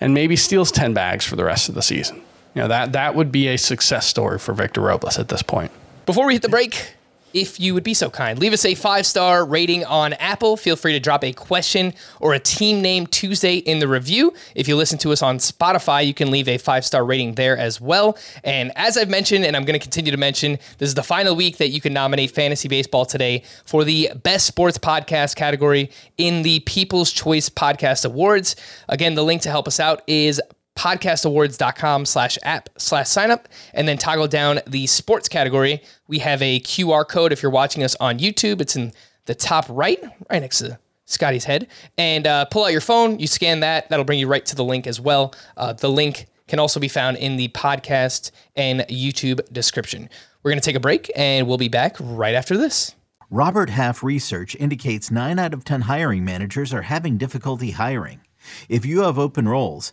and 0.00 0.14
maybe 0.14 0.36
steals 0.36 0.70
ten 0.70 0.94
bags 0.94 1.24
for 1.24 1.36
the 1.36 1.44
rest 1.44 1.68
of 1.68 1.74
the 1.74 1.82
season. 1.82 2.16
You 2.54 2.62
know 2.62 2.68
that 2.68 2.92
that 2.92 3.14
would 3.14 3.32
be 3.32 3.48
a 3.48 3.56
success 3.56 4.06
story 4.06 4.38
for 4.38 4.52
Victor 4.52 4.80
Robles 4.80 5.18
at 5.18 5.28
this 5.28 5.42
point. 5.42 5.70
Before 6.04 6.26
we 6.26 6.34
hit 6.34 6.42
the 6.42 6.48
break, 6.48 6.95
if 7.36 7.60
you 7.60 7.74
would 7.74 7.84
be 7.84 7.92
so 7.92 8.08
kind, 8.08 8.38
leave 8.38 8.54
us 8.54 8.64
a 8.64 8.74
five 8.74 9.04
star 9.04 9.44
rating 9.44 9.84
on 9.84 10.14
Apple. 10.14 10.56
Feel 10.56 10.74
free 10.74 10.94
to 10.94 11.00
drop 11.00 11.22
a 11.22 11.34
question 11.34 11.92
or 12.18 12.32
a 12.32 12.38
team 12.38 12.80
name 12.80 13.06
Tuesday 13.06 13.56
in 13.56 13.78
the 13.78 13.86
review. 13.86 14.32
If 14.54 14.68
you 14.68 14.74
listen 14.74 14.98
to 15.00 15.12
us 15.12 15.22
on 15.22 15.36
Spotify, 15.36 16.06
you 16.06 16.14
can 16.14 16.30
leave 16.30 16.48
a 16.48 16.56
five 16.56 16.86
star 16.86 17.04
rating 17.04 17.34
there 17.34 17.54
as 17.54 17.78
well. 17.78 18.16
And 18.42 18.72
as 18.74 18.96
I've 18.96 19.10
mentioned, 19.10 19.44
and 19.44 19.54
I'm 19.54 19.66
going 19.66 19.78
to 19.78 19.82
continue 19.82 20.10
to 20.10 20.16
mention, 20.16 20.52
this 20.78 20.88
is 20.88 20.94
the 20.94 21.02
final 21.02 21.36
week 21.36 21.58
that 21.58 21.68
you 21.68 21.80
can 21.82 21.92
nominate 21.92 22.30
Fantasy 22.30 22.68
Baseball 22.68 23.04
today 23.04 23.42
for 23.66 23.84
the 23.84 24.10
Best 24.22 24.46
Sports 24.46 24.78
Podcast 24.78 25.36
category 25.36 25.90
in 26.16 26.40
the 26.40 26.60
People's 26.60 27.12
Choice 27.12 27.50
Podcast 27.50 28.06
Awards. 28.06 28.56
Again, 28.88 29.14
the 29.14 29.22
link 29.22 29.42
to 29.42 29.50
help 29.50 29.68
us 29.68 29.78
out 29.78 30.02
is 30.06 30.40
podcastawards.com 30.76 32.06
slash 32.06 32.38
app 32.42 32.68
slash 32.76 33.08
sign 33.08 33.30
up 33.30 33.48
and 33.74 33.88
then 33.88 33.98
toggle 33.98 34.28
down 34.28 34.60
the 34.66 34.86
sports 34.86 35.28
category. 35.28 35.82
We 36.06 36.20
have 36.20 36.40
a 36.42 36.60
QR 36.60 37.06
code 37.08 37.32
if 37.32 37.42
you're 37.42 37.50
watching 37.50 37.82
us 37.82 37.96
on 37.96 38.18
YouTube. 38.18 38.60
It's 38.60 38.76
in 38.76 38.92
the 39.24 39.34
top 39.34 39.66
right, 39.68 40.00
right 40.30 40.40
next 40.40 40.58
to 40.58 40.78
Scotty's 41.06 41.44
head. 41.44 41.68
And 41.98 42.26
uh, 42.26 42.44
pull 42.46 42.64
out 42.64 42.72
your 42.72 42.80
phone, 42.80 43.18
you 43.18 43.26
scan 43.26 43.60
that, 43.60 43.88
that'll 43.88 44.04
bring 44.04 44.18
you 44.18 44.28
right 44.28 44.44
to 44.46 44.56
the 44.56 44.64
link 44.64 44.86
as 44.86 45.00
well. 45.00 45.34
Uh, 45.56 45.72
the 45.72 45.90
link 45.90 46.26
can 46.48 46.58
also 46.58 46.78
be 46.78 46.88
found 46.88 47.16
in 47.16 47.36
the 47.36 47.48
podcast 47.48 48.30
and 48.54 48.80
YouTube 48.82 49.40
description. 49.52 50.08
We're 50.42 50.50
going 50.52 50.60
to 50.60 50.64
take 50.64 50.76
a 50.76 50.80
break 50.80 51.10
and 51.16 51.48
we'll 51.48 51.58
be 51.58 51.68
back 51.68 51.96
right 51.98 52.34
after 52.34 52.56
this. 52.56 52.94
Robert 53.30 53.70
Half 53.70 54.04
research 54.04 54.54
indicates 54.54 55.10
9 55.10 55.38
out 55.40 55.52
of 55.52 55.64
10 55.64 55.82
hiring 55.82 56.24
managers 56.24 56.72
are 56.72 56.82
having 56.82 57.18
difficulty 57.18 57.72
hiring. 57.72 58.20
If 58.68 58.86
you 58.86 59.00
have 59.00 59.18
open 59.18 59.48
roles, 59.48 59.92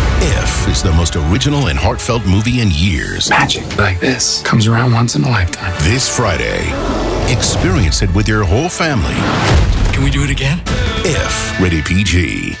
If 0.23 0.67
is 0.67 0.83
the 0.83 0.91
most 0.91 1.15
original 1.15 1.69
and 1.69 1.79
heartfelt 1.79 2.23
movie 2.27 2.61
in 2.61 2.69
years. 2.69 3.27
Magic 3.31 3.65
like 3.77 3.99
this 3.99 4.43
comes 4.43 4.67
around 4.67 4.93
once 4.93 5.15
in 5.15 5.23
a 5.23 5.29
lifetime. 5.29 5.73
This 5.79 6.07
Friday, 6.15 6.61
experience 7.33 8.03
it 8.03 8.13
with 8.13 8.27
your 8.27 8.43
whole 8.43 8.69
family. 8.69 9.15
Can 9.91 10.03
we 10.03 10.11
do 10.11 10.23
it 10.23 10.29
again? 10.29 10.61
If 11.03 11.59
rated 11.59 11.85
PG. 11.85 12.55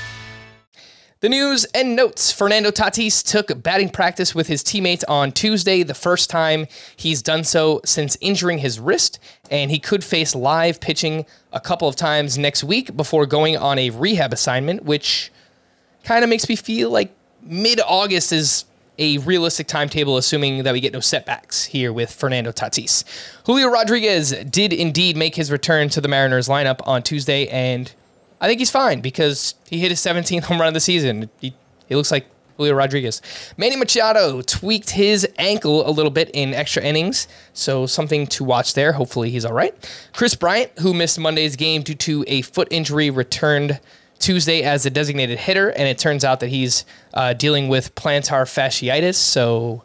The 1.19 1.29
news 1.29 1.65
and 1.65 1.95
notes 1.95 2.31
Fernando 2.31 2.71
Tatis 2.71 3.23
took 3.23 3.61
batting 3.61 3.89
practice 3.89 4.33
with 4.33 4.47
his 4.47 4.63
teammates 4.63 5.03
on 5.03 5.31
Tuesday, 5.31 5.83
the 5.83 5.93
first 5.93 6.31
time 6.31 6.65
he's 6.95 7.21
done 7.21 7.43
so 7.43 7.79
since 7.85 8.17
injuring 8.21 8.57
his 8.57 8.79
wrist, 8.79 9.19
and 9.51 9.69
he 9.69 9.77
could 9.77 10.03
face 10.03 10.33
live 10.33 10.81
pitching 10.81 11.27
a 11.53 11.59
couple 11.59 11.87
of 11.87 11.95
times 11.95 12.39
next 12.39 12.63
week 12.63 12.97
before 12.97 13.27
going 13.27 13.55
on 13.55 13.77
a 13.77 13.91
rehab 13.91 14.33
assignment, 14.33 14.83
which 14.83 15.31
kind 16.03 16.23
of 16.23 16.29
makes 16.31 16.49
me 16.49 16.55
feel 16.55 16.89
like 16.89 17.15
mid 17.43 17.79
August 17.85 18.31
is 18.31 18.65
a 18.97 19.17
realistic 19.19 19.67
timetable, 19.67 20.17
assuming 20.17 20.63
that 20.63 20.73
we 20.73 20.79
get 20.79 20.93
no 20.93 20.99
setbacks 20.99 21.65
here 21.65 21.91
with 21.91 22.11
Fernando 22.11 22.51
Tatis. 22.51 23.03
Julio 23.45 23.67
Rodriguez 23.67 24.31
did 24.49 24.71
indeed 24.71 25.17
make 25.17 25.35
his 25.35 25.51
return 25.51 25.89
to 25.89 26.01
the 26.01 26.07
Mariners 26.07 26.47
lineup 26.47 26.85
on 26.85 27.01
Tuesday, 27.01 27.47
and 27.47 27.91
I 28.39 28.47
think 28.47 28.59
he's 28.59 28.71
fine 28.71 29.01
because 29.01 29.55
he 29.69 29.79
hit 29.79 29.89
his 29.89 29.99
17th 29.99 30.43
home 30.43 30.59
run 30.59 30.67
of 30.67 30.73
the 30.73 30.79
season. 30.79 31.29
He, 31.39 31.53
he 31.87 31.95
looks 31.95 32.11
like 32.11 32.27
Julio 32.57 32.75
Rodriguez. 32.75 33.21
Manny 33.57 33.75
Machado 33.75 34.41
tweaked 34.41 34.91
his 34.91 35.27
ankle 35.39 35.87
a 35.87 35.89
little 35.89 36.11
bit 36.11 36.29
in 36.33 36.53
extra 36.53 36.83
innings, 36.83 37.27
so 37.53 37.87
something 37.87 38.27
to 38.27 38.43
watch 38.43 38.75
there. 38.75 38.93
Hopefully 38.93 39.31
he's 39.31 39.45
all 39.45 39.53
right. 39.53 39.73
Kris 40.13 40.35
Bryant, 40.35 40.71
who 40.79 40.93
missed 40.93 41.17
Monday's 41.17 41.55
game 41.55 41.81
due 41.81 41.95
to 41.95 42.23
a 42.27 42.43
foot 42.43 42.67
injury, 42.69 43.09
returned 43.09 43.79
Tuesday 44.21 44.63
as 44.63 44.85
a 44.85 44.89
designated 44.89 45.39
hitter, 45.39 45.69
and 45.69 45.87
it 45.87 45.97
turns 45.97 46.23
out 46.23 46.39
that 46.39 46.47
he's 46.47 46.85
uh, 47.13 47.33
dealing 47.33 47.67
with 47.67 47.93
plantar 47.95 48.43
fasciitis. 48.43 49.15
So, 49.15 49.83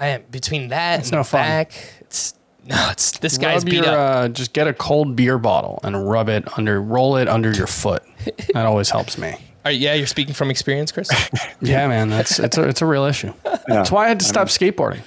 I 0.00 0.08
am 0.08 0.22
between 0.30 0.68
that 0.68 1.00
It's 1.00 1.08
and 1.08 1.16
no 1.16 1.22
the 1.22 1.28
fun. 1.28 1.40
back, 1.42 1.72
it's 2.00 2.34
no, 2.66 2.88
it's 2.90 3.18
this 3.18 3.36
guy's 3.36 3.62
Rub 3.62 3.70
beat 3.70 3.84
your, 3.84 3.86
up. 3.88 4.16
Uh, 4.16 4.28
just 4.28 4.52
get 4.54 4.66
a 4.66 4.72
cold 4.72 5.14
beer 5.16 5.38
bottle 5.38 5.80
and 5.82 6.08
rub 6.08 6.28
it 6.30 6.46
under, 6.56 6.80
roll 6.80 7.16
it 7.16 7.28
under 7.28 7.52
your 7.52 7.66
foot. 7.66 8.02
That 8.54 8.64
always 8.64 8.88
helps 8.88 9.18
me. 9.18 9.34
Are, 9.66 9.70
yeah, 9.70 9.92
you're 9.94 10.06
speaking 10.06 10.32
from 10.32 10.50
experience, 10.50 10.92
Chris. 10.92 11.10
Yeah, 11.60 11.86
man, 11.88 12.08
that's 12.08 12.38
it's 12.38 12.56
a 12.56 12.68
it's 12.68 12.80
a 12.82 12.86
real 12.86 13.04
issue. 13.04 13.32
That's 13.66 13.90
why 13.90 14.06
I 14.06 14.08
had 14.08 14.20
to 14.20 14.24
stop 14.26 14.48
skateboarding. 14.48 15.00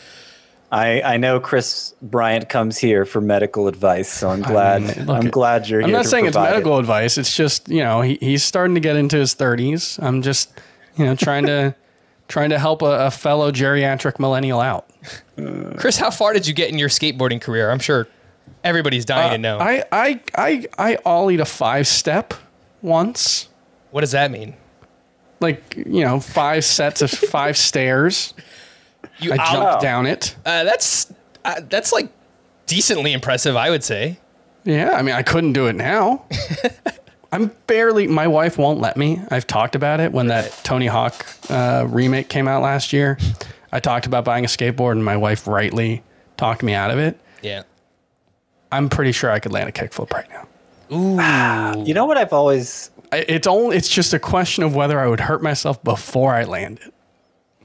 I, 0.71 1.01
I 1.01 1.17
know 1.17 1.39
Kris 1.39 1.93
Bryant 2.01 2.49
comes 2.49 2.77
here 2.77 3.06
for 3.06 3.21
medical 3.21 3.67
advice, 3.67 4.12
so 4.12 4.30
I'm 4.30 4.41
glad 4.41 4.82
mean, 4.82 5.06
look, 5.06 5.23
I'm 5.23 5.30
glad 5.30 5.69
you're 5.69 5.80
here. 5.80 5.88
I'm 5.88 5.93
not 5.93 6.03
to 6.03 6.10
saying 6.10 6.25
it's 6.25 6.36
provide 6.36 6.49
it. 6.49 6.51
medical 6.56 6.77
advice. 6.77 7.17
It's 7.17 7.36
just 7.36 7.69
you 7.69 7.84
know 7.84 8.01
he, 8.01 8.17
he's 8.19 8.43
starting 8.43 8.75
to 8.75 8.82
get 8.82 8.97
into 8.97 9.17
his 9.17 9.34
30s. 9.34 10.01
I'm 10.03 10.21
just 10.21 10.51
you 10.97 11.06
know 11.06 11.15
trying 11.15 11.45
to 11.45 11.73
trying 12.27 12.49
to 12.49 12.60
help 12.60 12.82
a, 12.82 13.06
a 13.08 13.12
fellow 13.12 13.51
geriatric 13.51 14.19
millennial 14.19 14.60
out. 14.60 14.89
Chris, 15.77 15.97
how 15.97 16.12
far 16.12 16.34
did 16.34 16.45
you 16.45 16.53
get 16.53 16.69
in 16.69 16.77
your 16.77 16.89
skateboarding 16.89 17.39
career? 17.39 17.71
I'm 17.71 17.80
sure 17.80 18.08
everybody's 18.63 19.06
dying 19.06 19.32
to 19.32 19.38
know. 19.38 19.60
Uh, 19.60 19.63
I 19.63 19.84
I 19.91 20.19
I 20.36 20.67
I 20.77 20.95
ollied 21.06 21.39
a 21.39 21.45
five 21.45 21.88
step 21.88 22.34
once. 22.82 23.47
what 23.91 24.01
does 24.01 24.12
that 24.12 24.32
mean? 24.32 24.53
Like 25.39 25.77
you 25.77 26.01
know 26.01 26.19
five 26.19 26.65
sets 26.65 27.01
of 27.01 27.10
five 27.10 27.56
stairs. 27.56 28.34
You 29.19 29.33
I 29.33 29.38
out- 29.39 29.51
jumped 29.51 29.81
down 29.81 30.05
it. 30.05 30.36
Uh, 30.45 30.63
that's 30.63 31.12
uh, 31.45 31.62
that's 31.69 31.91
like 31.91 32.10
decently 32.65 33.13
impressive, 33.13 33.55
I 33.55 33.69
would 33.69 33.83
say. 33.83 34.19
Yeah, 34.63 34.91
I 34.91 35.02
mean, 35.02 35.15
I 35.15 35.23
couldn't 35.23 35.54
do 35.54 35.67
it 35.67 35.73
now. 35.75 36.25
I'm 37.31 37.52
barely. 37.67 38.08
My 38.08 38.27
wife 38.27 38.58
won't 38.58 38.79
let 38.79 38.95
me. 38.98 39.21
I've 39.31 39.48
talked 39.48 39.75
about 39.75 40.00
it 40.00 40.12
when 40.12 40.27
that 40.27 40.52
Tony 40.63 40.87
Hawk 40.87 41.25
uh, 41.50 41.85
remake 41.89 42.29
came 42.29 42.48
out 42.48 42.62
last 42.62 42.93
year. 42.93 43.17
I 43.71 43.79
talked 43.79 44.06
about 44.06 44.23
buying 44.25 44.45
a 44.45 44.48
skateboard, 44.48 44.93
and 44.93 45.04
my 45.04 45.17
wife 45.17 45.45
rightly 45.48 46.04
talked 46.37 46.63
me 46.63 46.73
out 46.73 46.89
of 46.91 47.00
it. 47.00 47.19
Yeah. 47.41 47.63
I'm 48.71 48.87
pretty 48.89 49.12
sure 49.12 49.29
I 49.31 49.39
could 49.39 49.52
land 49.52 49.67
a 49.69 49.71
kickflip 49.71 50.12
right 50.12 50.27
now. 50.29 50.48
Ooh, 50.95 51.83
You 51.85 51.93
know 51.93 52.06
what 52.06 52.17
I've 52.17 52.31
always 52.33 52.91
I- 53.12 53.25
It's 53.27 53.45
only 53.48 53.75
it's 53.77 53.89
just 53.89 54.13
a 54.13 54.19
question 54.19 54.63
of 54.63 54.73
whether 54.75 55.00
I 55.00 55.08
would 55.08 55.19
hurt 55.19 55.41
myself 55.43 55.83
before 55.83 56.33
I 56.33 56.43
land 56.45 56.79
it. 56.85 56.93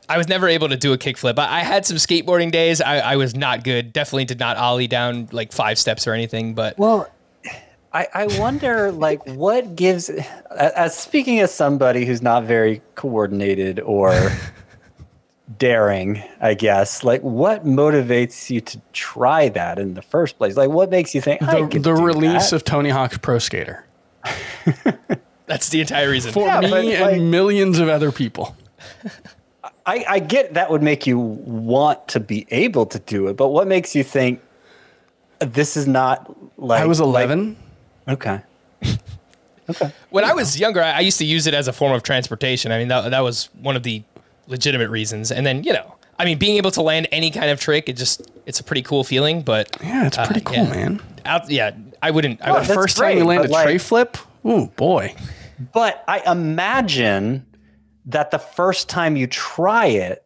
I 0.09 0.19
was 0.19 0.29
never 0.29 0.49
able 0.49 0.69
to 0.69 0.77
do 0.77 0.93
a 0.93 0.99
kickflip. 0.99 1.39
I, 1.39 1.61
I 1.61 1.61
had 1.61 1.87
some 1.87 1.97
skateboarding 1.97 2.51
days. 2.53 2.81
I, 2.81 2.99
I 2.99 3.17
was 3.17 3.35
not 3.35 3.65
good. 3.65 3.93
Definitely 3.93 4.27
did 4.27 4.39
not 4.41 4.57
ollie 4.57 4.87
down 4.89 5.29
like 5.33 5.53
five 5.53 5.79
steps 5.79 6.07
or 6.07 6.13
anything. 6.13 6.55
But 6.55 6.77
Well, 6.79 7.09
I, 7.93 8.09
I 8.13 8.27
wonder, 8.39 8.91
like, 8.91 9.25
what 9.27 9.77
gives, 9.77 10.11
as 10.51 10.97
speaking 10.97 11.41
as 11.41 11.53
somebody 11.55 12.05
who's 12.07 12.23
not 12.23 12.45
very 12.45 12.81
coordinated 12.95 13.81
or 13.81 14.33
daring, 15.59 16.23
I 16.41 16.55
guess, 16.55 17.05
like, 17.05 17.21
what 17.23 17.65
motivates 17.67 18.49
you 18.51 18.61
to 18.63 18.81
try 18.93 19.49
that 19.51 19.79
in 19.79 19.95
the 19.95 20.03
first 20.03 20.39
place? 20.39 20.57
Like, 20.57 20.71
what 20.71 20.91
makes 20.91 21.15
you 21.15 21.21
think 21.21 21.43
I 21.43 21.61
The, 21.63 21.69
could 21.69 21.83
the 21.85 21.95
do 21.95 22.03
release 22.05 22.51
that? 22.51 22.57
of 22.57 22.65
Tony 22.65 22.91
Hawk's 22.91 23.19
Pro 23.19 23.39
Skater 23.39 23.85
that's 25.47 25.69
the 25.71 25.81
entire 25.81 26.09
reason. 26.11 26.33
for 26.33 26.47
Yeah, 26.47 26.61
me 26.61 26.71
but, 26.71 26.85
and 26.85 27.01
like- 27.01 27.21
millions 27.21 27.79
of 27.79 27.89
other 27.89 28.13
people. 28.13 28.57
I, 29.85 30.05
I 30.09 30.19
get 30.21 30.55
that 30.55 30.71
would 30.71 30.83
make 30.83 31.07
you 31.07 31.19
want 31.19 32.07
to 32.09 32.21
be 32.21 32.47
able 32.51 32.87
to 32.87 32.99
do 33.01 33.27
it, 33.29 33.37
but 33.37 33.49
what 33.49 33.67
makes 33.67 33.95
you 33.97 34.05
think 34.05 34.41
this 35.41 35.77
is 35.77 35.87
not 35.89 36.35
like. 36.59 36.81
I 36.83 36.87
was 36.87 37.01
like- 37.01 37.25
11. 37.25 37.57
okay. 38.09 38.41
Okay. 39.71 39.93
When 40.11 40.25
I 40.25 40.33
was 40.35 40.59
younger, 40.59 40.83
I 40.83 40.91
I 40.95 41.01
used 41.01 41.19
to 41.19 41.25
use 41.25 41.47
it 41.47 41.55
as 41.55 41.69
a 41.69 41.73
form 41.73 41.93
of 41.93 42.03
transportation. 42.03 42.73
I 42.73 42.79
mean, 42.79 42.89
that, 42.89 43.11
that 43.13 43.21
was 43.21 43.49
one 43.61 43.77
of 43.77 43.85
the 43.85 44.03
legitimate 44.49 44.91
reasons. 44.91 45.31
And 45.31 45.47
then, 45.47 45.63
you 45.63 45.73
know, 45.73 45.95
I 46.19 46.25
mean, 46.25 46.37
being 46.37 46.57
able 46.57 46.73
to 46.73 46.83
land 46.83 47.07
any 47.13 47.31
kind 47.31 47.49
of 47.49 47.61
trick, 47.61 47.89
it 47.89 47.97
just, 47.97 48.23
it's 48.45 48.59
a 48.59 48.65
pretty 48.65 48.83
cool 48.83 49.05
feeling. 49.05 49.41
But 49.43 49.75
yeah, 49.81 50.09
it's 50.09 50.17
pretty 50.17 50.41
uh, 50.45 50.51
cool, 50.51 50.65
yeah. 50.65 50.69
man. 50.69 51.01
out, 51.25 51.49
yeah, 51.49 51.71
I 52.03 52.11
wouldn't. 52.11 52.43
I 52.43 52.47
Well, 52.51 52.55
would 52.57 52.65
The 52.65 52.69
that's 52.69 52.81
first 52.81 52.97
time 52.97 53.17
you 53.19 53.25
land 53.25 53.41
a 53.41 53.45
but, 53.45 53.51
like- 53.53 53.65
tray 53.65 53.79
flip, 53.79 54.17
ooh 54.45 54.67
boy. 54.67 55.15
But 55.73 56.03
I 56.09 56.23
imagine 56.31 57.47
that 58.07 58.31
the 58.31 58.39
first 58.39 58.89
time 58.89 59.17
you 59.17 59.27
try 59.27 59.87
it, 59.87 60.25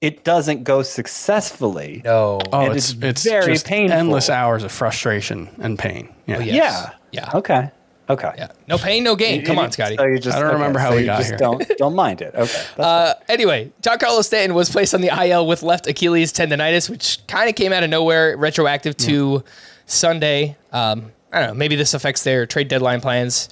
it 0.00 0.22
doesn't 0.24 0.62
go 0.64 0.82
successfully. 0.82 2.02
no. 2.04 2.40
Oh, 2.52 2.66
And 2.66 2.76
it's 2.76 2.92
it's 2.92 3.02
it's 3.02 3.24
very 3.24 3.52
just 3.52 3.66
painful. 3.66 3.98
endless 3.98 4.30
hours 4.30 4.62
of 4.62 4.70
frustration 4.72 5.48
and 5.58 5.78
pain. 5.78 6.08
Yeah. 6.26 6.38
yeah. 6.40 6.54
Yeah. 6.54 6.90
Yeah. 7.12 7.30
Okay. 7.34 7.70
Okay. 8.10 8.30
Yeah. 8.38 8.48
No 8.66 8.78
pain, 8.78 9.04
no 9.04 9.16
gain. 9.16 9.44
Come 9.44 9.58
on, 9.58 9.70
Scotty. 9.70 9.96
So 9.96 10.04
you 10.06 10.18
just, 10.18 10.34
I 10.36 10.40
don't 10.40 10.54
remember 10.54 10.78
how 10.78 10.90
so 10.90 10.94
we 10.96 11.02
you 11.02 11.06
got 11.06 11.18
just 11.18 11.30
here. 11.30 11.36
Don't 11.38 11.70
don't 11.76 11.94
mind 11.94 12.22
it. 12.22 12.34
Okay. 12.34 12.64
Uh, 12.78 13.12
anyway, 13.28 13.70
Giancarlo 13.82 14.24
Stanton 14.24 14.54
was 14.54 14.70
placed 14.70 14.94
on 14.94 15.00
the 15.02 15.10
IL 15.26 15.46
with 15.46 15.62
left 15.62 15.86
Achilles 15.86 16.32
tendonitis, 16.32 16.88
which 16.88 17.18
kind 17.26 17.50
of 17.50 17.54
came 17.56 17.72
out 17.72 17.82
of 17.82 17.90
nowhere, 17.90 18.36
retroactive 18.36 18.96
to 18.98 19.42
Sunday. 19.86 20.56
Um, 20.72 21.12
I 21.32 21.40
don't 21.40 21.48
know. 21.48 21.54
Maybe 21.54 21.76
this 21.76 21.92
affects 21.92 22.22
their 22.24 22.46
trade 22.46 22.68
deadline 22.68 23.00
plans, 23.02 23.48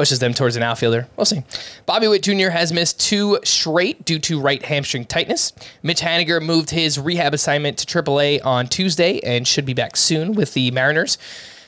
pushes 0.00 0.18
them 0.18 0.32
towards 0.32 0.56
an 0.56 0.62
outfielder. 0.62 1.06
We'll 1.18 1.26
see. 1.26 1.42
Bobby 1.84 2.08
Witt 2.08 2.22
Jr. 2.22 2.48
has 2.48 2.72
missed 2.72 2.98
two 2.98 3.38
straight 3.44 4.02
due 4.06 4.18
to 4.20 4.40
right 4.40 4.64
hamstring 4.64 5.04
tightness. 5.04 5.52
Mitch 5.82 6.00
Haniger 6.00 6.40
moved 6.40 6.70
his 6.70 6.98
rehab 6.98 7.34
assignment 7.34 7.76
to 7.76 8.02
AAA 8.02 8.42
on 8.42 8.66
Tuesday 8.66 9.20
and 9.20 9.46
should 9.46 9.66
be 9.66 9.74
back 9.74 9.96
soon 9.96 10.32
with 10.32 10.54
the 10.54 10.70
Mariners. 10.70 11.18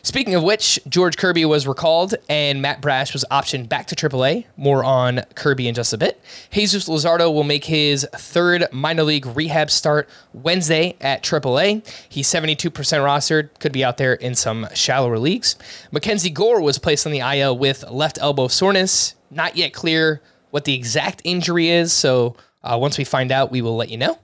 Speaking 0.05 0.35
of 0.35 0.43
which, 0.43 0.81
George 0.89 1.17
Kirby 1.17 1.45
was 1.45 1.65
recalled 1.65 2.17
and 2.29 2.61
Matt 2.61 2.81
Brash 2.81 3.13
was 3.13 3.25
optioned 3.31 3.69
back 3.69 3.87
to 3.87 3.95
AAA. 3.95 4.47
More 4.57 4.83
on 4.83 5.21
Kirby 5.37 5.69
in 5.69 5.77
just 5.77 5.93
a 5.93 5.99
bit. 5.99 6.21
Jesus 6.51 6.89
Luzardo 6.89 7.33
will 7.33 7.45
make 7.45 7.67
his 7.67 8.05
third 8.13 8.67
minor 8.73 9.05
league 9.05 9.27
rehab 9.27 9.71
start 9.71 10.09
Wednesday 10.33 10.97
at 11.01 11.23
AAA. 11.23 11.87
He's 12.09 12.27
72% 12.27 12.73
rostered, 12.73 13.51
could 13.61 13.71
be 13.71 13.85
out 13.85 13.97
there 13.97 14.15
in 14.15 14.35
some 14.35 14.67
shallower 14.75 15.21
leagues. 15.21 15.55
Mackenzie 15.93 16.31
Gore 16.31 16.61
was 16.61 16.79
placed 16.79 17.07
on 17.07 17.13
the 17.13 17.21
IL 17.21 17.57
with 17.57 17.89
left 17.89 18.19
elbow 18.21 18.49
soreness. 18.49 19.15
Not 19.31 19.57
yet 19.57 19.73
clear 19.73 20.21
what 20.51 20.65
the 20.65 20.75
exact 20.75 21.23
injury 21.23 21.69
is, 21.69 21.93
so 21.93 22.35
uh, 22.65 22.77
once 22.81 22.99
we 22.99 23.05
find 23.05 23.31
out, 23.31 23.53
we 23.53 23.63
will 23.63 23.77
let 23.77 23.89
you 23.89 23.99
know. 23.99 24.19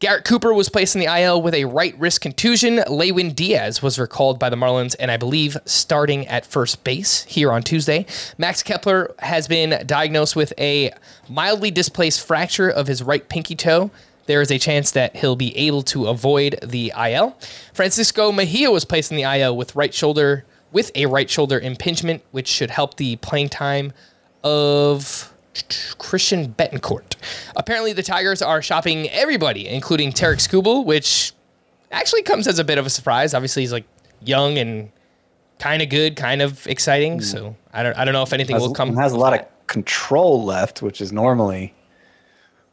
Garrett 0.00 0.24
Cooper 0.24 0.54
was 0.54 0.70
placed 0.70 0.96
in 0.96 1.00
the 1.02 1.20
IL 1.20 1.42
with 1.42 1.52
a 1.52 1.66
right 1.66 1.94
wrist 1.98 2.22
contusion. 2.22 2.82
Lewin 2.88 3.34
Diaz 3.34 3.82
was 3.82 3.98
recalled 3.98 4.38
by 4.38 4.48
the 4.48 4.56
Marlins 4.56 4.96
and 4.98 5.10
I 5.10 5.18
believe 5.18 5.58
starting 5.66 6.26
at 6.26 6.46
first 6.46 6.82
base 6.84 7.24
here 7.24 7.52
on 7.52 7.62
Tuesday. 7.62 8.06
Max 8.38 8.62
Kepler 8.62 9.14
has 9.18 9.46
been 9.46 9.86
diagnosed 9.86 10.34
with 10.34 10.54
a 10.56 10.90
mildly 11.28 11.70
displaced 11.70 12.26
fracture 12.26 12.70
of 12.70 12.86
his 12.86 13.02
right 13.02 13.28
pinky 13.28 13.54
toe. 13.54 13.90
There 14.24 14.40
is 14.40 14.50
a 14.50 14.58
chance 14.58 14.90
that 14.92 15.16
he'll 15.16 15.36
be 15.36 15.54
able 15.54 15.82
to 15.82 16.06
avoid 16.06 16.58
the 16.62 16.94
IL. 16.98 17.36
Francisco 17.74 18.32
Mejia 18.32 18.70
was 18.70 18.86
placed 18.86 19.10
in 19.10 19.18
the 19.18 19.24
IL 19.24 19.54
with 19.54 19.76
right 19.76 19.92
shoulder 19.92 20.46
with 20.72 20.90
a 20.94 21.04
right 21.04 21.28
shoulder 21.28 21.60
impingement, 21.60 22.22
which 22.30 22.48
should 22.48 22.70
help 22.70 22.96
the 22.96 23.16
playing 23.16 23.50
time 23.50 23.92
of 24.42 25.29
Christian 25.98 26.52
Bethancourt. 26.54 27.16
Apparently, 27.56 27.92
the 27.92 28.02
Tigers 28.02 28.42
are 28.42 28.62
shopping 28.62 29.08
everybody, 29.10 29.66
including 29.68 30.12
Tarik 30.12 30.38
Skubal, 30.38 30.84
which 30.84 31.32
actually 31.90 32.22
comes 32.22 32.46
as 32.46 32.58
a 32.58 32.64
bit 32.64 32.78
of 32.78 32.86
a 32.86 32.90
surprise. 32.90 33.34
Obviously, 33.34 33.62
he's 33.62 33.72
like 33.72 33.84
young 34.24 34.58
and 34.58 34.90
kind 35.58 35.82
of 35.82 35.88
good, 35.88 36.16
kind 36.16 36.40
of 36.42 36.66
exciting. 36.66 37.14
Hmm. 37.14 37.20
So 37.24 37.56
I 37.72 37.82
don't, 37.82 37.96
I 37.96 38.04
don't 38.04 38.14
know 38.14 38.22
if 38.22 38.32
anything 38.32 38.54
has, 38.56 38.62
will 38.62 38.72
come. 38.74 38.96
has 38.96 39.12
a 39.12 39.18
lot 39.18 39.38
of 39.38 39.46
control 39.66 40.44
left, 40.44 40.82
which 40.82 41.00
is 41.00 41.12
normally 41.12 41.74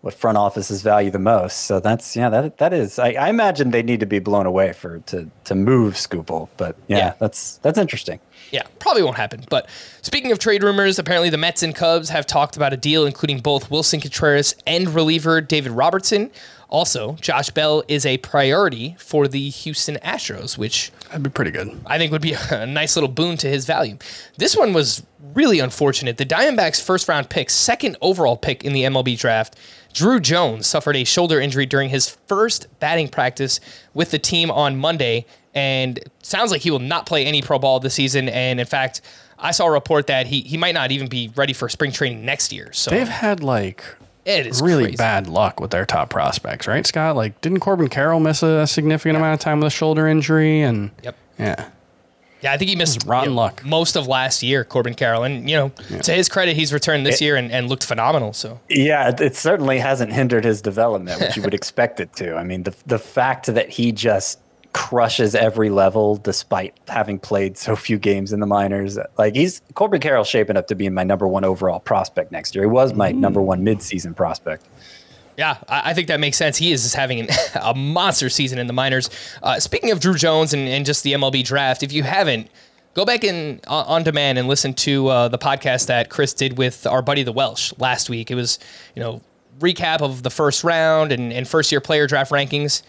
what 0.02 0.14
front 0.14 0.38
offices 0.38 0.84
value 0.84 1.10
the 1.10 1.20
most. 1.20 1.64
So 1.66 1.80
that's 1.80 2.16
yeah, 2.16 2.30
that 2.30 2.60
that 2.60 2.74
is. 2.74 3.00
I, 3.00 3.10
I 3.14 3.30
imagine 3.30 3.72
they 3.72 3.84
need 3.84 4.00
to 4.00 4.06
be 4.06 4.20
blown 4.20 4.46
away 4.46 4.72
for 4.74 5.00
to 5.00 5.30
to 5.46 5.56
move 5.56 5.96
Skubal, 5.96 6.50
but 6.58 6.76
yeah, 6.88 6.98
Yeah. 6.98 7.14
that's 7.20 7.58
that's 7.58 7.78
interesting. 7.80 8.20
Yeah, 8.52 8.64
probably 8.80 9.04
won't 9.04 9.18
happen. 9.18 9.44
But 9.50 9.70
speaking 10.02 10.32
of 10.32 10.40
trade 10.40 10.64
rumors, 10.64 11.00
apparently 11.00 11.30
the 11.30 11.38
Mets 11.38 11.64
and 11.64 11.76
Cubs 11.76 12.10
have 12.10 12.26
talked 12.26 12.56
about 12.56 12.74
a 12.74 12.78
deal 12.78 13.06
including 13.06 13.40
both 13.40 13.70
Willson 13.70 14.02
Contreras 14.02 14.56
and 14.66 14.94
reliever 14.94 15.42
David 15.42 15.72
Robertson. 15.72 16.32
Also, 16.70 17.14
Josh 17.22 17.50
Bell 17.50 17.84
is 17.88 18.06
a 18.06 18.18
priority 18.18 18.96
for 19.00 19.28
the 19.28 19.50
Houston 19.50 19.96
Astros, 20.04 20.58
which 20.58 20.92
That'd 21.08 21.24
be 21.24 21.30
pretty 21.30 21.52
good. 21.52 21.80
I 21.86 21.98
think 21.98 22.12
would 22.12 22.22
be 22.22 22.36
a 22.52 22.66
nice 22.66 22.96
little 22.96 23.10
boon 23.10 23.38
to 23.38 23.48
his 23.48 23.66
value. 23.66 23.98
This 24.38 24.56
one 24.56 24.74
was 24.74 25.04
really 25.34 25.60
unfortunate. 25.60 26.18
The 26.18 26.26
Diamondbacks' 26.26 26.82
first 26.84 27.08
round 27.08 27.30
pick, 27.30 27.50
second 27.50 27.96
overall 28.02 28.36
pick 28.36 28.66
in 28.66 28.74
the 28.74 28.84
MLB 28.84 29.18
draft, 29.18 29.56
Drew 29.94 30.20
Jones 30.20 30.68
suffered 30.68 30.96
a 30.96 31.04
shoulder 31.06 31.40
injury 31.40 31.66
during 31.66 31.90
his 31.90 32.10
first 32.28 32.68
batting 32.80 33.08
practice 33.08 33.60
with 33.94 34.12
the 34.12 34.20
team 34.20 34.52
on 34.52 34.78
Monday, 34.78 35.26
and 35.56 36.00
sounds 36.22 36.52
like 36.52 36.62
he 36.62 36.70
will 36.70 36.80
not 36.80 37.06
play 37.06 37.26
any 37.26 37.42
pro 37.42 37.58
ball 37.58 37.80
this 37.80 37.96
season. 37.96 38.30
And 38.30 38.60
in 38.60 38.66
fact, 38.68 39.02
I 39.40 39.52
saw 39.52 39.66
a 39.68 39.72
report 39.72 40.08
that 40.08 40.28
he, 40.28 40.42
he 40.42 40.58
might 40.58 40.74
not 40.74 40.92
even 40.92 41.08
be 41.08 41.32
ready 41.36 41.54
for 41.54 41.70
spring 41.70 41.92
training 41.92 42.26
next 42.26 42.52
year. 42.52 42.72
So 42.74 42.92
They've 42.92 43.08
had 43.08 43.42
like 43.42 43.84
it 44.28 44.48
is 44.48 44.62
really 44.62 44.84
crazy. 44.84 44.98
bad 44.98 45.28
luck 45.28 45.60
with 45.60 45.72
their 45.72 45.86
top 45.86 46.10
prospects, 46.10 46.68
right, 46.68 46.86
Scott? 46.86 47.16
Like, 47.16 47.40
didn't 47.42 47.60
Corbin 47.62 47.88
Carroll 47.88 48.20
miss 48.20 48.44
a 48.44 48.68
significant 48.68 49.18
amount 49.18 49.34
of 49.36 49.40
time 49.40 49.60
with 49.60 49.68
a 49.68 49.76
shoulder 49.76 50.08
injury? 50.08 50.62
And 50.62 50.92
Yep. 51.04 51.16
yeah, 51.40 51.70
Yeah, 52.42 52.52
I 52.54 52.58
think 52.58 52.70
he 52.70 52.76
missed 52.76 53.06
rotten 53.06 53.30
you 53.32 53.36
know, 53.36 53.42
luck. 53.42 53.64
most 53.66 53.96
of 53.96 54.06
last 54.08 54.44
year, 54.44 54.64
Corbin 54.64 54.94
Carroll. 54.94 55.24
And, 55.24 55.50
you 55.50 55.56
know, 55.56 55.70
to 56.04 56.12
his 56.14 56.30
credit, 56.30 56.56
he's 56.56 56.72
returned 56.74 57.06
this 57.06 57.22
year 57.22 57.36
and, 57.36 57.52
and 57.52 57.68
looked 57.70 57.86
phenomenal. 57.86 58.34
So 58.34 58.60
Yeah, 58.70 59.10
it, 59.10 59.22
it 59.22 59.36
certainly 59.36 59.80
hasn't 59.80 60.14
hindered 60.14 60.44
his 60.46 60.62
development, 60.62 61.20
which 61.22 61.36
you 61.38 61.42
would 61.44 61.54
expect 61.62 62.00
it 62.00 62.14
to. 62.18 62.36
I 62.36 62.44
mean, 62.44 62.64
the 62.64 62.76
the 62.86 63.00
fact 63.00 63.48
that 63.48 63.70
he 63.72 63.92
just 63.92 64.40
crushes 64.78 65.34
every 65.34 65.72
level 65.72 66.18
despite 66.18 66.80
having 66.88 67.18
played 67.18 67.58
so 67.58 67.76
few 67.76 67.98
games 67.98 68.32
in 68.32 68.40
the 68.40 68.46
minors, 68.46 69.00
like 69.18 69.36
he's 69.36 69.60
Corbin 69.74 70.00
Carroll 70.00 70.24
shaping 70.24 70.56
up 70.56 70.68
to 70.68 70.76
be 70.76 70.88
my 70.88 71.04
number 71.04 71.28
one 71.28 71.44
overall 71.44 71.80
prospect 71.80 72.32
next 72.32 72.54
year. 72.54 72.64
He 72.64 72.70
was 72.70 72.94
my 72.94 73.12
number 73.12 73.42
one 73.42 73.66
midseason 73.66 74.16
prospect. 74.16 74.68
Yeah, 75.36 75.58
I, 75.68 75.96
think 75.96 76.10
that 76.10 76.20
makes 76.20 76.38
sense. 76.38 76.58
He 76.58 76.72
is 76.72 76.84
just 76.84 76.94
having 76.94 77.22
an, 77.22 77.28
a 77.62 77.74
monster 77.74 78.30
season 78.30 78.60
in 78.60 78.68
the 78.68 78.74
minors. 78.74 79.10
Uh, 79.42 79.60
speaking 79.60 79.90
of 79.90 80.00
Drew 80.00 80.14
Jones 80.14 80.54
and, 80.54 80.70
and 80.70 80.86
just 80.86 81.04
the 81.04 81.14
MLB 81.14 81.44
draft, 81.44 81.82
if 81.82 81.92
you 81.92 82.04
haven't, 82.04 82.48
go 82.94 83.04
back 83.04 83.24
in 83.24 83.60
on, 83.68 83.86
on 83.88 84.04
demand 84.04 84.38
and 84.38 84.48
listen 84.48 84.76
to 84.76 85.08
uh, 85.08 85.28
the 85.28 85.40
podcast 85.40 85.88
that 85.88 86.12
Chris 86.12 86.34
did 86.34 86.60
with 86.60 86.86
our 86.86 87.02
buddy 87.02 87.24
the 87.24 87.34
Welsh 87.34 87.74
last 87.80 88.12
week. 88.12 88.30
It 88.30 88.36
was, 88.36 88.60
you 88.96 89.02
know, 89.02 89.22
recap 89.60 90.02
of 90.02 90.22
the 90.22 90.30
first 90.30 90.64
round 90.64 91.12
and, 91.12 91.34
and 91.34 91.48
first 91.48 91.72
year 91.72 91.82
player 91.82 92.06
draft 92.06 92.32
rankings. 92.32 92.84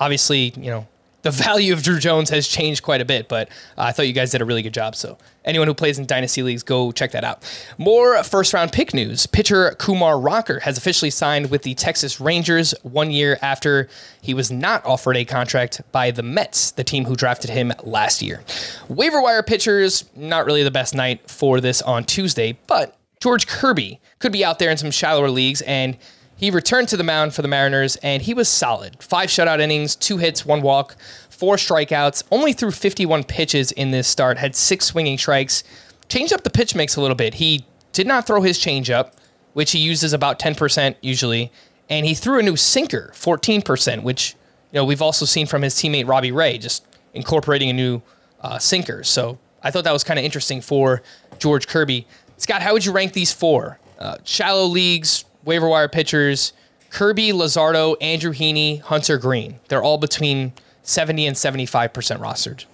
Obviously, 0.00 0.54
you 0.56 0.70
know, 0.70 0.86
the 1.26 1.32
value 1.32 1.72
of 1.72 1.82
Drew 1.82 1.98
Jones 1.98 2.30
has 2.30 2.46
changed 2.46 2.84
quite 2.84 3.00
a 3.00 3.04
bit, 3.04 3.28
but 3.28 3.48
uh, 3.76 3.82
I 3.82 3.92
thought 3.92 4.06
you 4.06 4.12
guys 4.12 4.30
did 4.30 4.40
a 4.40 4.44
really 4.44 4.62
good 4.62 4.72
job. 4.72 4.94
So, 4.94 5.18
anyone 5.44 5.66
who 5.66 5.74
plays 5.74 5.98
in 5.98 6.06
Dynasty 6.06 6.44
Leagues, 6.44 6.62
go 6.62 6.92
check 6.92 7.10
that 7.10 7.24
out. 7.24 7.42
More 7.78 8.22
first 8.22 8.54
round 8.54 8.70
pick 8.70 8.94
news. 8.94 9.26
Pitcher 9.26 9.74
Kumar 9.76 10.20
Rocker 10.20 10.60
has 10.60 10.78
officially 10.78 11.10
signed 11.10 11.50
with 11.50 11.62
the 11.62 11.74
Texas 11.74 12.20
Rangers 12.20 12.74
one 12.84 13.10
year 13.10 13.38
after 13.42 13.88
he 14.22 14.34
was 14.34 14.52
not 14.52 14.86
offered 14.86 15.16
a 15.16 15.24
contract 15.24 15.80
by 15.90 16.12
the 16.12 16.22
Mets, 16.22 16.70
the 16.70 16.84
team 16.84 17.06
who 17.06 17.16
drafted 17.16 17.50
him 17.50 17.72
last 17.82 18.22
year. 18.22 18.44
Waiver 18.88 19.20
wire 19.20 19.42
pitchers, 19.42 20.04
not 20.14 20.46
really 20.46 20.62
the 20.62 20.70
best 20.70 20.94
night 20.94 21.28
for 21.28 21.60
this 21.60 21.82
on 21.82 22.04
Tuesday, 22.04 22.56
but 22.68 22.96
George 23.18 23.48
Kirby 23.48 23.98
could 24.20 24.30
be 24.30 24.44
out 24.44 24.60
there 24.60 24.70
in 24.70 24.76
some 24.76 24.92
shallower 24.92 25.30
leagues 25.30 25.60
and 25.62 25.96
he 26.36 26.50
returned 26.50 26.88
to 26.88 26.96
the 26.96 27.04
mound 27.04 27.34
for 27.34 27.42
the 27.42 27.48
Mariners 27.48 27.96
and 27.96 28.22
he 28.22 28.34
was 28.34 28.48
solid. 28.48 29.02
Five 29.02 29.30
shutout 29.30 29.60
innings, 29.60 29.96
two 29.96 30.18
hits, 30.18 30.44
one 30.44 30.62
walk, 30.62 30.96
four 31.30 31.56
strikeouts, 31.56 32.24
only 32.30 32.52
threw 32.52 32.70
51 32.70 33.24
pitches 33.24 33.72
in 33.72 33.90
this 33.90 34.06
start, 34.06 34.38
had 34.38 34.54
six 34.54 34.86
swinging 34.86 35.18
strikes, 35.18 35.64
changed 36.08 36.32
up 36.32 36.42
the 36.42 36.50
pitch 36.50 36.74
mix 36.74 36.96
a 36.96 37.00
little 37.00 37.16
bit. 37.16 37.34
He 37.34 37.64
did 37.92 38.06
not 38.06 38.26
throw 38.26 38.42
his 38.42 38.58
changeup, 38.58 39.12
which 39.54 39.72
he 39.72 39.78
uses 39.78 40.12
about 40.12 40.38
10% 40.38 40.96
usually, 41.00 41.50
and 41.88 42.04
he 42.04 42.14
threw 42.14 42.38
a 42.38 42.42
new 42.42 42.56
sinker, 42.56 43.10
14%, 43.14 44.02
which 44.02 44.34
you 44.72 44.76
know 44.76 44.84
we've 44.84 45.02
also 45.02 45.24
seen 45.24 45.46
from 45.46 45.62
his 45.62 45.74
teammate 45.74 46.06
Robbie 46.06 46.32
Ray, 46.32 46.58
just 46.58 46.84
incorporating 47.14 47.70
a 47.70 47.72
new 47.72 48.02
uh, 48.42 48.58
sinker. 48.58 49.02
So 49.02 49.38
I 49.62 49.70
thought 49.70 49.84
that 49.84 49.92
was 49.92 50.04
kind 50.04 50.18
of 50.18 50.24
interesting 50.24 50.60
for 50.60 51.02
George 51.38 51.66
Kirby. 51.66 52.06
Scott, 52.36 52.60
how 52.60 52.74
would 52.74 52.84
you 52.84 52.92
rank 52.92 53.14
these 53.14 53.32
four? 53.32 53.78
Uh, 53.98 54.18
shallow 54.24 54.66
leagues, 54.66 55.24
waiver 55.46 55.68
wire 55.68 55.88
pitchers, 55.88 56.52
Kirby, 56.90 57.30
Luzardo, 57.30 57.96
Andrew 58.00 58.32
Heaney, 58.32 58.80
Hunter 58.82 59.16
Greene. 59.18 59.58
They're 59.68 59.82
all 59.82 59.98
between 59.98 60.52
70 60.82 61.26
and 61.26 61.36
75% 61.36 61.92
rostered. 62.18 62.64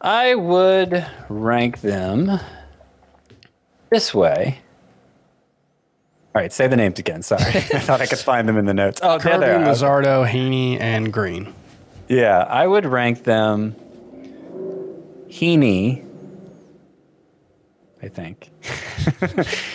I 0.00 0.34
would 0.34 1.06
rank 1.28 1.80
them 1.80 2.40
this 3.90 4.12
way. 4.12 4.58
All 6.34 6.40
right, 6.40 6.52
say 6.52 6.66
the 6.66 6.76
names 6.76 6.98
again. 6.98 7.22
Sorry. 7.22 7.42
I 7.54 7.78
thought 7.78 8.00
I 8.00 8.06
could 8.06 8.18
find 8.18 8.48
them 8.48 8.56
in 8.56 8.64
the 8.64 8.74
notes. 8.74 9.00
Oh, 9.02 9.18
there 9.18 9.34
Kirby, 9.34 9.46
they 9.46 9.52
are. 9.52 9.58
Luzardo, 9.66 10.26
Heaney, 10.28 10.80
and 10.80 11.12
Greene. 11.12 11.54
Yeah, 12.08 12.38
I 12.38 12.66
would 12.66 12.84
rank 12.86 13.24
them 13.24 13.76
Heaney, 15.28 16.04
I 18.02 18.08
think. 18.08 18.50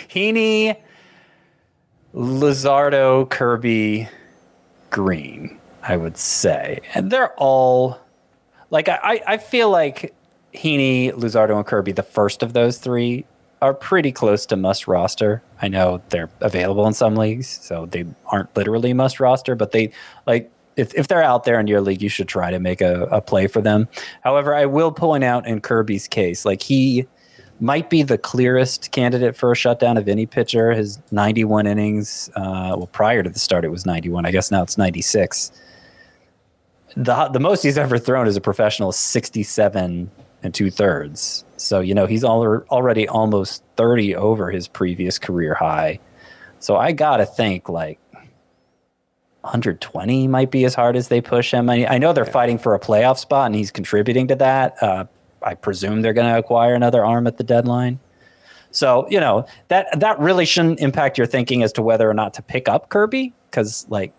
Heaney, 0.08 0.76
Luzardo, 2.18 3.30
Kirby, 3.30 4.08
Greene, 4.90 5.56
I 5.84 5.96
would 5.96 6.16
say. 6.16 6.80
And 6.94 7.12
they're 7.12 7.32
all 7.34 8.00
like 8.70 8.88
I, 8.88 9.22
I 9.26 9.36
feel 9.38 9.70
like 9.70 10.14
Heaney, 10.52 11.12
Luzardo, 11.12 11.56
and 11.56 11.64
Kirby, 11.64 11.92
the 11.92 12.02
first 12.02 12.42
of 12.42 12.54
those 12.54 12.78
three, 12.78 13.24
are 13.62 13.72
pretty 13.72 14.10
close 14.10 14.46
to 14.46 14.56
must 14.56 14.88
roster. 14.88 15.42
I 15.62 15.68
know 15.68 16.02
they're 16.08 16.30
available 16.40 16.86
in 16.88 16.92
some 16.92 17.14
leagues, 17.14 17.46
so 17.46 17.86
they 17.86 18.04
aren't 18.26 18.54
literally 18.56 18.92
must 18.92 19.20
roster, 19.20 19.54
but 19.54 19.70
they 19.70 19.92
like 20.26 20.50
if, 20.74 20.92
if 20.94 21.06
they're 21.06 21.22
out 21.22 21.44
there 21.44 21.60
in 21.60 21.68
your 21.68 21.80
league, 21.80 22.02
you 22.02 22.08
should 22.08 22.28
try 22.28 22.50
to 22.50 22.58
make 22.58 22.80
a, 22.80 23.02
a 23.04 23.20
play 23.20 23.46
for 23.46 23.60
them. 23.60 23.88
However, 24.22 24.56
I 24.56 24.66
will 24.66 24.90
point 24.90 25.22
out 25.22 25.46
in 25.46 25.60
Kirby's 25.60 26.08
case, 26.08 26.44
like 26.44 26.62
he 26.62 27.06
might 27.60 27.90
be 27.90 28.02
the 28.02 28.18
clearest 28.18 28.90
candidate 28.92 29.36
for 29.36 29.52
a 29.52 29.56
shutdown 29.56 29.96
of 29.96 30.08
any 30.08 30.26
pitcher. 30.26 30.72
His 30.72 31.00
91 31.10 31.66
innings, 31.66 32.30
uh, 32.36 32.74
well, 32.76 32.88
prior 32.92 33.22
to 33.22 33.30
the 33.30 33.38
start, 33.38 33.64
it 33.64 33.70
was 33.70 33.86
91. 33.86 34.26
I 34.26 34.30
guess 34.30 34.50
now 34.50 34.62
it's 34.62 34.78
96. 34.78 35.52
The, 36.96 37.28
the 37.28 37.40
most 37.40 37.62
he's 37.62 37.78
ever 37.78 37.98
thrown 37.98 38.26
as 38.26 38.36
a 38.36 38.40
professional 38.40 38.90
is 38.90 38.96
67 38.96 40.10
and 40.42 40.54
two 40.54 40.70
thirds. 40.70 41.44
So, 41.56 41.80
you 41.80 41.94
know, 41.94 42.06
he's 42.06 42.24
al- 42.24 42.64
already 42.70 43.08
almost 43.08 43.62
30 43.76 44.14
over 44.14 44.50
his 44.50 44.68
previous 44.68 45.18
career 45.18 45.54
high. 45.54 46.00
So 46.60 46.76
I 46.76 46.92
got 46.92 47.18
to 47.18 47.26
think 47.26 47.68
like 47.68 47.98
120 49.42 50.28
might 50.28 50.50
be 50.50 50.64
as 50.64 50.74
hard 50.74 50.96
as 50.96 51.08
they 51.08 51.20
push 51.20 51.52
him. 51.52 51.70
I, 51.70 51.86
I 51.86 51.98
know 51.98 52.12
they're 52.12 52.24
fighting 52.24 52.58
for 52.58 52.74
a 52.74 52.80
playoff 52.80 53.18
spot 53.18 53.46
and 53.46 53.54
he's 53.54 53.70
contributing 53.70 54.28
to 54.28 54.36
that. 54.36 54.82
Uh, 54.82 55.04
I 55.42 55.54
presume 55.54 56.02
they're 56.02 56.12
going 56.12 56.32
to 56.32 56.38
acquire 56.38 56.74
another 56.74 57.04
arm 57.04 57.26
at 57.26 57.36
the 57.36 57.44
deadline. 57.44 58.00
So, 58.70 59.06
you 59.08 59.20
know, 59.20 59.46
that 59.68 59.98
that 60.00 60.18
really 60.18 60.44
shouldn't 60.44 60.80
impact 60.80 61.16
your 61.16 61.26
thinking 61.26 61.62
as 61.62 61.72
to 61.74 61.82
whether 61.82 62.08
or 62.08 62.14
not 62.14 62.34
to 62.34 62.42
pick 62.42 62.68
up 62.68 62.90
Kirby 62.90 63.32
cuz 63.50 63.86
like 63.88 64.12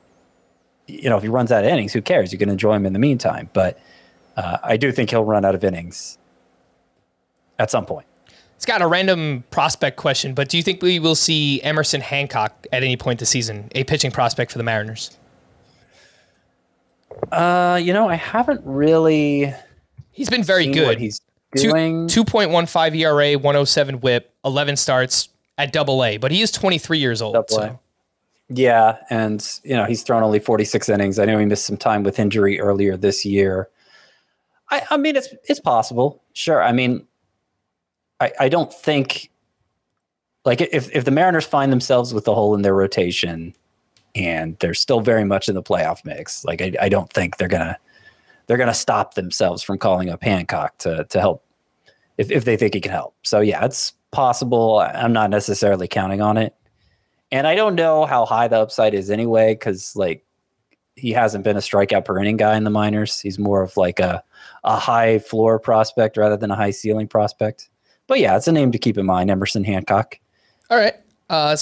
you 0.88 1.10
know, 1.10 1.18
if 1.18 1.24
he 1.24 1.30
runs 1.30 1.52
out 1.52 1.64
of 1.64 1.70
innings, 1.70 1.94
who 1.94 2.02
cares? 2.02 2.34
You 2.34 2.40
can 2.40 2.50
enjoy 2.50 2.74
him 2.74 2.86
in 2.86 2.94
the 2.94 3.00
meantime, 3.00 3.50
but 3.54 3.80
uh, 4.36 4.58
I 4.64 4.78
do 4.78 4.92
think 4.92 5.12
he'll 5.12 5.24
run 5.24 5.46
out 5.46 5.54
of 5.54 5.64
innings 5.64 6.18
at 7.60 7.70
some 7.70 7.86
point. 7.86 8.08
It's 8.56 8.66
got 8.66 8.82
a 8.82 8.88
random 8.88 9.44
prospect 9.52 9.98
question, 9.98 10.34
but 10.34 10.50
do 10.50 10.58
you 10.58 10.64
think 10.64 10.82
we 10.82 11.00
will 11.00 11.16
see 11.16 11.62
Emerson 11.62 12.02
Hancock 12.02 12.68
at 12.74 12.84
any 12.84 12.98
point 12.98 13.20
this 13.20 13.30
season, 13.30 13.70
a 13.74 13.84
pitching 13.84 14.12
prospect 14.12 14.52
for 14.52 14.58
the 14.58 14.64
Mariners? 14.64 15.18
Uh, 17.32 17.80
you 17.82 17.94
know, 17.94 18.10
I 18.10 18.16
haven't 18.16 18.62
really. 18.66 19.54
He's 20.20 20.30
been 20.30 20.44
very 20.44 20.66
good. 20.74 21.00
He's 21.00 21.22
doing. 21.72 22.08
Two 22.08 22.24
point 22.26 22.52
one 22.52 22.66
five 22.66 22.94
ERA, 22.94 23.34
one 23.34 23.56
oh 23.56 23.64
seven 23.64 24.02
WHIP, 24.02 24.30
eleven 24.44 24.76
starts 24.76 25.30
at 25.58 25.72
Double 25.74 26.04
A, 26.04 26.18
but 26.18 26.32
he 26.32 26.42
is 26.42 26.52
twenty 26.52 26.78
three 26.78 27.00
years 27.00 27.22
old. 27.22 27.34
So- 27.50 27.80
Yeah, 28.50 28.98
and 29.10 29.42
you 29.64 29.76
know 29.76 29.86
he's 29.86 30.04
thrown 30.04 30.24
only 30.24 30.40
46 30.40 30.90
innings. 30.90 31.20
I 31.20 31.26
know 31.26 31.38
he 31.40 31.46
missed 31.46 31.66
some 31.66 31.78
time 31.78 32.04
with 32.04 32.20
injury 32.20 32.60
earlier 32.60 32.98
this 32.98 33.24
year. 33.24 33.70
I, 34.72 34.82
I 34.92 34.98
mean, 34.98 35.16
it's 35.16 35.30
it's 35.48 35.60
possible. 35.60 36.22
Sure. 36.34 36.62
I 36.62 36.72
mean, 36.72 37.08
I 38.20 38.32
I 38.40 38.50
don't 38.50 38.74
think 38.74 39.30
like 40.46 40.62
if 40.62 40.94
if 40.96 41.06
the 41.06 41.12
Mariners 41.12 41.46
find 41.46 41.72
themselves 41.72 42.14
with 42.14 42.28
a 42.28 42.34
hole 42.34 42.54
in 42.56 42.62
their 42.64 42.76
rotation 42.76 43.54
and 44.16 44.58
they're 44.60 44.74
still 44.74 45.00
very 45.02 45.24
much 45.24 45.48
in 45.48 45.56
the 45.56 45.64
playoff 45.64 46.04
mix, 46.04 46.44
like 46.44 46.62
I, 46.62 46.74
I 46.82 46.90
don't 46.90 47.12
think 47.14 47.38
they're 47.38 47.48
gonna 47.48 47.78
they're 48.50 48.58
gonna 48.58 48.74
stop 48.74 49.14
themselves 49.14 49.62
from 49.62 49.78
calling 49.78 50.10
up 50.10 50.24
Hancock 50.24 50.76
to 50.80 51.06
to 51.06 51.20
help 51.22 51.46
if 52.18 52.32
if 52.32 52.46
they 52.46 52.58
think 52.58 52.74
he 52.74 52.82
can 52.82 52.92
help. 52.92 53.16
So 53.22 53.42
yeah, 53.42 53.64
it's 53.64 53.94
possible. 54.10 54.80
I'm 54.80 55.14
not 55.14 55.30
necessarily 55.30 55.88
counting 55.88 56.20
on 56.20 56.36
it. 56.36 56.56
And 57.32 57.46
I 57.46 57.54
don't 57.54 57.76
know 57.76 58.06
how 58.06 58.26
high 58.26 58.48
the 58.48 58.58
upside 58.58 58.96
is 58.96 59.12
anyway, 59.12 59.54
because 59.54 59.96
like 59.96 60.26
he 60.96 61.12
hasn't 61.12 61.44
been 61.44 61.58
a 61.58 61.60
strikeout 61.60 62.06
per 62.06 62.18
inning 62.18 62.38
guy 62.38 62.58
in 62.58 62.64
the 62.64 62.72
minors. 62.72 63.20
He's 63.20 63.38
more 63.38 63.62
of 63.62 63.78
like 63.78 64.00
a 64.00 64.24
a 64.64 64.78
high 64.78 65.20
floor 65.20 65.60
prospect 65.60 66.18
rather 66.18 66.36
than 66.36 66.50
a 66.50 66.56
high 66.56 66.72
ceiling 66.72 67.08
prospect. 67.08 67.70
But 68.08 68.20
yeah, 68.20 68.36
it's 68.36 68.48
a 68.48 68.52
name 68.52 68.72
to 68.72 68.80
keep 68.80 68.98
in 68.98 69.06
mind, 69.06 69.30
Emerson 69.30 69.64
Hancock. 69.64 70.20
All 70.72 70.78
right. 70.80 70.96
Uh, 71.30 71.56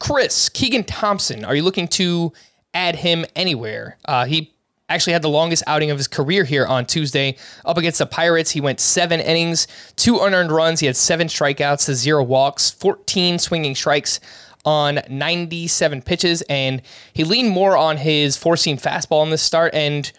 Chris, 0.00 0.50
Keegan 0.50 0.84
Thompson, 0.84 1.46
are 1.46 1.54
you 1.54 1.62
looking 1.62 1.88
to 1.88 2.30
add 2.74 2.96
him 2.96 3.24
anywhere? 3.34 3.96
Uh, 4.04 4.26
he 4.26 4.52
actually 4.90 5.14
had 5.14 5.22
the 5.22 5.28
longest 5.28 5.62
outing 5.66 5.90
of 5.90 5.96
his 5.96 6.08
career 6.08 6.44
here 6.44 6.66
on 6.66 6.84
Tuesday. 6.84 7.36
Up 7.64 7.78
against 7.78 7.98
the 7.98 8.06
Pirates, 8.06 8.50
he 8.50 8.60
went 8.60 8.80
seven 8.80 9.20
innings, 9.20 9.66
two 9.96 10.18
unearned 10.18 10.52
runs. 10.52 10.80
He 10.80 10.86
had 10.86 10.96
seven 10.96 11.28
strikeouts 11.28 11.86
to 11.86 11.94
zero 11.94 12.22
walks, 12.22 12.70
14 12.70 13.38
swinging 13.38 13.74
strikes 13.74 14.20
on 14.64 15.00
97 15.08 16.02
pitches, 16.02 16.42
and 16.42 16.82
he 17.12 17.24
leaned 17.24 17.50
more 17.50 17.76
on 17.76 17.96
his 17.96 18.36
four 18.36 18.56
seam 18.56 18.76
fastball 18.76 19.24
in 19.24 19.30
this 19.30 19.42
start. 19.42 19.74
And 19.74 20.10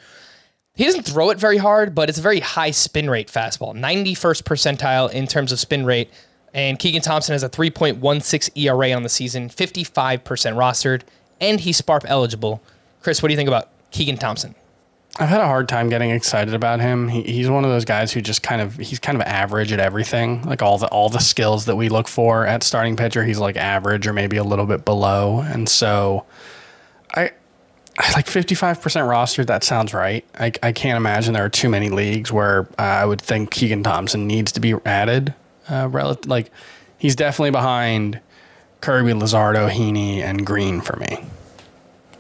he 0.74 0.86
doesn't 0.86 1.03
throw 1.03 1.30
it 1.30 1.38
very 1.38 1.57
hard, 1.57 1.93
but 1.93 2.09
it's 2.09 2.17
a 2.17 2.24
very 2.24 2.39
high 2.39 2.72
spin 2.72 3.09
rate 3.09 3.28
fastball, 3.28 3.76
91st 3.76 4.43
percentile 4.43 5.11
in 5.11 5.28
terms 5.28 5.51
of 5.51 5.59
spin 5.59 5.86
rate. 5.86 6.09
And 6.53 6.80
Keegan 6.80 7.01
Thompson 7.01 7.34
has 7.34 7.43
a 7.43 7.49
3.16 7.49 8.57
ERA 8.57 8.91
on 8.91 9.03
the 9.03 9.09
season, 9.09 9.49
55% 9.49 10.24
rostered, 10.24 11.03
and 11.39 11.59
he's 11.59 11.82
SPARP 11.82 12.03
eligible. 12.07 12.61
Chris, 13.01 13.22
what 13.22 13.30
do 13.30 13.34
you 13.34 13.38
think 13.38 13.47
about 13.47 13.69
Keegan 13.91 14.17
Thompson? 14.17 14.55
I've 15.20 15.30
had 15.30 15.41
a 15.41 15.45
hard 15.45 15.68
time 15.68 15.89
getting 15.89 16.12
excited 16.12 16.53
about 16.53 16.80
him. 16.80 17.09
He, 17.09 17.22
he's 17.24 17.49
one 17.49 17.66
of 17.66 17.70
those 17.70 17.84
guys 17.84 18.12
who 18.14 18.22
just 18.22 18.41
kind 18.43 18.62
of 18.62 18.78
he's 18.78 18.99
kind 18.99 19.16
of 19.20 19.22
average 19.28 19.74
at 19.74 19.80
everything. 19.80 20.41
Like 20.43 20.62
all 20.62 20.78
the 20.78 20.88
all 20.88 21.09
the 21.09 21.20
skills 21.20 21.66
that 21.66 21.76
we 21.76 21.89
look 21.89 22.07
for 22.07 22.45
at 22.45 22.64
starting 22.64 22.95
pitcher, 22.95 23.24
he's 23.24 23.38
like 23.38 23.57
average 23.57 24.07
or 24.07 24.14
maybe 24.14 24.38
a 24.38 24.43
little 24.43 24.66
bit 24.66 24.86
below. 24.86 25.41
And 25.41 25.68
so 25.68 26.26
I 27.14 27.32
I 27.99 28.12
like 28.14 28.26
55% 28.26 29.07
roster, 29.07 29.43
that 29.45 29.64
sounds 29.64 29.93
right. 29.93 30.26
I, 30.39 30.53
I 30.64 30.72
can't 30.72 30.95
imagine 30.95 31.34
there 31.34 31.43
are 31.43 31.49
too 31.49 31.68
many 31.68 31.89
leagues 31.89 32.32
where 32.32 32.70
uh, 32.80 32.84
I 32.84 33.05
would 33.05 33.22
think 33.22 33.51
Keegan 33.51 33.84
Thompson 33.84 34.28
needs 34.28 34.53
to 34.53 34.59
be 34.59 34.76
added. 34.86 35.34
Uh, 35.70 35.88
relative, 35.89 36.28
like 36.28 36.51
he's 36.97 37.16
definitely 37.16 37.51
behind 37.51 38.20
Kirby, 38.80 39.12
Luzardo, 39.12 39.70
Heaney, 39.70 40.18
and 40.18 40.45
Greene 40.45 40.82
for 40.82 40.97
me. 40.97 41.24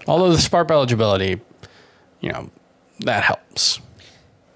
Although 0.07 0.31
the 0.31 0.37
Sparp 0.37 0.69
eligibility, 0.69 1.39
you 2.19 2.31
know, 2.31 2.49
that 3.01 3.23
helps. 3.23 3.79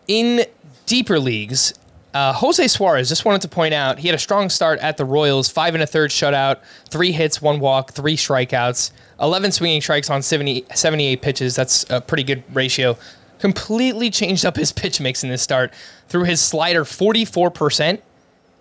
In 0.08 0.46
deeper 0.86 1.20
leagues, 1.20 1.74
uh, 2.14 2.32
Jose 2.32 2.68
Suarez, 2.68 3.10
just 3.10 3.26
wanted 3.26 3.42
to 3.42 3.50
point 3.50 3.74
out, 3.74 4.00
he 4.00 4.08
had 4.08 4.16
a 4.16 4.20
strong 4.20 4.50
start 4.50 4.80
at 4.80 4.96
the 4.96 5.04
Royals, 5.04 5.50
five 5.50 5.74
and 5.74 5.84
a 5.84 5.88
third 5.88 6.12
shutout, 6.12 6.60
three 6.90 7.12
hits, 7.12 7.42
one 7.42 7.60
walk, 7.60 7.92
three 7.92 8.16
strikeouts, 8.16 8.92
11 9.20 9.52
swinging 9.52 9.82
strikes 9.82 10.10
on 10.10 10.22
70, 10.22 10.66
78 10.74 11.22
pitches. 11.22 11.56
That's 11.56 11.86
a 11.90 12.00
pretty 12.00 12.24
good 12.24 12.44
ratio. 12.54 12.98
Completely 13.40 14.10
changed 14.10 14.46
up 14.46 14.56
his 14.56 14.72
pitch 14.74 15.02
mix 15.02 15.24
in 15.24 15.30
this 15.30 15.42
start. 15.42 15.74
Threw 16.08 16.24
his 16.24 16.40
slider 16.40 16.86
44%. 16.86 18.00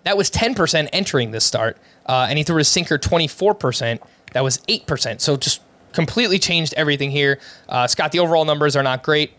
That 0.02 0.16
was 0.16 0.30
10% 0.30 0.88
entering 0.92 1.30
this 1.30 1.44
start. 1.44 1.76
Uh, 2.06 2.26
and 2.28 2.38
he 2.38 2.44
threw 2.44 2.56
his 2.56 2.68
sinker 2.68 2.98
24%. 2.98 4.00
That 4.32 4.42
was 4.42 4.58
8%. 4.68 5.20
So 5.20 5.36
just 5.36 5.62
completely 5.92 6.40
changed 6.40 6.74
everything 6.76 7.10
here. 7.10 7.38
Uh, 7.68 7.86
Scott, 7.86 8.10
the 8.10 8.18
overall 8.18 8.44
numbers 8.44 8.74
are 8.74 8.82
not 8.82 9.02
great, 9.04 9.32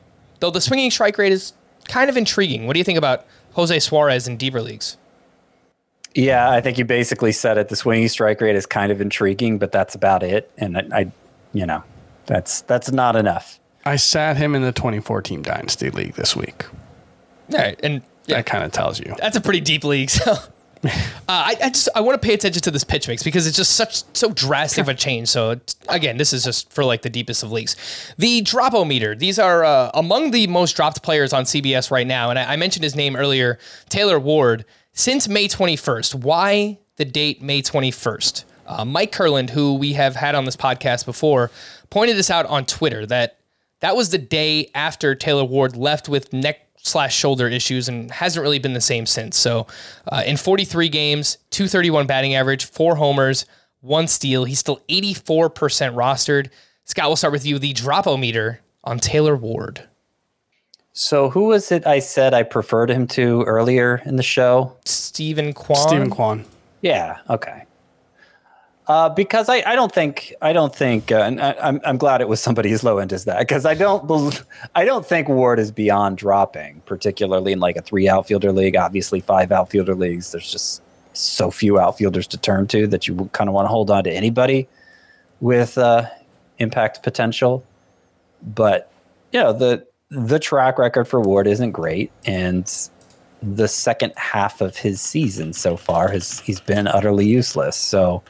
though 0.45 0.51
the 0.51 0.61
swinging 0.61 0.91
strike 0.91 1.17
rate 1.17 1.31
is 1.31 1.53
kind 1.87 2.07
of 2.09 2.17
intriguing. 2.17 2.67
What 2.67 2.73
do 2.73 2.79
you 2.79 2.83
think 2.83 2.97
about 2.99 3.25
Jose 3.53 3.79
Suarez 3.79 4.27
in 4.27 4.37
deeper 4.37 4.61
leagues? 4.61 4.97
Yeah, 6.13 6.49
I 6.49 6.61
think 6.61 6.77
you 6.77 6.85
basically 6.85 7.31
said 7.31 7.57
it. 7.57 7.69
The 7.69 7.75
swinging 7.75 8.07
strike 8.09 8.39
rate 8.41 8.55
is 8.55 8.65
kind 8.65 8.91
of 8.91 9.01
intriguing, 9.01 9.57
but 9.57 9.71
that's 9.71 9.95
about 9.95 10.21
it. 10.23 10.49
And 10.57 10.77
I, 10.77 10.83
I 10.93 11.11
you 11.53 11.65
know, 11.65 11.83
that's 12.27 12.61
that's 12.61 12.91
not 12.91 13.15
enough. 13.15 13.59
I 13.85 13.95
sat 13.97 14.37
him 14.37 14.55
in 14.55 14.61
the 14.61 14.71
2014 14.71 15.41
Dynasty 15.41 15.89
League 15.89 16.13
this 16.13 16.35
week. 16.35 16.65
All 17.51 17.59
right, 17.59 17.79
and 17.83 18.01
yeah, 18.27 18.37
That 18.37 18.45
kind 18.45 18.63
of 18.63 18.71
tells 18.71 18.99
you. 18.99 19.15
that's 19.19 19.35
a 19.37 19.41
pretty 19.41 19.61
deep 19.61 19.83
league. 19.83 20.09
So. 20.25 20.35
Uh, 21.27 21.41
I, 21.47 21.55
I 21.63 21.69
just 21.69 21.89
I 21.95 22.01
want 22.01 22.21
to 22.21 22.23
pay 22.23 22.35
attention 22.35 22.61
to 22.61 22.69
this 22.69 22.83
pitch 22.83 23.07
mix 23.07 23.23
because 23.23 23.47
it's 23.47 23.57
just 23.57 23.71
such 23.71 24.03
so 24.13 24.29
drastic 24.29 24.83
of 24.83 24.89
a 24.89 24.93
change. 24.93 25.27
So 25.27 25.59
again, 25.89 26.17
this 26.17 26.33
is 26.33 26.43
just 26.43 26.71
for 26.71 26.85
like 26.85 27.01
the 27.01 27.09
deepest 27.09 27.41
of 27.41 27.51
leagues. 27.51 27.75
The 28.19 28.43
dropometer. 28.43 29.17
These 29.17 29.39
are 29.39 29.63
uh, 29.63 29.89
among 29.95 30.29
the 30.29 30.45
most 30.45 30.75
dropped 30.75 31.01
players 31.01 31.33
on 31.33 31.45
CBS 31.45 31.89
right 31.89 32.05
now, 32.05 32.29
and 32.29 32.37
I, 32.37 32.53
I 32.53 32.55
mentioned 32.57 32.83
his 32.83 32.95
name 32.95 33.15
earlier, 33.15 33.57
Taylor 33.89 34.19
Ward. 34.19 34.65
Since 34.93 35.27
May 35.27 35.47
21st, 35.47 36.13
why 36.13 36.77
the 36.97 37.05
date 37.05 37.41
May 37.41 37.63
21st? 37.63 38.45
Uh, 38.67 38.85
Mike 38.85 39.11
Kurland, 39.11 39.49
who 39.49 39.73
we 39.73 39.93
have 39.93 40.15
had 40.15 40.35
on 40.35 40.45
this 40.45 40.55
podcast 40.55 41.05
before, 41.05 41.49
pointed 41.89 42.17
this 42.17 42.29
out 42.29 42.45
on 42.45 42.67
Twitter 42.67 43.07
that 43.07 43.39
that 43.79 43.95
was 43.95 44.09
the 44.09 44.19
day 44.19 44.69
after 44.75 45.15
Taylor 45.15 45.43
Ward 45.43 45.75
left 45.75 46.07
with 46.07 46.31
neck 46.33 46.64
slash 46.85 47.15
shoulder 47.15 47.47
issues 47.47 47.89
and 47.89 48.11
hasn't 48.11 48.41
really 48.41 48.59
been 48.59 48.73
the 48.73 48.81
same 48.81 49.05
since. 49.05 49.37
So, 49.37 49.67
uh, 50.11 50.23
in 50.25 50.37
43 50.37 50.87
games, 50.89 51.37
231 51.49 52.05
batting 52.05 52.35
average, 52.35 52.65
four 52.65 52.95
homers, 52.95 53.45
one 53.81 54.07
steal. 54.07 54.45
He's 54.45 54.59
still 54.59 54.79
84% 54.87 55.51
rostered. 55.95 56.49
Scott, 56.85 57.07
we'll 57.07 57.15
start 57.15 57.31
with 57.31 57.45
you. 57.45 57.57
The 57.59 57.73
dropometer 57.73 58.59
on 58.83 58.99
Taylor 58.99 59.35
Ward. 59.35 59.87
So 60.93 61.29
who 61.29 61.45
was 61.45 61.71
it 61.73 61.85
I 61.85 61.99
said 61.99 62.33
I 62.33 62.43
preferred 62.43 62.89
him 62.89 63.05
to 63.07 63.43
earlier 63.43 64.01
in 64.05 64.15
the 64.15 64.23
show? 64.23 64.77
Steven 64.85 65.51
Kwan. 65.51 65.87
Steven 65.87 66.09
Kwan. 66.09 66.45
Yeah. 66.81 67.17
Okay. 67.29 67.64
Uh, 68.87 69.09
because 69.09 69.49
I, 69.49 69.63
I 69.65 69.75
don't 69.75 69.91
think 69.91 70.33
I 70.43 70.53
don't 70.53 70.75
think 70.75 71.11
uh, 71.11 71.15
and 71.15 71.41
I, 71.41 71.55
I'm 71.59 71.81
I'm 71.83 71.97
glad 71.97 72.21
it 72.21 72.27
was 72.27 72.39
somebody 72.39 72.71
as 72.71 72.83
low 72.83 72.99
end 72.99 73.13
as 73.13 73.25
that 73.25 73.39
because 73.39 73.65
I 73.65 73.73
don't 73.73 74.07
bel 74.07 74.31
I 74.75 74.85
don't 74.85 75.03
think 75.03 75.27
Ward 75.27 75.57
is 75.57 75.71
beyond 75.71 76.17
dropping, 76.19 76.81
particularly 76.85 77.53
in 77.53 77.59
like 77.59 77.77
a 77.77 77.81
three 77.81 78.07
outfielder 78.07 78.51
league. 78.51 78.75
Obviously, 78.75 79.21
five 79.21 79.51
outfielder 79.51 79.95
leagues. 79.95 80.31
There's 80.31 80.51
just 80.51 80.83
so 81.13 81.49
few 81.49 81.79
outfielders 81.79 82.27
to 82.27 82.37
turn 82.37 82.67
to 82.67 82.85
that 82.87 83.07
you 83.07 83.29
kind 83.33 83.49
of 83.49 83.55
want 83.55 83.65
to 83.65 83.69
hold 83.69 83.89
on 83.89 84.03
to 84.03 84.11
anybody 84.11 84.67
with 85.39 85.79
uh, 85.79 86.05
impact 86.59 87.01
potential. 87.01 87.65
But 88.43 88.91
you 89.31 89.39
know 89.39 89.51
the 89.51 89.87
the 90.11 90.37
track 90.37 90.77
record 90.77 91.07
for 91.07 91.19
Ward 91.19 91.47
isn't 91.47 91.71
great, 91.71 92.11
and 92.25 92.71
the 93.41 93.67
second 93.67 94.13
half 94.15 94.61
of 94.61 94.77
his 94.77 95.01
season 95.01 95.53
so 95.53 95.75
far 95.75 96.09
has 96.09 96.39
he's 96.41 96.59
been 96.59 96.87
utterly 96.87 97.25
useless. 97.25 97.75
So 97.75 98.21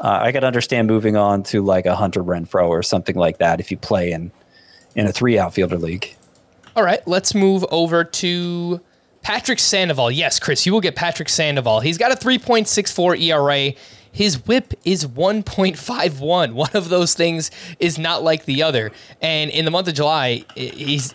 uh, 0.00 0.20
I 0.22 0.32
could 0.32 0.44
understand 0.44 0.88
moving 0.88 1.16
on 1.16 1.42
to 1.44 1.62
like 1.62 1.86
a 1.86 1.96
Hunter 1.96 2.22
Renfroe 2.22 2.68
or 2.68 2.82
something 2.82 3.16
like 3.16 3.38
that 3.38 3.60
if 3.60 3.70
you 3.70 3.76
play 3.76 4.12
in 4.12 4.30
in 4.94 5.06
a 5.06 5.12
three 5.12 5.38
outfielder 5.38 5.78
league. 5.78 6.14
All 6.74 6.82
right, 6.82 7.06
let's 7.06 7.34
move 7.34 7.64
over 7.70 8.04
to 8.04 8.80
Patrick 9.22 9.58
Sandoval. 9.58 10.10
Yes, 10.10 10.38
Chris, 10.38 10.66
you 10.66 10.72
will 10.72 10.80
get 10.80 10.94
Patrick 10.94 11.28
Sandoval. 11.28 11.80
He's 11.80 11.98
got 11.98 12.12
a 12.12 12.16
3.64 12.16 13.20
ERA. 13.20 13.72
His 14.12 14.46
whip 14.46 14.72
is 14.84 15.06
1.51. 15.06 16.52
One 16.52 16.70
of 16.74 16.88
those 16.88 17.14
things 17.14 17.50
is 17.80 17.98
not 17.98 18.22
like 18.22 18.44
the 18.44 18.62
other. 18.62 18.92
And 19.20 19.50
in 19.50 19.64
the 19.64 19.70
month 19.70 19.88
of 19.88 19.94
July, 19.94 20.44
he's 20.54 21.12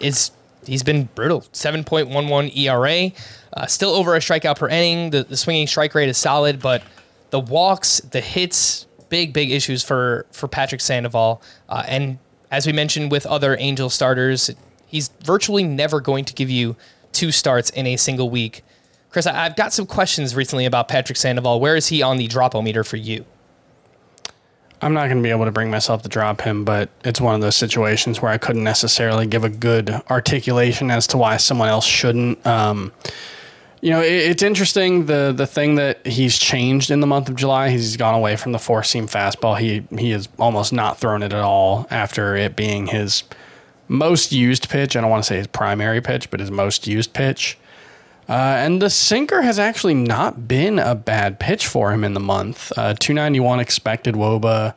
he's 0.65 0.83
been 0.83 1.05
brutal. 1.15 1.41
7.11 1.53 2.55
ERA, 2.55 3.11
uh, 3.53 3.65
still 3.67 3.91
over 3.91 4.15
a 4.15 4.19
strikeout 4.19 4.57
per 4.57 4.67
inning. 4.67 5.11
The, 5.11 5.23
the 5.23 5.37
swinging 5.37 5.67
strike 5.67 5.95
rate 5.95 6.09
is 6.09 6.17
solid, 6.17 6.59
but 6.59 6.83
the 7.31 7.39
walks, 7.39 7.99
the 8.01 8.21
hits, 8.21 8.85
big 9.09 9.33
big 9.33 9.51
issues 9.51 9.83
for 9.83 10.25
for 10.31 10.47
Patrick 10.47 10.81
Sandoval. 10.81 11.41
Uh, 11.67 11.83
and 11.87 12.19
as 12.51 12.67
we 12.67 12.73
mentioned 12.73 13.11
with 13.11 13.25
other 13.25 13.57
Angel 13.59 13.89
starters, 13.89 14.51
he's 14.85 15.09
virtually 15.23 15.63
never 15.63 15.99
going 15.99 16.25
to 16.25 16.33
give 16.33 16.49
you 16.49 16.75
two 17.11 17.31
starts 17.31 17.69
in 17.71 17.87
a 17.87 17.97
single 17.97 18.29
week. 18.29 18.63
Chris, 19.09 19.27
I've 19.27 19.57
got 19.57 19.73
some 19.73 19.85
questions 19.85 20.35
recently 20.35 20.65
about 20.65 20.87
Patrick 20.87 21.17
Sandoval. 21.17 21.59
Where 21.59 21.75
is 21.75 21.87
he 21.87 22.01
on 22.01 22.17
the 22.17 22.27
dropometer 22.27 22.85
for 22.85 22.95
you? 22.95 23.25
I'm 24.81 24.93
not 24.93 25.05
going 25.07 25.17
to 25.17 25.23
be 25.23 25.29
able 25.29 25.45
to 25.45 25.51
bring 25.51 25.69
myself 25.69 26.01
to 26.03 26.09
drop 26.09 26.41
him, 26.41 26.63
but 26.63 26.89
it's 27.03 27.21
one 27.21 27.35
of 27.35 27.41
those 27.41 27.55
situations 27.55 28.21
where 28.21 28.31
I 28.31 28.37
couldn't 28.37 28.63
necessarily 28.63 29.27
give 29.27 29.43
a 29.43 29.49
good 29.49 29.89
articulation 30.09 30.89
as 30.89 31.05
to 31.07 31.17
why 31.17 31.37
someone 31.37 31.67
else 31.67 31.85
shouldn't. 31.85 32.45
Um, 32.47 32.91
you 33.81 33.89
know, 33.89 34.01
it, 34.01 34.11
it's 34.11 34.43
interesting 34.43 35.07
the 35.07 35.33
the 35.35 35.47
thing 35.47 35.75
that 35.75 36.05
he's 36.05 36.37
changed 36.37 36.91
in 36.91 36.99
the 36.99 37.07
month 37.07 37.29
of 37.29 37.35
July. 37.35 37.69
He's 37.69 37.97
gone 37.97 38.15
away 38.15 38.35
from 38.35 38.51
the 38.51 38.59
four 38.59 38.83
seam 38.83 39.07
fastball. 39.07 39.59
He 39.59 39.83
he 39.97 40.11
has 40.11 40.29
almost 40.39 40.71
not 40.71 40.99
thrown 40.99 41.23
it 41.23 41.33
at 41.33 41.41
all 41.41 41.87
after 41.89 42.35
it 42.35 42.55
being 42.55 42.87
his 42.87 43.23
most 43.87 44.31
used 44.31 44.69
pitch. 44.69 44.95
I 44.95 45.01
don't 45.01 45.09
want 45.09 45.23
to 45.23 45.27
say 45.27 45.37
his 45.37 45.47
primary 45.47 45.99
pitch, 45.99 46.29
but 46.29 46.39
his 46.39 46.51
most 46.51 46.87
used 46.87 47.13
pitch. 47.13 47.57
Uh, 48.29 48.55
and 48.59 48.81
the 48.81 48.89
sinker 48.89 49.41
has 49.41 49.59
actually 49.59 49.95
not 49.95 50.47
been 50.47 50.79
a 50.79 50.95
bad 50.95 51.39
pitch 51.39 51.67
for 51.67 51.91
him 51.91 52.05
in 52.05 52.13
the 52.13 52.19
month. 52.19 52.71
Uh, 52.77 52.93
291 52.93 53.59
expected 53.59 54.15
woba, 54.15 54.73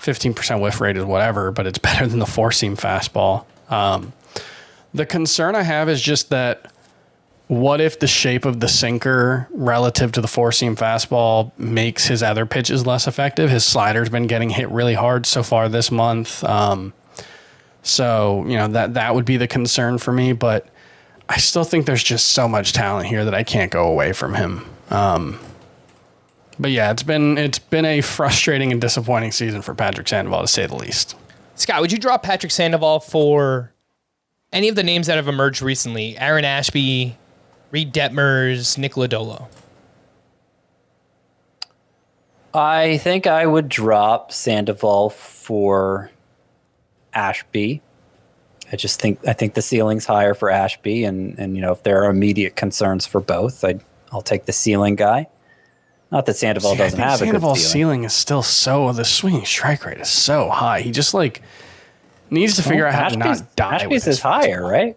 15% 0.00 0.60
whiff 0.60 0.80
rate 0.80 0.96
is 0.96 1.04
whatever, 1.04 1.52
but 1.52 1.66
it's 1.66 1.78
better 1.78 2.06
than 2.06 2.18
the 2.18 2.26
four 2.26 2.50
seam 2.50 2.76
fastball. 2.76 3.44
Um, 3.68 4.12
the 4.92 5.06
concern 5.06 5.54
I 5.54 5.62
have 5.62 5.88
is 5.88 6.00
just 6.00 6.30
that 6.30 6.72
what 7.48 7.80
if 7.80 8.00
the 8.00 8.06
shape 8.06 8.44
of 8.44 8.60
the 8.60 8.68
sinker 8.68 9.48
relative 9.52 10.12
to 10.12 10.20
the 10.20 10.26
four 10.28 10.50
seam 10.50 10.74
fastball 10.74 11.56
makes 11.58 12.06
his 12.06 12.22
other 12.22 12.44
pitches 12.44 12.86
less 12.86 13.06
effective? 13.06 13.50
His 13.50 13.64
slider's 13.64 14.08
been 14.08 14.26
getting 14.26 14.50
hit 14.50 14.68
really 14.70 14.94
hard 14.94 15.26
so 15.26 15.42
far 15.42 15.68
this 15.68 15.90
month. 15.90 16.42
Um, 16.42 16.92
so, 17.82 18.44
you 18.48 18.56
know, 18.56 18.66
that 18.68 18.94
that 18.94 19.14
would 19.14 19.24
be 19.24 19.36
the 19.36 19.46
concern 19.46 19.98
for 19.98 20.12
me, 20.12 20.32
but 20.32 20.66
I 21.28 21.38
still 21.38 21.62
think 21.62 21.86
there's 21.86 22.02
just 22.02 22.32
so 22.32 22.48
much 22.48 22.72
talent 22.72 23.06
here 23.06 23.24
that 23.24 23.34
I 23.34 23.44
can't 23.44 23.70
go 23.70 23.86
away 23.86 24.12
from 24.12 24.34
him. 24.34 24.66
Um, 24.90 25.38
but 26.58 26.72
yeah, 26.72 26.90
it's 26.90 27.02
been 27.02 27.38
it's 27.38 27.58
been 27.58 27.84
a 27.84 28.00
frustrating 28.00 28.72
and 28.72 28.80
disappointing 28.80 29.30
season 29.30 29.62
for 29.62 29.74
Patrick 29.74 30.08
Sandoval 30.08 30.40
to 30.40 30.48
say 30.48 30.66
the 30.66 30.76
least. 30.76 31.14
Scott, 31.54 31.80
would 31.80 31.92
you 31.92 31.98
drop 31.98 32.22
Patrick 32.22 32.52
Sandoval 32.52 33.00
for 33.00 33.72
any 34.52 34.68
of 34.68 34.74
the 34.74 34.82
names 34.82 35.06
that 35.06 35.16
have 35.16 35.28
emerged 35.28 35.62
recently? 35.62 36.18
Aaron 36.18 36.44
Ashby, 36.44 37.16
Reid 37.70 37.92
Detmers, 37.92 38.78
Nick 38.78 38.92
Lodolo. 38.94 39.48
I 42.54 42.96
think 42.98 43.26
I 43.26 43.46
would 43.46 43.68
drop 43.68 44.32
Sandoval 44.32 45.10
for 45.10 46.10
Ashby. 47.12 47.82
I 48.72 48.76
just 48.76 49.00
think 49.00 49.20
I 49.28 49.32
think 49.32 49.54
the 49.54 49.62
ceiling's 49.62 50.06
higher 50.06 50.34
for 50.34 50.50
Ashby, 50.50 51.04
and 51.04 51.38
and 51.38 51.54
you 51.54 51.62
know 51.62 51.72
if 51.72 51.82
there 51.82 52.02
are 52.02 52.10
immediate 52.10 52.56
concerns 52.56 53.06
for 53.06 53.20
both, 53.20 53.64
I 53.64 53.78
I'll 54.10 54.22
take 54.22 54.46
the 54.46 54.52
ceiling 54.52 54.96
guy. 54.96 55.28
Not 56.10 56.26
that 56.26 56.36
Sandoval 56.36 56.72
See, 56.72 56.78
doesn't 56.78 56.96
think 56.98 57.08
have 57.08 57.20
a 57.20 57.24
good 57.24 57.26
Sandoval's 57.26 57.58
ceiling. 57.60 57.72
ceiling 57.72 58.04
is 58.04 58.12
still 58.12 58.42
so 58.42 58.92
the 58.92 59.04
swinging 59.04 59.44
strike 59.44 59.84
rate 59.84 59.98
is 59.98 60.08
so 60.08 60.48
high. 60.48 60.80
He 60.80 60.90
just 60.92 61.14
like 61.14 61.42
needs 62.30 62.56
to 62.56 62.62
figure 62.62 62.86
out 62.86 62.94
how 62.94 63.08
to 63.08 63.18
Ashby's, 63.18 63.40
not 63.40 63.56
die. 63.56 63.72
with 63.72 63.82
Ashby's 63.82 64.04
his 64.04 64.16
is 64.16 64.22
higher, 64.22 64.66
right? 64.66 64.96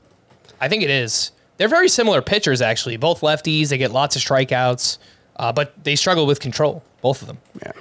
I 0.61 0.67
think 0.67 0.83
it 0.83 0.89
is. 0.89 1.31
They're 1.59 1.67
very 1.67 1.89
similar 1.89 2.21
pitchers, 2.21 2.61
actually. 2.61 2.95
Both 2.97 3.19
lefties. 3.19 3.67
They 3.67 3.77
get 3.77 3.91
lots 3.91 4.15
of 4.15 4.21
strikeouts, 4.21 4.97
uh, 5.35 5.51
but 5.51 5.83
they 5.83 5.95
struggle 5.95 6.25
with 6.25 6.39
control. 6.39 6.83
Both 7.01 7.21
of 7.21 7.27
them. 7.27 7.37
Yeah. 7.61 7.71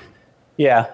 Yeah. 0.57 0.87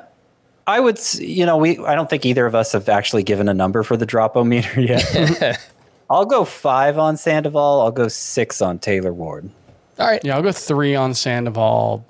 I 0.66 0.80
would, 0.80 1.00
you 1.18 1.46
know, 1.46 1.56
we. 1.56 1.78
I 1.78 1.94
don't 1.94 2.08
think 2.08 2.24
either 2.24 2.46
of 2.46 2.54
us 2.54 2.72
have 2.72 2.88
actually 2.88 3.22
given 3.22 3.48
a 3.48 3.54
number 3.54 3.82
for 3.82 3.96
the 3.96 4.06
dropometer 4.06 4.86
yet. 4.86 5.58
I'll 6.10 6.26
go 6.26 6.44
five 6.44 6.98
on 6.98 7.16
Sandoval. 7.16 7.80
I'll 7.80 7.90
go 7.90 8.08
six 8.08 8.60
on 8.60 8.78
Taylor 8.78 9.12
Ward. 9.12 9.50
All 9.98 10.06
right. 10.06 10.20
Yeah, 10.22 10.36
I'll 10.36 10.42
go 10.42 10.52
three 10.52 10.94
on 10.94 11.14
Sandoval, 11.14 12.06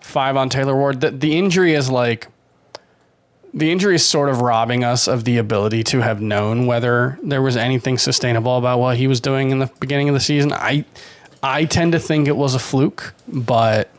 five 0.00 0.36
on 0.36 0.48
Taylor 0.48 0.74
Ward. 0.74 1.00
The, 1.02 1.10
the 1.10 1.36
injury 1.36 1.74
is 1.74 1.90
like 1.90 2.28
the 3.54 3.70
injury 3.72 3.94
is 3.94 4.04
sort 4.04 4.28
of 4.28 4.40
robbing 4.40 4.84
us 4.84 5.08
of 5.08 5.24
the 5.24 5.38
ability 5.38 5.82
to 5.84 6.00
have 6.00 6.20
known 6.20 6.66
whether 6.66 7.18
there 7.22 7.42
was 7.42 7.56
anything 7.56 7.98
sustainable 7.98 8.56
about 8.56 8.78
what 8.78 8.96
he 8.96 9.06
was 9.06 9.20
doing 9.20 9.50
in 9.50 9.58
the 9.58 9.70
beginning 9.80 10.08
of 10.08 10.14
the 10.14 10.20
season. 10.20 10.52
I 10.52 10.84
I 11.42 11.64
tend 11.64 11.92
to 11.92 11.98
think 11.98 12.28
it 12.28 12.36
was 12.36 12.54
a 12.54 12.58
fluke, 12.58 13.14
but 13.26 13.90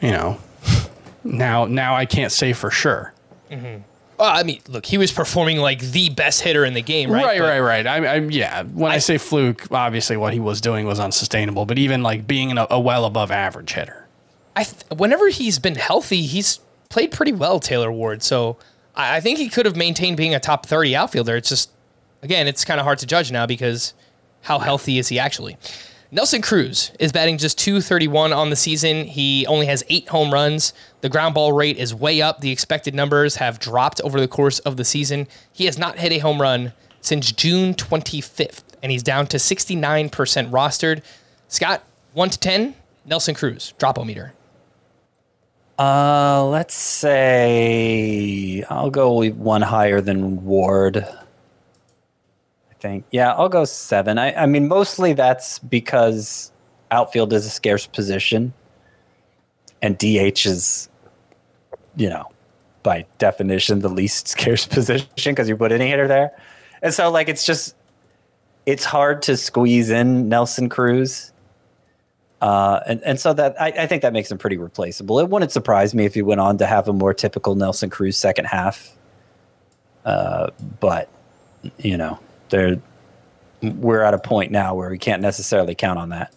you 0.00 0.10
know, 0.10 0.38
now 1.24 1.64
now 1.64 1.96
I 1.96 2.06
can't 2.06 2.32
say 2.32 2.52
for 2.52 2.70
sure. 2.70 3.12
Mm-hmm. 3.50 3.82
Well, 4.18 4.34
I 4.34 4.44
mean, 4.44 4.60
look, 4.68 4.86
he 4.86 4.96
was 4.96 5.12
performing 5.12 5.58
like 5.58 5.80
the 5.80 6.08
best 6.08 6.40
hitter 6.40 6.64
in 6.64 6.72
the 6.72 6.82
game, 6.82 7.10
right? 7.10 7.24
Right, 7.24 7.38
But 7.38 7.48
right, 7.48 7.60
right. 7.60 7.86
I, 7.86 8.06
I, 8.06 8.14
yeah. 8.16 8.62
When 8.62 8.90
I, 8.90 8.96
say 8.98 9.18
fluke, 9.18 9.70
obviously 9.70 10.16
what 10.16 10.32
he 10.32 10.40
was 10.40 10.62
doing 10.62 10.86
was 10.86 10.98
unsustainable. 10.98 11.66
But 11.66 11.78
even 11.78 12.02
like 12.02 12.26
being 12.26 12.56
a, 12.56 12.66
a 12.70 12.80
well 12.80 13.04
above 13.04 13.30
average 13.30 13.72
hitter, 13.74 14.06
I 14.54 14.64
th- 14.64 14.84
whenever 14.96 15.28
he's 15.28 15.58
been 15.58 15.74
healthy, 15.74 16.22
he's 16.22 16.60
played 16.88 17.12
pretty 17.12 17.32
well, 17.32 17.60
Taylor 17.60 17.92
Ward. 17.92 18.22
So 18.22 18.56
I, 18.94 19.16
I 19.16 19.20
think 19.20 19.38
he 19.38 19.48
could 19.48 19.66
have 19.66 19.76
maintained 19.76 20.16
being 20.16 20.34
a 20.34 20.40
top 20.40 20.66
30 20.66 20.96
outfielder. 20.96 21.36
It's 21.36 21.48
just, 21.48 21.70
again, 22.22 22.46
it's 22.46 22.64
kind 22.64 22.80
of 22.80 22.84
hard 22.84 22.98
to 22.98 23.06
judge 23.06 23.30
now 23.30 23.46
because 23.46 23.94
how 24.42 24.58
healthy 24.58 24.98
is 24.98 25.08
he 25.08 25.18
actually? 25.18 25.56
Nelson 26.12 26.40
Cruz 26.40 26.92
is 27.00 27.10
batting 27.10 27.36
just 27.36 27.58
231 27.58 28.32
on 28.32 28.50
the 28.50 28.56
season. 28.56 29.04
He 29.04 29.44
only 29.46 29.66
has 29.66 29.82
eight 29.88 30.08
home 30.08 30.32
runs. 30.32 30.72
The 31.00 31.08
ground 31.08 31.34
ball 31.34 31.52
rate 31.52 31.76
is 31.76 31.92
way 31.94 32.22
up. 32.22 32.40
The 32.40 32.52
expected 32.52 32.94
numbers 32.94 33.36
have 33.36 33.58
dropped 33.58 34.00
over 34.02 34.20
the 34.20 34.28
course 34.28 34.60
of 34.60 34.76
the 34.76 34.84
season. 34.84 35.26
He 35.52 35.64
has 35.64 35.78
not 35.78 35.98
hit 35.98 36.12
a 36.12 36.18
home 36.18 36.40
run 36.40 36.72
since 37.00 37.32
June 37.32 37.74
25th, 37.74 38.62
and 38.82 38.92
he's 38.92 39.02
down 39.02 39.26
to 39.28 39.36
69% 39.36 40.10
rostered. 40.50 41.02
Scott, 41.48 41.82
1 42.14 42.30
to 42.30 42.38
10, 42.38 42.74
Nelson 43.04 43.34
Cruz, 43.34 43.74
drop 43.78 44.02
meter. 44.04 44.32
Uh, 45.78 46.46
let's 46.46 46.74
say 46.74 48.62
I'll 48.70 48.90
go 48.90 49.28
one 49.30 49.62
higher 49.62 50.00
than 50.00 50.44
Ward. 50.44 50.96
I 50.96 52.74
think. 52.80 53.04
Yeah, 53.10 53.32
I'll 53.32 53.50
go 53.50 53.64
seven. 53.64 54.18
I, 54.18 54.34
I 54.34 54.46
mean, 54.46 54.68
mostly 54.68 55.12
that's 55.12 55.58
because 55.58 56.50
outfield 56.90 57.32
is 57.32 57.44
a 57.44 57.50
scarce 57.50 57.86
position, 57.86 58.54
and 59.82 59.98
DH 59.98 60.46
is, 60.46 60.88
you 61.96 62.08
know, 62.08 62.30
by 62.82 63.04
definition, 63.18 63.80
the 63.80 63.88
least 63.88 64.28
scarce 64.36 64.66
position 64.66 65.08
because 65.24 65.48
you 65.48 65.56
put 65.56 65.72
any 65.72 65.88
hitter 65.88 66.08
there. 66.08 66.30
And 66.82 66.94
so, 66.94 67.10
like, 67.10 67.28
it's 67.28 67.44
just, 67.44 67.74
it's 68.64 68.84
hard 68.84 69.22
to 69.22 69.36
squeeze 69.36 69.90
in 69.90 70.28
Nelson 70.28 70.68
Cruz 70.68 71.32
uh, 72.40 72.80
and, 72.86 73.02
and 73.02 73.20
so 73.20 73.32
that 73.32 73.60
I, 73.60 73.68
I, 73.68 73.86
think 73.86 74.02
that 74.02 74.12
makes 74.12 74.30
him 74.30 74.36
pretty 74.36 74.58
replaceable. 74.58 75.18
It 75.20 75.30
wouldn't 75.30 75.52
surprise 75.52 75.94
me 75.94 76.04
if 76.04 76.14
he 76.14 76.20
went 76.20 76.40
on 76.40 76.58
to 76.58 76.66
have 76.66 76.86
a 76.86 76.92
more 76.92 77.14
typical 77.14 77.54
Nelson 77.54 77.88
Cruz 77.88 78.16
second 78.16 78.44
half. 78.44 78.94
Uh, 80.04 80.50
but 80.78 81.08
you 81.78 81.96
know, 81.96 82.18
there 82.50 82.80
we're 83.62 84.02
at 84.02 84.14
a 84.14 84.18
point 84.18 84.52
now 84.52 84.74
where 84.74 84.90
we 84.90 84.98
can't 84.98 85.22
necessarily 85.22 85.74
count 85.74 85.98
on 85.98 86.10
that. 86.10 86.32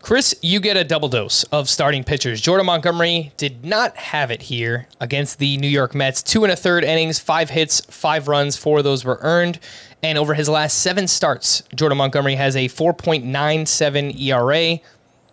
Chris, 0.00 0.34
you 0.42 0.60
get 0.60 0.76
a 0.76 0.84
double 0.84 1.08
dose 1.08 1.42
of 1.44 1.68
starting 1.68 2.04
pitchers. 2.04 2.40
Jordan 2.40 2.66
Montgomery 2.66 3.32
did 3.36 3.64
not 3.64 3.96
have 3.96 4.30
it 4.30 4.42
here 4.42 4.86
against 5.00 5.38
the 5.38 5.56
New 5.56 5.68
York 5.68 5.94
Mets. 5.94 6.22
Two 6.22 6.44
and 6.44 6.52
a 6.52 6.56
third 6.56 6.84
innings, 6.84 7.18
five 7.18 7.50
hits, 7.50 7.80
five 7.86 8.28
runs, 8.28 8.56
four 8.56 8.78
of 8.78 8.84
those 8.84 9.04
were 9.04 9.18
earned. 9.22 9.58
And 10.02 10.16
over 10.16 10.34
his 10.34 10.48
last 10.48 10.78
seven 10.78 11.08
starts, 11.08 11.62
Jordan 11.74 11.98
Montgomery 11.98 12.36
has 12.36 12.54
a 12.54 12.68
4.97 12.68 14.20
ERA, 14.20 14.80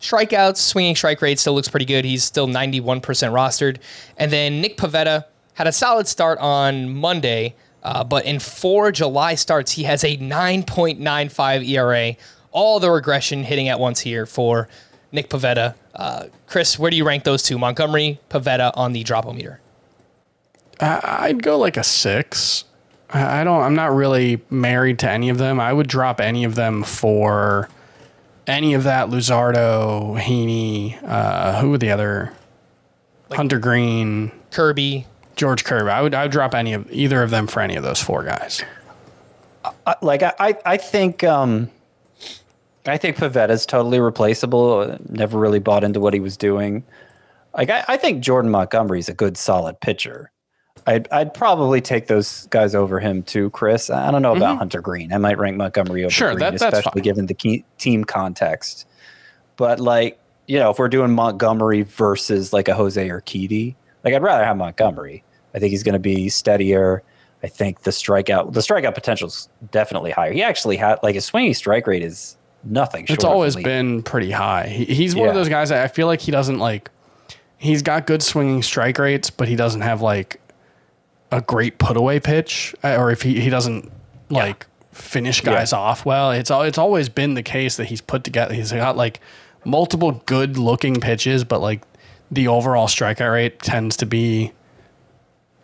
strikeouts, 0.10 0.58
swinging 0.58 0.96
strike 0.96 1.22
rate 1.22 1.40
still 1.40 1.54
looks 1.54 1.68
pretty 1.68 1.86
good. 1.86 2.06
He's 2.06 2.24
still 2.24 2.48
91% 2.48 3.02
rostered. 3.02 3.78
And 4.18 4.32
then 4.32 4.62
Nick 4.62 4.78
Pivetta 4.78 5.26
had 5.54 5.68
a 5.68 5.72
solid 5.72 6.08
start 6.08 6.38
on 6.40 6.90
Monday, 6.96 7.56
uh, 7.84 8.04
but 8.04 8.26
in 8.26 8.40
four 8.40 8.92
July 8.92 9.36
starts, 9.36 9.72
he 9.72 9.84
has 9.84 10.04
a 10.04 10.18
9.95 10.18 11.68
ERA. 11.68 12.16
All 12.52 12.80
the 12.80 12.90
regression 12.90 13.44
hitting 13.44 13.68
at 13.68 13.80
once 13.80 14.00
here 14.00 14.26
for 14.26 14.70
Nick 15.12 15.30
Pivetta. 15.30 15.76
Uh, 15.94 16.26
Chris, 16.48 16.78
where 16.78 16.92
do 16.92 16.98
you 16.98 17.06
rank 17.06 17.24
those 17.24 17.44
two, 17.44 17.58
Montgomery, 17.58 18.20
Pivetta, 18.30 18.72
on 18.76 18.94
the 18.94 19.04
dropometer? 19.04 19.58
I'd 20.80 21.42
go 21.42 21.58
like 21.58 21.78
a 21.78 21.84
six. 21.84 22.66
I 23.10 23.44
don't. 23.44 23.62
I'm 23.62 23.76
not 23.76 23.96
really 23.96 24.42
married 24.50 25.00
to 25.00 25.10
any 25.10 25.30
of 25.30 25.38
them. 25.38 25.60
I 25.60 25.72
would 25.72 25.88
drop 25.88 26.20
any 26.20 26.44
of 26.44 26.56
them 26.56 26.84
for 26.84 27.70
any 28.48 28.74
of 28.74 28.84
that, 28.84 29.10
Luzardo, 29.10 30.20
Heaney, 30.20 31.02
uh, 31.04 31.60
who 31.60 31.72
were 31.72 31.78
the 31.78 31.92
other? 31.92 32.34
Like 33.30 33.38
Hunter 33.38 33.60
Greene, 33.60 34.32
Kirby, 34.52 35.08
George 35.36 35.64
Kirby. 35.64 35.90
I 35.90 36.02
would 36.02 36.14
I 36.14 36.24
would 36.24 36.32
drop 36.32 36.54
any 36.54 36.74
of 36.74 36.92
either 36.92 37.24
of 37.24 37.32
them 37.32 37.48
for 37.48 37.60
any 37.60 37.76
of 37.76 37.84
those 37.84 38.02
four 38.02 38.24
guys. 38.24 38.64
Uh, 39.86 39.96
like 40.02 40.22
I 40.22 40.56
I 40.66 40.78
think 40.78 41.24
um, 41.24 41.72
I 42.86 42.98
think 42.98 43.18
Pivetta's 43.18 43.66
totally 43.66 44.00
replaceable. 44.00 44.98
Never 45.10 45.40
really 45.40 45.60
bought 45.60 45.84
into 45.84 46.00
what 46.00 46.14
he 46.14 46.20
was 46.20 46.38
doing. 46.38 46.84
Like 47.56 47.70
I, 47.70 47.84
I 47.88 47.98
think 47.98 48.24
Jordan 48.24 48.52
Montgomery's 48.52 49.10
a 49.10 49.14
good 49.14 49.38
solid 49.38 49.80
pitcher. 49.80 50.32
I'd 50.88 51.12
I'd 51.12 51.34
probably 51.34 51.82
take 51.82 52.08
those 52.08 52.46
guys 52.48 52.76
over 52.76 53.00
him 53.00 53.24
too, 53.24 53.50
Chris. 53.52 53.90
I 53.90 54.12
don't 54.12 54.22
know 54.22 54.36
about 54.36 54.52
mm-hmm. 54.52 54.60
Hunter 54.60 54.82
Greene. 54.82 55.12
I 55.12 55.18
might 55.18 55.38
rank 55.38 55.58
Montgomery 55.58 56.04
over 56.04 56.12
sure, 56.12 56.30
Greene, 56.30 56.40
that, 56.40 56.56
especially 56.56 57.02
given 57.02 57.26
the 57.26 57.34
key, 57.34 57.66
team 57.78 58.04
context. 58.04 58.88
But 59.56 59.80
like, 59.80 60.20
you 60.48 60.60
know, 60.60 60.70
if 60.70 60.78
we're 60.78 60.90
doing 60.90 61.12
Montgomery 61.12 61.82
versus 61.82 62.54
like 62.54 62.68
a 62.68 62.76
Jose 62.76 63.08
Urquidy, 63.08 63.76
like 64.04 64.14
I'd 64.14 64.22
rather 64.22 64.46
have 64.46 64.58
Montgomery. 64.58 65.24
I 65.56 65.60
think 65.60 65.72
he's 65.72 65.84
going 65.84 65.94
to 65.94 66.00
be 66.00 66.30
steadier. 66.30 67.02
I 67.42 67.48
think 67.48 67.82
the 67.82 67.92
strikeout 67.92 68.54
the 68.54 68.60
strikeout 68.60 68.94
potential 68.94 69.28
is 69.28 69.50
definitely 69.72 70.12
higher. 70.12 70.32
He 70.34 70.44
actually 70.44 70.78
had 70.78 71.00
like 71.02 71.16
his 71.16 71.26
swinging 71.26 71.54
strike 71.56 71.88
rate 71.88 72.04
is 72.04 72.38
nothing. 72.64 73.06
It's 73.10 73.24
always 73.24 73.56
been 73.56 74.04
pretty 74.04 74.32
high. 74.32 74.68
He, 74.68 74.86
he's 74.86 75.16
one 75.16 75.26
yeah. 75.26 75.30
of 75.30 75.36
those 75.36 75.50
guys. 75.50 75.70
that 75.70 75.84
I 75.84 75.88
feel 75.88 76.08
like 76.08 76.22
he 76.22 76.32
doesn't 76.32 76.60
like. 76.60 76.90
He's 77.58 77.82
got 77.82 78.06
good 78.06 78.22
swinging 78.22 78.62
strike 78.62 79.00
rates, 79.00 79.30
but 79.30 79.48
he 79.48 79.56
doesn't 79.56 79.82
have 79.82 80.02
like 80.02 80.42
a 81.36 81.42
great 81.42 81.78
put 81.78 81.98
away 81.98 82.20
pitch, 82.20 82.76
uh, 82.84 82.96
or 82.96 83.12
if 83.12 83.22
he, 83.22 83.40
he 83.40 83.50
doesn't 83.50 83.92
like 84.30 84.66
finish 84.92 85.42
guys 85.42 85.72
yeah. 85.72 85.78
off 85.80 86.06
well. 86.06 86.32
It's 86.32 86.50
it's 86.52 86.78
always 86.78 87.10
been 87.10 87.34
the 87.34 87.44
case 87.44 87.78
that 87.78 87.86
he's 87.86 88.02
put 88.02 88.24
together. 88.24 88.54
He's 88.54 88.72
got 88.72 88.96
like 88.98 89.20
multiple 89.66 90.24
good 90.26 90.58
looking 90.58 91.00
pitches, 91.02 91.44
but 91.44 91.62
like 91.62 91.82
the 92.32 92.48
overall 92.48 92.88
strikeout 92.88 93.34
rate 93.34 93.60
tends 93.60 93.98
to 93.98 94.06
be 94.06 94.54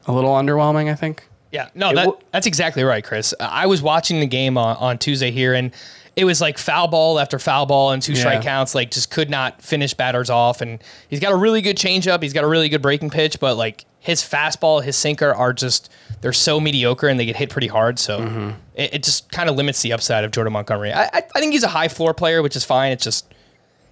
a 0.05 0.11
little 0.11 0.31
underwhelming. 0.31 0.91
I 0.91 0.95
think. 0.95 1.27
Yeah, 1.51 1.69
no, 1.75 1.93
that, 1.93 2.07
that's 2.31 2.47
exactly 2.47 2.83
right, 2.83 3.03
Chris. 3.03 3.33
I 3.37 3.65
was 3.65 3.81
watching 3.81 4.21
the 4.21 4.25
game 4.25 4.57
on, 4.57 4.77
on 4.77 4.97
Tuesday 4.97 5.31
here, 5.31 5.53
and 5.53 5.73
it 6.15 6.23
was 6.23 6.39
like 6.39 6.57
foul 6.57 6.87
ball 6.87 7.19
after 7.19 7.39
foul 7.39 7.65
ball 7.65 7.91
and 7.91 8.01
two 8.01 8.15
strike 8.15 8.41
counts. 8.41 8.75
Like 8.75 8.91
just 8.91 9.11
could 9.11 9.29
not 9.29 9.61
finish 9.61 9.93
batters 9.93 10.29
off. 10.29 10.61
And 10.61 10.81
he's 11.09 11.19
got 11.19 11.31
a 11.31 11.35
really 11.35 11.61
good 11.61 11.77
changeup. 11.77 12.21
He's 12.21 12.33
got 12.33 12.43
a 12.43 12.47
really 12.47 12.69
good 12.69 12.81
breaking 12.81 13.09
pitch, 13.09 13.39
but 13.39 13.55
like 13.55 13.85
his 14.01 14.23
fastball, 14.23 14.83
his 14.83 14.97
sinker 14.97 15.33
are 15.33 15.53
just 15.53 15.89
they're 16.21 16.33
so 16.33 16.59
mediocre 16.59 17.07
and 17.07 17.19
they 17.19 17.25
get 17.25 17.35
hit 17.35 17.51
pretty 17.51 17.67
hard. 17.67 17.99
So 17.99 18.19
mm-hmm. 18.19 18.49
it, 18.73 18.95
it, 18.95 19.03
just 19.03 19.31
kind 19.31 19.47
of 19.47 19.55
limits 19.55 19.83
the 19.83 19.93
upside 19.93 20.23
of 20.23 20.31
Jordan 20.31 20.53
Montgomery. 20.53 20.91
I, 20.91 21.03
I, 21.03 21.09
I 21.13 21.39
think 21.39 21.53
he's 21.53 21.63
a 21.63 21.67
high 21.69 21.87
floor 21.87 22.15
player, 22.15 22.41
which 22.41 22.55
is 22.55 22.65
fine. 22.65 22.91
It's 22.91 23.03
just 23.03 23.31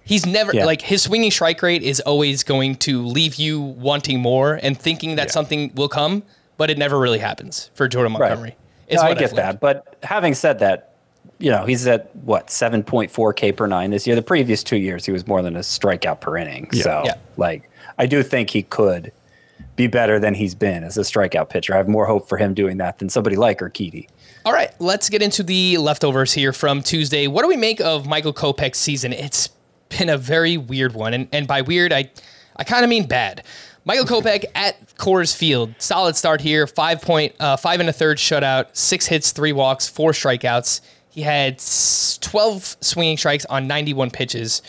he's 0.02 0.26
never 0.26 0.52
yeah. 0.52 0.64
like 0.64 0.82
his 0.82 1.04
swinging 1.04 1.30
strike 1.30 1.62
rate 1.62 1.84
is 1.84 2.00
always 2.00 2.42
going 2.42 2.74
to 2.76 3.06
leave 3.06 3.36
you 3.36 3.60
wanting 3.60 4.18
more 4.18 4.58
and 4.60 4.76
thinking 4.76 5.14
that 5.14 5.28
yeah. 5.28 5.32
something 5.32 5.72
will 5.76 5.88
come, 5.88 6.24
but 6.56 6.70
it 6.70 6.76
never 6.76 6.98
really 6.98 7.20
happens 7.20 7.70
for 7.74 7.86
Jordan 7.86 8.12
Montgomery. 8.12 8.56
Right. 8.90 8.96
No, 8.96 9.02
I 9.02 9.14
get 9.14 9.36
that, 9.36 9.60
but 9.60 9.96
having 10.02 10.34
said 10.34 10.58
that, 10.58 10.88
you 11.38 11.52
know 11.52 11.66
he's 11.66 11.86
at 11.86 12.14
what 12.16 12.48
7.4 12.48 13.36
K 13.36 13.52
per 13.52 13.68
nine 13.68 13.90
this 13.92 14.08
year. 14.08 14.16
The 14.16 14.22
previous 14.22 14.64
two 14.64 14.76
years 14.76 15.06
he 15.06 15.12
was 15.12 15.28
more 15.28 15.40
than 15.40 15.54
a 15.54 15.60
strikeout 15.60 16.20
per 16.20 16.36
inning. 16.36 16.68
Yeah. 16.72 16.82
So 16.82 17.04
like 17.36 17.70
I 17.96 18.06
do 18.06 18.24
think 18.24 18.50
he 18.50 18.64
could 18.64 19.12
be 19.76 19.86
better 19.86 20.18
than 20.18 20.34
he's 20.34 20.54
been 20.54 20.84
as 20.84 20.96
a 20.96 21.02
strikeout 21.02 21.48
pitcher. 21.48 21.74
I 21.74 21.78
have 21.78 21.88
more 21.88 22.06
hope 22.06 22.28
for 22.28 22.38
him 22.38 22.54
doing 22.54 22.78
that 22.78 22.98
than 22.98 23.08
somebody 23.08 23.36
like 23.36 23.60
Urquidy. 23.60 24.08
All 24.44 24.52
right, 24.52 24.72
let's 24.80 25.08
get 25.08 25.22
into 25.22 25.42
the 25.42 25.78
leftovers 25.78 26.32
here 26.32 26.52
from 26.52 26.82
Tuesday. 26.82 27.26
What 27.26 27.42
do 27.42 27.48
we 27.48 27.56
make 27.56 27.80
of 27.80 28.06
Michael 28.06 28.32
Kopech's 28.32 28.78
season? 28.78 29.12
It's 29.12 29.48
been 29.90 30.08
a 30.08 30.16
very 30.16 30.56
weird 30.56 30.94
one, 30.94 31.14
and, 31.14 31.28
and 31.32 31.46
by 31.46 31.62
weird, 31.62 31.92
I 31.92 32.10
I 32.56 32.64
kind 32.64 32.84
of 32.84 32.90
mean 32.90 33.06
bad. 33.06 33.44
Michael 33.84 34.04
Kopech 34.04 34.44
at 34.54 34.94
Coors 34.96 35.34
Field, 35.34 35.74
solid 35.78 36.16
start 36.16 36.40
here. 36.40 36.66
Five 36.66 37.00
point, 37.02 37.34
uh, 37.40 37.56
five 37.56 37.80
and 37.80 37.88
a 37.88 37.92
third 37.92 38.18
shutout, 38.18 38.76
six 38.76 39.06
hits, 39.06 39.32
three 39.32 39.52
walks, 39.52 39.88
four 39.88 40.12
strikeouts. 40.12 40.80
He 41.10 41.22
had 41.22 41.58
12 42.20 42.76
swinging 42.80 43.16
strikes 43.16 43.44
on 43.46 43.66
91 43.66 44.10
pitches. 44.10 44.62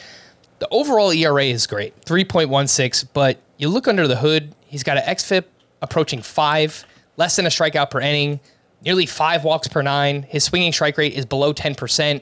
The 0.61 0.67
overall 0.69 1.11
ERA 1.11 1.45
is 1.45 1.65
great, 1.65 1.99
3.16, 2.05 3.07
but 3.13 3.39
you 3.57 3.67
look 3.67 3.87
under 3.87 4.07
the 4.07 4.17
hood, 4.17 4.53
he's 4.67 4.83
got 4.83 4.95
an 4.95 5.03
XFIP 5.03 5.45
approaching 5.81 6.21
five, 6.21 6.85
less 7.17 7.35
than 7.35 7.47
a 7.47 7.49
strikeout 7.49 7.89
per 7.89 7.99
inning, 7.99 8.39
nearly 8.85 9.07
five 9.07 9.43
walks 9.43 9.67
per 9.67 9.81
nine. 9.81 10.21
His 10.21 10.43
swinging 10.43 10.71
strike 10.71 10.99
rate 10.99 11.13
is 11.13 11.25
below 11.25 11.51
10%. 11.51 12.21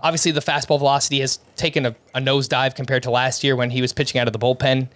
Obviously, 0.00 0.32
the 0.32 0.40
fastball 0.40 0.80
velocity 0.80 1.20
has 1.20 1.38
taken 1.54 1.86
a, 1.86 1.94
a 2.12 2.18
nosedive 2.18 2.74
compared 2.74 3.04
to 3.04 3.12
last 3.12 3.44
year 3.44 3.54
when 3.54 3.70
he 3.70 3.80
was 3.80 3.92
pitching 3.92 4.20
out 4.20 4.26
of 4.26 4.32
the 4.32 4.38
bullpen. 4.40 4.88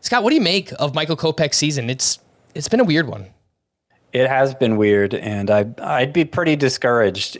Scott, 0.00 0.24
what 0.24 0.30
do 0.30 0.34
you 0.34 0.42
make 0.42 0.72
of 0.80 0.96
Michael 0.96 1.16
Kopech's 1.16 1.58
season? 1.58 1.88
It's 1.88 2.18
it's 2.56 2.66
been 2.66 2.80
a 2.80 2.84
weird 2.84 3.06
one. 3.06 3.26
It 4.12 4.26
has 4.26 4.52
been 4.52 4.76
weird, 4.76 5.14
and 5.14 5.48
I 5.48 5.66
I'd 5.80 6.12
be 6.12 6.24
pretty 6.24 6.56
discouraged 6.56 7.38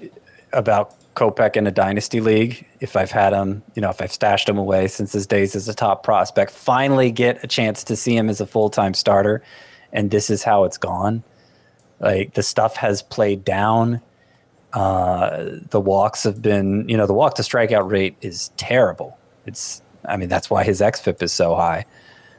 about 0.52 0.94
Kopech 1.20 1.54
in 1.54 1.66
a 1.66 1.70
dynasty 1.70 2.18
league 2.18 2.66
if 2.80 2.96
I've 2.96 3.10
had 3.10 3.34
him, 3.34 3.62
you 3.74 3.82
know, 3.82 3.90
if 3.90 4.00
I've 4.00 4.12
stashed 4.12 4.48
him 4.48 4.56
away 4.56 4.88
since 4.88 5.12
his 5.12 5.26
days 5.26 5.54
as 5.54 5.68
a 5.68 5.74
top 5.74 6.02
prospect, 6.02 6.50
finally 6.50 7.10
get 7.10 7.44
a 7.44 7.46
chance 7.46 7.84
to 7.84 7.96
see 7.96 8.16
him 8.16 8.30
as 8.30 8.40
a 8.40 8.46
full 8.46 8.70
time 8.70 8.94
starter. 8.94 9.42
And 9.92 10.10
this 10.10 10.30
is 10.30 10.44
how 10.44 10.64
it's 10.64 10.78
gone. 10.78 11.22
Like 12.00 12.32
the 12.32 12.42
stuff 12.42 12.76
has 12.76 13.02
played 13.02 13.44
down. 13.44 14.00
Uh, 14.72 15.56
the 15.68 15.80
walks 15.80 16.22
have 16.22 16.40
been, 16.40 16.88
you 16.88 16.96
know, 16.96 17.06
the 17.06 17.12
walk 17.12 17.34
to 17.34 17.42
strikeout 17.42 17.90
rate 17.90 18.16
is 18.22 18.48
terrible. 18.56 19.18
It's, 19.44 19.82
I 20.06 20.16
mean, 20.16 20.30
that's 20.30 20.48
why 20.48 20.64
his 20.64 20.80
XFIP 20.80 21.22
is 21.22 21.34
so 21.34 21.54
high. 21.54 21.84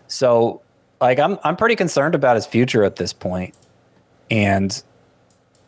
So, 0.07 0.61
like, 0.99 1.19
I'm, 1.19 1.38
I'm 1.43 1.55
pretty 1.55 1.75
concerned 1.75 2.15
about 2.15 2.36
his 2.36 2.47
future 2.47 2.84
at 2.84 2.95
this 2.95 3.13
point. 3.13 3.53
And 4.32 4.82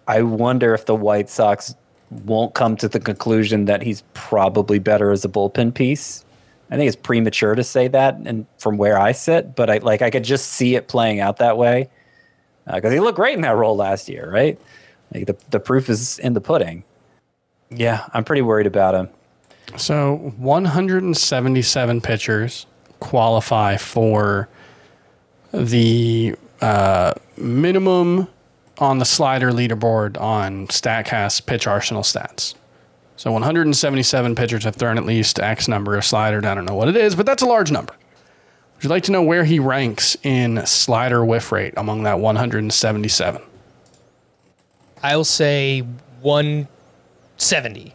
I 0.07 0.23
wonder 0.23 0.73
if 0.73 0.85
the 0.87 0.95
White 0.95 1.29
Sox 1.29 1.75
won't 2.25 2.53
come 2.53 2.75
to 2.77 2.87
the 2.87 2.99
conclusion 2.99 3.65
that 3.65 3.81
he's 3.81 4.03
probably 4.13 4.79
better 4.79 5.11
as 5.11 5.25
a 5.25 5.29
bullpen 5.29 5.73
piece. 5.73 6.23
I 6.69 6.77
think 6.77 6.87
it's 6.87 6.95
premature 6.95 7.55
to 7.55 7.63
say 7.63 7.87
that, 7.89 8.15
and 8.25 8.47
from 8.57 8.77
where 8.77 8.97
I 8.97 9.11
sit, 9.11 9.55
but 9.55 9.69
I 9.69 9.77
like 9.77 10.01
I 10.01 10.09
could 10.09 10.23
just 10.23 10.47
see 10.47 10.75
it 10.75 10.87
playing 10.87 11.19
out 11.19 11.37
that 11.37 11.57
way 11.57 11.89
because 12.65 12.85
uh, 12.85 12.89
he 12.89 12.99
looked 12.99 13.17
great 13.17 13.35
in 13.35 13.41
that 13.41 13.55
role 13.55 13.75
last 13.75 14.09
year, 14.09 14.29
right? 14.31 14.59
Like 15.13 15.27
the 15.27 15.37
the 15.51 15.59
proof 15.59 15.89
is 15.89 16.17
in 16.19 16.33
the 16.33 16.41
pudding. 16.41 16.83
Yeah, 17.69 18.07
I'm 18.13 18.23
pretty 18.23 18.41
worried 18.41 18.67
about 18.67 18.95
him. 18.95 19.09
So 19.77 20.33
177 20.37 22.01
pitchers 22.01 22.65
qualify 22.99 23.77
for 23.77 24.47
the 25.51 26.35
uh, 26.61 27.13
minimum 27.37 28.27
on 28.77 28.99
the 28.99 29.05
slider 29.05 29.51
leaderboard 29.51 30.19
on 30.19 30.67
StatCast 30.67 31.45
pitch 31.45 31.67
arsenal 31.67 32.03
stats. 32.03 32.55
So 33.15 33.31
177 33.31 34.35
pitchers 34.35 34.63
have 34.63 34.75
thrown 34.75 34.97
at 34.97 35.05
least 35.05 35.39
X 35.39 35.67
number 35.67 35.95
of 35.95 36.03
sliders. 36.03 36.43
I 36.43 36.55
don't 36.55 36.65
know 36.65 36.75
what 36.75 36.89
it 36.89 36.95
is, 36.95 37.15
but 37.15 37.25
that's 37.25 37.43
a 37.43 37.45
large 37.45 37.71
number. 37.71 37.95
Would 38.75 38.83
you 38.83 38.89
like 38.89 39.03
to 39.03 39.11
know 39.11 39.23
where 39.23 39.45
he 39.45 39.59
ranks 39.59 40.17
in 40.23 40.65
slider 40.65 41.23
whiff 41.23 41.51
rate 41.51 41.73
among 41.77 42.03
that 42.03 42.19
177? 42.19 43.41
I'll 45.01 45.23
say 45.23 45.81
170. 46.21 47.93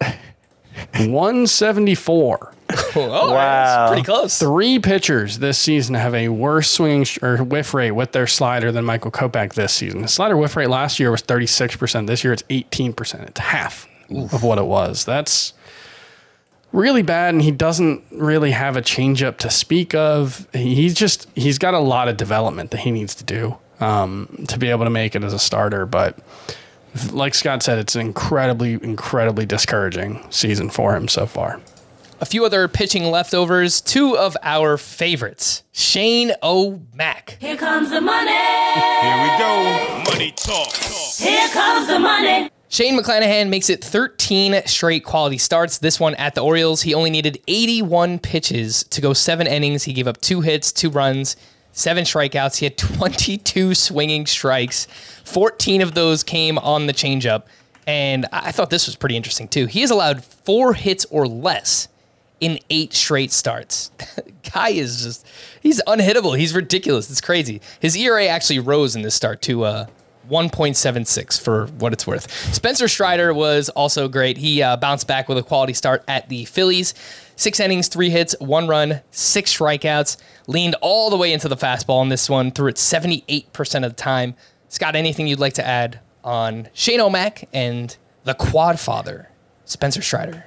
174. 0.00 2.54
oh, 2.96 3.32
Wow. 3.32 3.88
Pretty 3.88 4.02
close. 4.02 4.38
Three 4.38 4.78
pitchers 4.78 5.38
this 5.38 5.58
season 5.58 5.94
have 5.94 6.14
a 6.14 6.28
worse 6.28 6.70
swing 6.70 7.04
sh- 7.04 7.18
or 7.22 7.38
whiff 7.38 7.74
rate 7.74 7.92
with 7.92 8.12
their 8.12 8.26
slider 8.26 8.72
than 8.72 8.84
Michael 8.84 9.10
Kopech 9.10 9.54
this 9.54 9.72
season. 9.72 10.02
The 10.02 10.08
slider 10.08 10.36
whiff 10.36 10.56
rate 10.56 10.68
last 10.70 10.98
year 11.00 11.10
was 11.10 11.22
36%. 11.22 12.06
This 12.06 12.24
year 12.24 12.32
it's 12.32 12.42
18%. 12.44 13.28
It's 13.28 13.40
half 13.40 13.88
of 14.10 14.42
what 14.42 14.58
it 14.58 14.66
was. 14.66 15.04
That's 15.04 15.52
really 16.72 17.02
bad, 17.02 17.34
and 17.34 17.42
he 17.42 17.50
doesn't 17.50 18.02
really 18.12 18.52
have 18.52 18.76
a 18.76 18.82
changeup 18.82 19.38
to 19.38 19.50
speak 19.50 19.94
of. 19.94 20.46
He's 20.52 20.94
just, 20.94 21.28
he's 21.34 21.58
got 21.58 21.74
a 21.74 21.78
lot 21.80 22.08
of 22.08 22.16
development 22.16 22.70
that 22.70 22.78
he 22.80 22.90
needs 22.90 23.14
to 23.16 23.24
do 23.24 23.56
um, 23.80 24.44
to 24.48 24.58
be 24.58 24.70
able 24.70 24.84
to 24.84 24.90
make 24.90 25.14
it 25.16 25.24
as 25.24 25.32
a 25.32 25.38
starter. 25.38 25.86
But 25.86 26.18
like 27.12 27.34
Scott 27.34 27.62
said, 27.62 27.78
it's 27.78 27.94
an 27.94 28.02
incredibly, 28.02 28.74
incredibly 28.74 29.46
discouraging 29.46 30.24
season 30.30 30.70
for 30.70 30.94
him 30.96 31.08
so 31.08 31.26
far. 31.26 31.60
A 32.22 32.26
few 32.26 32.44
other 32.44 32.68
pitching 32.68 33.04
leftovers. 33.04 33.80
Two 33.80 34.14
of 34.14 34.36
our 34.42 34.76
favorites. 34.76 35.64
Shane 35.72 36.32
O'Mac. 36.42 37.38
Here 37.40 37.56
comes 37.56 37.88
the 37.88 38.02
money. 38.02 38.30
Here 38.30 39.22
we 39.22 39.38
go. 39.38 40.02
Money 40.06 40.30
talk. 40.32 40.70
Here 41.16 41.48
comes 41.48 41.88
the 41.88 41.98
money. 41.98 42.50
Shane 42.68 42.98
McClanahan 43.00 43.48
makes 43.48 43.70
it 43.70 43.82
13 43.82 44.60
straight 44.66 45.02
quality 45.02 45.38
starts. 45.38 45.78
This 45.78 45.98
one 45.98 46.14
at 46.16 46.34
the 46.34 46.42
Orioles. 46.42 46.82
He 46.82 46.92
only 46.92 47.08
needed 47.08 47.40
81 47.48 48.18
pitches 48.18 48.84
to 48.84 49.00
go 49.00 49.14
seven 49.14 49.46
innings. 49.46 49.84
He 49.84 49.94
gave 49.94 50.06
up 50.06 50.20
two 50.20 50.42
hits, 50.42 50.72
two 50.72 50.90
runs, 50.90 51.36
seven 51.72 52.04
strikeouts. 52.04 52.58
He 52.58 52.66
had 52.66 52.76
22 52.76 53.74
swinging 53.74 54.26
strikes. 54.26 54.86
14 55.24 55.80
of 55.80 55.94
those 55.94 56.22
came 56.22 56.58
on 56.58 56.86
the 56.86 56.92
changeup. 56.92 57.44
And 57.86 58.26
I 58.30 58.52
thought 58.52 58.68
this 58.68 58.86
was 58.86 58.94
pretty 58.94 59.16
interesting 59.16 59.48
too. 59.48 59.64
He 59.64 59.80
has 59.80 59.90
allowed 59.90 60.22
four 60.22 60.74
hits 60.74 61.06
or 61.06 61.26
less 61.26 61.88
in 62.40 62.58
eight 62.70 62.92
straight 62.92 63.30
starts. 63.30 63.90
Guy 64.52 64.70
is 64.70 65.02
just, 65.02 65.26
he's 65.62 65.80
unhittable. 65.86 66.36
He's 66.36 66.54
ridiculous. 66.54 67.10
It's 67.10 67.20
crazy. 67.20 67.60
His 67.78 67.96
ERA 67.96 68.26
actually 68.26 68.58
rose 68.58 68.96
in 68.96 69.02
this 69.02 69.14
start 69.14 69.42
to 69.42 69.64
uh, 69.64 69.86
1.76 70.28 71.40
for 71.40 71.66
what 71.78 71.92
it's 71.92 72.06
worth. 72.06 72.30
Spencer 72.54 72.88
Strider 72.88 73.34
was 73.34 73.68
also 73.70 74.08
great. 74.08 74.38
He 74.38 74.62
uh, 74.62 74.76
bounced 74.76 75.06
back 75.06 75.28
with 75.28 75.38
a 75.38 75.42
quality 75.42 75.74
start 75.74 76.02
at 76.08 76.28
the 76.28 76.44
Phillies. 76.46 76.94
Six 77.36 77.58
innings, 77.58 77.88
three 77.88 78.10
hits, 78.10 78.34
one 78.38 78.68
run, 78.68 79.00
six 79.10 79.56
strikeouts. 79.56 80.18
Leaned 80.46 80.76
all 80.80 81.10
the 81.10 81.16
way 81.16 81.32
into 81.32 81.48
the 81.48 81.56
fastball 81.56 82.02
in 82.02 82.08
this 82.08 82.28
one, 82.28 82.50
threw 82.50 82.68
it 82.68 82.76
78% 82.76 83.84
of 83.84 83.90
the 83.90 83.96
time. 83.96 84.34
Scott, 84.68 84.94
anything 84.94 85.26
you'd 85.26 85.40
like 85.40 85.54
to 85.54 85.66
add 85.66 86.00
on 86.22 86.68
Shane 86.74 87.00
O'Mac 87.00 87.48
and 87.52 87.96
the 88.24 88.34
quad 88.34 88.78
father, 88.78 89.30
Spencer 89.64 90.02
Strider? 90.02 90.44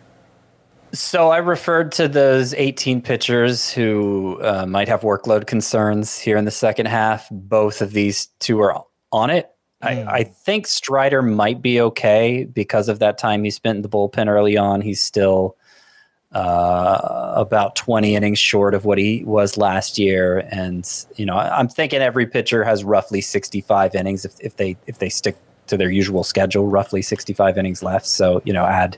So 0.94 1.32
I 1.32 1.38
referred 1.38 1.92
to 1.94 2.08
those 2.08 2.54
18 2.54 3.02
pitchers 3.02 3.72
who 3.72 4.40
uh, 4.44 4.68
might 4.68 4.88
have 4.88 5.02
workload 5.02 5.48
concerns 5.48 6.20
here 6.20 6.38
in 6.38 6.46
the 6.46 6.52
second 6.52 6.86
half. 6.86 7.28
Both 7.32 7.82
of 7.82 7.94
these 7.94 8.28
two 8.40 8.60
are 8.62 8.84
on 9.12 9.32
it. 9.32 9.50
I, 9.82 10.04
I 10.04 10.24
think 10.24 10.68
Strider 10.68 11.22
might 11.22 11.62
be 11.62 11.82
okay 11.82 12.46
because 12.46 12.90
of 12.90 13.00
that 13.00 13.18
time 13.18 13.44
he 13.44 13.52
spent 13.52 13.78
in 13.78 13.82
the 13.82 13.90
bullpen 13.90 14.28
early 14.28 14.56
on. 14.56 14.82
He's 14.82 15.04
still 15.04 15.58
uh, 16.32 17.34
about 17.36 17.76
20 17.76 18.16
innings 18.16 18.40
short 18.40 18.74
of 18.74 18.86
what 18.86 18.98
he 18.98 19.24
was 19.26 19.58
last 19.58 19.98
year, 19.98 20.48
and 20.52 20.90
you 21.16 21.26
know 21.26 21.36
I'm 21.36 21.68
thinking 21.68 22.02
every 22.02 22.26
pitcher 22.26 22.64
has 22.64 22.84
roughly 22.84 23.20
65 23.20 23.94
innings 23.94 24.26
if, 24.26 24.34
if 24.40 24.56
they 24.56 24.78
if 24.88 25.00
they 25.00 25.10
stick 25.10 25.36
to 25.68 25.76
their 25.76 25.92
usual 25.92 26.24
schedule, 26.24 26.68
roughly 26.68 27.02
65 27.02 27.58
innings 27.58 27.84
left. 27.84 28.06
So 28.06 28.42
you 28.46 28.54
know 28.54 28.66
add 28.66 28.98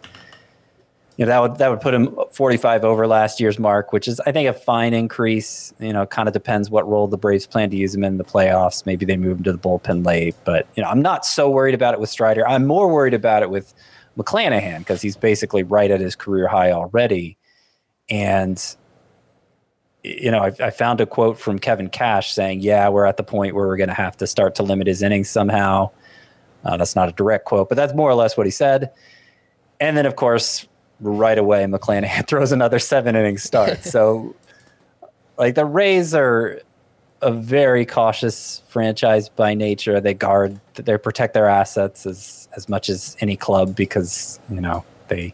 you 1.18 1.26
know 1.26 1.30
that 1.30 1.42
would 1.42 1.58
that 1.60 1.70
would 1.70 1.80
put 1.80 1.94
him 1.94 2.18
45 2.32 2.84
over 2.84 3.08
last 3.08 3.40
year's 3.40 3.58
mark, 3.58 3.94
which 3.94 4.08
is 4.08 4.20
I 4.22 4.34
think 4.34 4.50
a 4.50 4.54
fine 4.54 4.94
increase. 4.94 5.74
You 5.80 5.94
know, 5.94 6.06
kind 6.06 6.28
of 6.28 6.34
depends 6.34 6.70
what 6.70 6.88
role 6.88 7.08
the 7.08 7.18
Braves 7.18 7.48
plan 7.48 7.70
to 7.70 7.78
use 7.78 7.96
him 7.96 8.04
in 8.04 8.18
the 8.18 8.26
playoffs. 8.26 8.86
Maybe 8.86 9.06
they 9.06 9.16
move 9.16 9.38
him 9.38 9.44
to 9.46 9.54
the 9.54 9.58
bullpen 9.58 10.06
late, 10.06 10.36
but 10.44 10.68
you 10.76 10.84
know 10.84 10.90
I'm 10.90 11.02
not 11.02 11.26
so 11.26 11.50
worried 11.50 11.74
about 11.74 11.94
it 11.94 12.02
with 12.02 12.10
Strider. 12.10 12.46
I'm 12.46 12.66
more 12.66 12.92
worried 12.92 13.14
about 13.14 13.44
it 13.44 13.50
with 13.50 13.74
McClanahan 14.18 14.80
because 14.80 15.02
he's 15.02 15.16
basically 15.16 15.64
right 15.64 15.90
at 15.90 16.02
his 16.02 16.18
career 16.18 16.48
high 16.48 16.72
already, 16.72 17.38
and 18.10 18.62
you 20.04 20.32
know 20.32 20.40
I, 20.40 20.52
I 20.60 20.70
found 20.70 21.00
a 21.00 21.06
quote 21.06 21.40
from 21.40 21.60
Kevin 21.60 21.88
Cash 21.88 22.34
saying, 22.34 22.60
"Yeah, 22.60 22.90
we're 22.90 23.06
at 23.06 23.16
the 23.16 23.24
point 23.24 23.56
where 23.56 23.68
we're 23.68 23.78
going 23.78 23.88
to 23.88 23.96
have 23.96 24.18
to 24.18 24.28
start 24.28 24.56
to 24.56 24.64
limit 24.64 24.88
his 24.88 25.02
innings 25.02 25.30
somehow." 25.30 25.92
Uh, 26.66 26.76
that's 26.76 26.96
not 26.96 27.08
a 27.08 27.14
direct 27.14 27.46
quote, 27.46 27.70
but 27.70 27.76
that's 27.76 27.94
more 27.94 28.10
or 28.10 28.16
less 28.16 28.36
what 28.36 28.46
he 28.48 28.52
said. 28.52 28.92
And 29.80 29.96
then, 29.96 30.06
of 30.06 30.16
course, 30.16 30.68
right 31.00 31.38
away, 31.38 31.64
McClanahan 31.66 32.28
throws 32.28 32.52
another 32.52 32.80
seven 32.80 33.16
inning 33.16 33.38
start. 33.38 33.84
so, 33.84 34.36
like, 35.38 35.56
the 35.56 35.66
Rays 35.66 36.14
are 36.14 36.62
a 37.22 37.32
very 37.32 37.86
cautious 37.86 38.62
franchise 38.68 39.30
by 39.30 39.54
nature. 39.54 40.00
They 40.00 40.14
guard, 40.14 40.60
they 40.76 40.98
protect 40.98 41.34
their 41.34 41.48
assets 41.48 42.06
as, 42.06 42.48
as 42.56 42.70
much 42.70 42.90
as 42.90 43.18
any 43.20 43.36
club 43.36 43.76
because, 43.76 44.40
you 44.50 44.62
know, 44.62 44.84
they. 45.08 45.34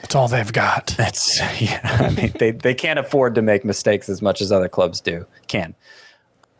That's 0.00 0.14
all 0.14 0.26
they've 0.26 0.52
got. 0.52 0.86
That's, 0.96 1.38
yeah, 1.60 1.80
I 1.82 2.10
mean, 2.10 2.32
they, 2.38 2.50
they 2.50 2.74
can't 2.74 2.98
afford 2.98 3.36
to 3.36 3.42
make 3.42 3.64
mistakes 3.64 4.08
as 4.08 4.20
much 4.20 4.40
as 4.40 4.50
other 4.50 4.68
clubs 4.68 5.00
do, 5.00 5.26
can. 5.46 5.74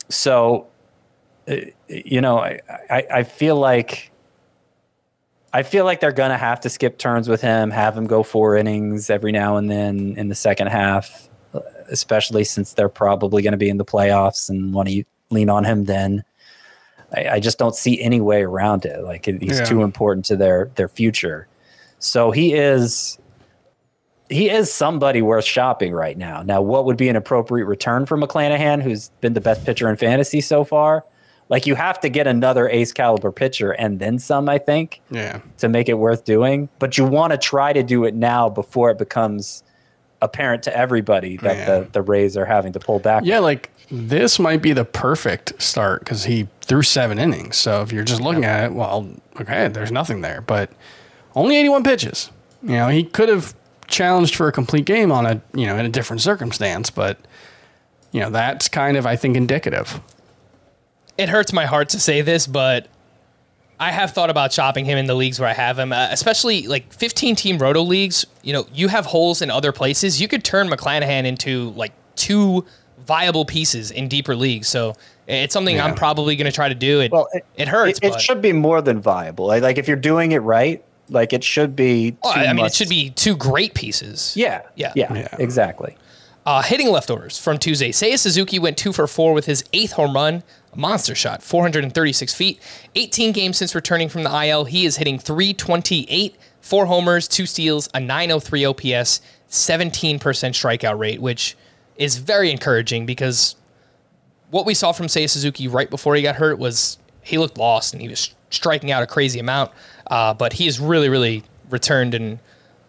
So, 0.09 0.69
uh, 1.49 1.57
you 1.89 2.21
know, 2.21 2.39
I, 2.39 2.61
I, 2.89 3.07
I 3.11 3.23
feel 3.25 3.57
like 3.57 4.12
I 5.53 5.63
feel 5.63 5.85
like 5.85 6.01
they're 6.01 6.13
gonna 6.13 6.39
have 6.39 6.61
to 6.61 6.71
skip 6.71 6.99
turns 6.99 7.29
with 7.29 7.41
him, 7.43 7.71
have 7.71 7.97
him 7.97 8.07
go 8.07 8.23
four 8.23 8.57
innings 8.57 9.11
every 9.11 9.33
now 9.33 9.57
and 9.57 9.71
then 9.71 10.15
in 10.17 10.29
the 10.29 10.35
second 10.35 10.69
half, 10.69 11.29
especially 11.91 12.45
since 12.45 12.73
they're 12.73 12.89
probably 12.89 13.43
going 13.43 13.53
to 13.53 13.59
be 13.59 13.69
in 13.69 13.77
the 13.77 13.85
playoffs 13.85 14.49
and 14.49 14.73
want 14.73 14.89
to 14.89 15.05
lean 15.31 15.51
on 15.51 15.65
him 15.65 15.85
then. 15.85 16.25
I, 17.15 17.29
I 17.29 17.41
just 17.41 17.59
don't 17.59 17.75
see 17.77 18.01
any 18.01 18.21
way 18.21 18.43
around 18.43 18.87
it. 18.87 19.03
Like 19.03 19.27
he's 19.27 19.59
Yeah. 19.59 19.65
too 19.67 19.83
important 19.83 20.25
to 20.27 20.37
their 20.37 20.71
their 20.77 20.89
future. 20.89 21.47
So 21.99 22.31
he 22.31 22.55
is 22.55 23.19
he 24.31 24.49
is 24.49 24.73
somebody 24.73 25.21
worth 25.21 25.45
shopping 25.45 25.93
right 25.93 26.17
now. 26.17 26.43
Now, 26.43 26.63
what 26.63 26.87
would 26.87 26.97
be 26.97 27.11
an 27.11 27.17
appropriate 27.17 27.67
return 27.67 28.07
for 28.07 28.17
McClanahan, 28.17 28.83
who's 28.83 29.11
been 29.21 29.35
the 29.35 29.43
best 29.43 29.67
pitcher 29.67 29.91
in 29.91 29.97
fantasy 29.97 30.41
so 30.41 30.65
far? 30.65 31.05
Like 31.53 31.67
you 31.67 31.75
have 31.75 32.01
to 32.01 32.09
get 32.09 32.27
another 32.27 32.67
ace 32.67 32.93
caliber 32.93 33.31
pitcher 33.31 33.73
and 33.73 33.99
then 34.01 34.19
some, 34.19 34.49
I 34.49 34.57
think, 34.57 35.03
Yeah. 35.11 35.41
to 35.59 35.69
make 35.69 35.91
it 35.91 35.95
worth 35.99 36.25
doing. 36.25 36.71
But 36.79 36.97
you 36.97 37.05
want 37.05 37.33
to 37.33 37.37
try 37.39 37.75
to 37.75 37.83
do 37.83 38.05
it 38.07 38.15
now 38.15 38.49
before 38.49 38.89
it 38.91 38.97
becomes 38.97 39.63
apparent 40.23 40.63
to 40.63 40.75
everybody 40.75 41.37
that 41.37 41.57
Yeah. 41.59 41.65
the, 41.81 41.89
the 41.93 42.01
Rays 42.01 42.39
are 42.39 42.47
having 42.47 42.73
to 42.73 42.81
pull 42.81 43.01
back. 43.01 43.25
Yeah, 43.27 43.41
like 43.41 43.69
this 43.91 44.39
might 44.39 44.63
be 44.63 44.73
the 44.73 44.87
perfect 44.87 45.61
start 45.61 46.01
because 46.01 46.25
he 46.25 46.49
threw 46.63 46.81
seven 46.81 47.19
innings. 47.19 47.59
So 47.59 47.83
if 47.83 47.93
you're 47.93 48.03
just 48.03 48.23
looking 48.23 48.47
at 48.47 48.65
it, 48.65 48.73
well, 48.73 49.07
okay, 49.39 49.69
there's 49.69 49.93
nothing 49.93 50.23
there, 50.23 50.41
but 50.41 50.71
only 51.35 51.57
81 51.59 51.85
pitches. 51.85 52.31
You 52.63 52.77
know, 52.77 52.89
he 52.89 53.05
could 53.05 53.29
have 53.29 53.55
challenged 53.89 54.37
for 54.37 54.49
a 54.49 54.53
complete 54.53 54.87
game 54.87 55.13
on 55.13 55.27
a, 55.27 55.43
you 55.53 55.67
know, 55.67 55.77
in 55.77 55.85
a 55.85 55.91
different 55.91 56.23
circumstance, 56.23 56.89
but 56.89 57.19
you 58.11 58.21
know, 58.21 58.31
that's 58.31 58.69
kind 58.71 58.97
of, 58.97 59.05
I 59.05 59.17
think, 59.17 59.37
indicative. 59.37 60.01
It 61.23 61.29
hurts 61.29 61.53
my 61.53 61.67
heart 61.67 61.91
to 61.91 62.01
say 62.01 62.21
this, 62.21 62.47
but 62.47 62.89
I 63.79 63.91
have 63.91 64.13
thought 64.13 64.31
about 64.31 64.53
shopping 64.53 64.85
him 64.85 64.99
in 64.99 65.07
the 65.07 65.15
leagues 65.15 65.41
where 65.41 65.49
I 65.49 65.55
have 65.55 65.79
him, 65.79 65.93
uh, 65.93 66.09
especially 66.11 66.67
like 66.67 66.93
15 66.93 67.37
team 67.37 67.59
roto 67.59 67.83
leagues. 67.83 68.27
You 68.43 68.53
know, 68.53 68.67
you 68.73 68.89
have 68.89 69.07
holes 69.07 69.43
in 69.43 69.51
other 69.51 69.73
places. 69.73 70.21
You 70.21 70.29
could 70.29 70.45
turn 70.45 70.69
McClanahan 70.69 71.25
into 71.25 71.71
like 71.71 71.93
two 72.15 72.65
viable 73.07 73.45
pieces 73.45 73.91
in 73.91 74.09
deeper 74.09 74.37
leagues. 74.37 74.69
So 74.69 74.95
it's 75.27 75.53
something 75.53 75.81
I'm 75.81 75.95
probably 75.95 76.37
going 76.37 76.47
to 76.47 76.53
try 76.53 76.69
to 76.69 76.75
do. 76.75 77.01
It 77.01 77.11
Well, 77.13 77.29
it, 77.57 77.69
hurts, 77.69 77.99
It, 78.03 78.15
it 78.15 78.21
should 78.21 78.43
be 78.43 78.53
more 78.53 78.83
than 78.83 79.01
viable. 79.01 79.47
Like, 79.47 79.63
like 79.63 79.79
if 79.79 79.89
you're 79.89 79.97
doing 79.97 80.33
it 80.33 80.39
right, 80.39 80.85
like 81.09 81.33
it 81.33 81.43
should 81.45 81.75
be. 81.75 82.17
Oh, 82.23 82.33
two 82.33 82.41
I 82.41 82.53
mean, 82.53 82.67
it 82.67 82.75
should 82.75 82.89
be 82.89 83.11
two 83.11 83.37
great 83.37 83.75
pieces. 83.75 84.35
Yeah, 84.37 84.63
Yeah. 84.77 84.93
yeah, 84.95 85.13
Yeah. 85.15 85.37
exactly. 85.39 85.97
Uh, 86.45 86.61
hitting 86.63 86.89
leftovers 86.91 87.39
from 87.39 87.57
Tuesday. 87.57 87.91
Seiya 87.91 88.19
Suzuki 88.19 88.59
went 88.59 88.77
two 88.77 88.93
for 88.93 89.07
four 89.07 89.33
with 89.33 89.47
his 89.47 89.65
eighth 89.73 89.93
home 89.93 90.15
run, 90.15 90.43
a 90.73 90.79
monster 90.79 91.15
shot, 91.15 91.43
436 91.43 92.35
feet. 92.35 92.61
18 92.95 93.33
games 93.33 93.59
since 93.59 93.75
returning 93.75 94.09
from 94.09 94.23
the 94.23 94.47
IL. 94.47 94.65
He 94.65 94.87
is 94.87 94.97
hitting 94.97 95.19
328, 95.19 96.37
four 96.61 96.87
homers, 96.87 97.29
two 97.29 97.47
steals, 97.47 97.89
a 97.95 98.01
903 98.01 98.65
OPS, 98.65 99.21
17% 99.51 100.19
strikeout 100.19 100.99
rate, 100.99 101.21
which 101.21 101.57
is 101.97 102.17
very 102.17 102.51
encouraging 102.51 103.05
because 103.05 103.57
what 104.51 104.67
we 104.67 104.75
saw 104.75 104.93
from 104.93 105.07
Seiya 105.07 105.29
Suzuki 105.29 105.69
right 105.69 105.91
before 105.91 106.15
he 106.15 106.23
got 106.23 106.37
hurt 106.37 106.59
was 106.59 106.99
he 107.23 107.39
looked 107.39 107.59
lost 107.59 107.93
and 107.93 108.03
he 108.03 108.09
was 108.09 108.35
striking 108.51 108.91
out 108.91 109.03
a 109.03 109.07
crazy 109.07 109.39
amount. 109.39 109.71
Uh, 110.11 110.35
but 110.35 110.55
he 110.55 110.67
has 110.67 110.81
really, 110.81 111.09
really 111.09 111.43
returned 111.71 112.15
and 112.15 112.39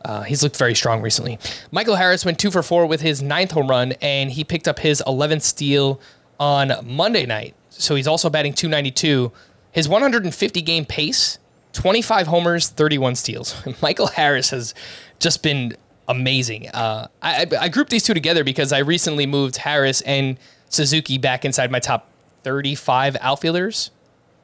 uh, 0.06 0.22
he's 0.24 0.44
looked 0.44 0.58
very 0.58 0.76
strong 0.76 1.02
recently. 1.02 1.40
Michael 1.72 1.96
Harris 1.96 2.26
went 2.26 2.40
two 2.40 2.52
for 2.52 2.64
four 2.64 2.86
with 2.86 3.02
his 3.02 3.22
ninth 3.22 3.52
home 3.52 3.70
run 3.70 3.94
and 4.02 4.32
he 4.32 4.44
picked 4.44 4.68
up 4.68 4.80
his 4.80 5.02
11th 5.08 5.42
steal 5.42 6.02
on 6.40 6.74
Monday 6.84 7.26
night. 7.26 7.56
So 7.80 7.96
he's 7.96 8.08
also 8.08 8.30
batting 8.30 8.54
292. 8.54 9.32
His 9.72 9.90
150 9.90 10.62
game 10.62 10.86
pace, 10.86 11.40
25 11.74 12.28
homers, 12.28 12.70
31 12.70 13.16
steals. 13.16 13.62
Michael 13.82 14.08
Harris 14.08 14.52
has 14.52 14.74
just 15.20 15.44
been 15.44 15.76
amazing. 16.08 16.70
Uh, 16.70 17.08
I, 17.22 17.48
I, 17.60 17.70
grouped 17.70 17.90
these 17.90 18.04
two 18.04 18.14
together 18.14 18.44
because 18.44 18.74
I 18.74 18.80
recently 18.80 19.26
moved 19.26 19.58
Harris 19.58 20.02
and 20.02 20.38
Suzuki 20.70 21.18
back 21.18 21.46
inside 21.46 21.72
my 21.72 21.80
top 21.80 22.10
35 22.44 23.18
outfielders. 23.22 23.92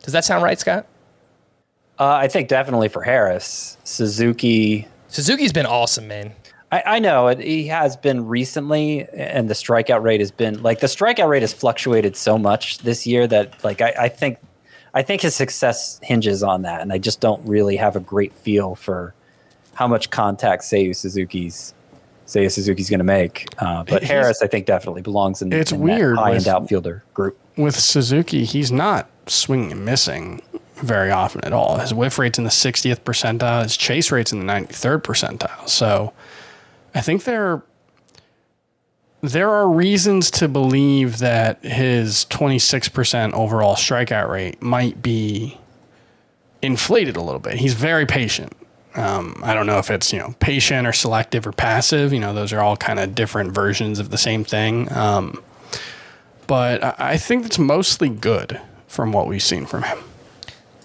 Does 0.03 0.13
that 0.13 0.25
sound 0.25 0.43
right, 0.43 0.59
Scott? 0.59 0.87
Uh, 1.99 2.13
I 2.13 2.29
think 2.29 2.47
definitely 2.47 2.87
for 2.87 3.01
Harris, 3.03 3.77
Suzuki. 3.83 4.87
Suzuki's 5.09 5.51
been 5.51 5.65
awesome, 5.65 6.07
man. 6.07 6.33
I, 6.71 6.83
I 6.85 6.99
know 6.99 7.27
it, 7.27 7.39
he 7.39 7.67
has 7.67 7.97
been 7.97 8.27
recently, 8.27 9.07
and 9.13 9.49
the 9.49 9.53
strikeout 9.55 10.03
rate 10.03 10.19
has 10.19 10.31
been 10.31 10.61
like 10.61 10.79
the 10.79 10.87
strikeout 10.87 11.27
rate 11.27 11.41
has 11.41 11.53
fluctuated 11.53 12.15
so 12.15 12.37
much 12.37 12.79
this 12.79 13.07
year 13.07 13.25
that 13.27 13.63
like 13.63 13.81
I, 13.81 13.93
I 13.99 14.09
think 14.09 14.37
I 14.93 15.01
think 15.01 15.21
his 15.21 15.35
success 15.35 15.99
hinges 16.03 16.43
on 16.43 16.61
that, 16.63 16.81
and 16.81 16.93
I 16.93 16.97
just 16.97 17.19
don't 17.19 17.45
really 17.47 17.77
have 17.77 17.95
a 17.95 17.99
great 17.99 18.33
feel 18.33 18.75
for 18.75 19.13
how 19.73 19.87
much 19.87 20.09
contact 20.09 20.63
Seiya 20.63 20.95
Suzuki's 20.95 21.73
Seiya 22.27 22.51
Suzuki's 22.51 22.89
going 22.89 22.99
to 22.99 23.03
make. 23.03 23.47
Uh, 23.57 23.83
but 23.83 24.01
He's- 24.03 24.11
Harris, 24.11 24.41
I 24.43 24.47
think, 24.47 24.65
definitely 24.67 25.01
belongs 25.01 25.41
in, 25.41 25.51
It's 25.51 25.71
in 25.71 25.79
weird 25.79 26.17
high 26.17 26.35
end 26.35 26.47
outfielder 26.47 27.03
group. 27.15 27.37
with 27.57 27.75
Suzuki, 27.75 28.45
he's 28.45 28.71
not 28.71 29.09
swinging 29.25 29.71
and 29.71 29.83
missing 29.85 30.41
very 30.75 31.09
often 31.11 31.43
at 31.43 31.51
all. 31.53 31.77
His 31.79 31.93
whiff 31.93 32.19
rate's 32.19 32.37
in 32.37 32.43
the 32.43 32.49
60th 32.51 33.01
percentile. 33.01 33.63
His 33.63 33.75
chase 33.75 34.11
rate's 34.11 34.31
in 34.31 34.39
the 34.39 34.45
93rd 34.45 35.01
percentile. 35.01 35.67
So 35.67 36.13
I 36.93 37.01
think 37.01 37.23
there 37.23 37.63
there 39.21 39.49
are 39.49 39.67
reasons 39.67 40.31
to 40.31 40.47
believe 40.47 41.17
that 41.17 41.61
his 41.63 42.25
26% 42.29 43.33
overall 43.33 43.75
strikeout 43.75 44.29
rate 44.29 44.61
might 44.61 45.01
be 45.01 45.57
inflated 46.61 47.17
a 47.17 47.21
little 47.21 47.41
bit. 47.41 47.55
He's 47.55 47.73
very 47.73 48.05
patient. 48.05 48.53
Um, 48.95 49.41
I 49.43 49.53
don't 49.53 49.65
know 49.65 49.77
if 49.77 49.91
it's 49.91 50.11
you 50.11 50.19
know 50.19 50.33
patient 50.39 50.87
or 50.87 50.93
selective 50.93 51.45
or 51.45 51.51
passive. 51.51 52.11
You 52.11 52.19
know, 52.19 52.33
those 52.33 52.51
are 52.53 52.59
all 52.59 52.75
kind 52.75 52.99
of 52.99 53.13
different 53.13 53.51
versions 53.51 53.99
of 53.99 54.09
the 54.09 54.17
same 54.17 54.43
thing. 54.43 54.91
Um, 54.91 55.43
but 56.47 56.99
I 56.99 57.17
think 57.17 57.45
it's 57.45 57.59
mostly 57.59 58.09
good 58.09 58.59
from 58.87 59.11
what 59.11 59.27
we've 59.27 59.43
seen 59.43 59.67
from 59.67 59.83
him. 59.83 59.99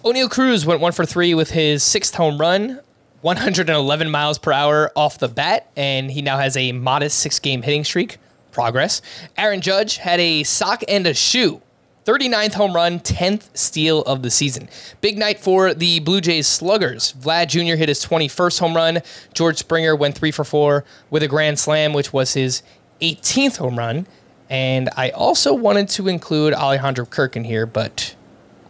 Oneil 0.05 0.31
Cruz 0.31 0.67
went 0.67 0.83
one 0.83 0.93
for 0.93 1.07
three 1.07 1.33
with 1.33 1.51
his 1.51 1.83
sixth 1.83 2.17
home 2.17 2.39
run, 2.39 2.81
111 3.25 4.11
miles 4.11 4.37
per 4.37 4.53
hour 4.53 4.93
off 4.95 5.19
the 5.19 5.29
bat, 5.29 5.67
and 5.77 6.11
he 6.11 6.21
now 6.21 6.37
has 6.37 6.59
a 6.59 6.73
modest 6.73 7.19
six 7.21 7.39
game 7.39 7.63
hitting 7.63 7.83
streak. 7.83 8.19
Progress. 8.53 9.01
Aaron 9.39 9.63
Judge 9.63 9.97
had 9.97 10.21
a 10.21 10.43
sock 10.43 10.85
and 10.87 11.07
a 11.07 11.15
shoe. 11.15 11.63
39th 12.05 12.53
home 12.53 12.75
run, 12.75 13.01
10th 13.01 13.49
steal 13.57 14.03
of 14.03 14.21
the 14.21 14.31
season. 14.31 14.69
Big 15.01 15.17
night 15.17 15.41
for 15.41 15.73
the 15.73 16.01
Blue 16.01 16.21
Jays 16.21 16.47
sluggers. 16.47 17.15
Vlad 17.15 17.49
Jr. 17.49 17.77
hit 17.77 17.89
his 17.89 18.05
21st 18.05 18.61
home 18.61 18.77
run. 18.77 19.01
George 19.33 19.57
Springer 19.57 19.97
went 19.97 20.15
three 20.15 20.31
for 20.31 20.45
four 20.45 20.85
with 21.09 21.23
a 21.23 21.29
grand 21.29 21.59
slam, 21.59 21.95
which 21.95 22.13
was 22.13 22.35
his 22.35 22.63
18th 23.01 23.57
home 23.57 23.79
run. 23.79 24.07
And 24.51 24.91
I 24.99 25.09
also 25.09 25.55
wanted 25.55 25.89
to 25.91 26.09
include 26.09 26.53
Alejandro 26.53 27.07
Kirk 27.07 27.37
in 27.37 27.45
here, 27.45 27.65
but 27.65 28.17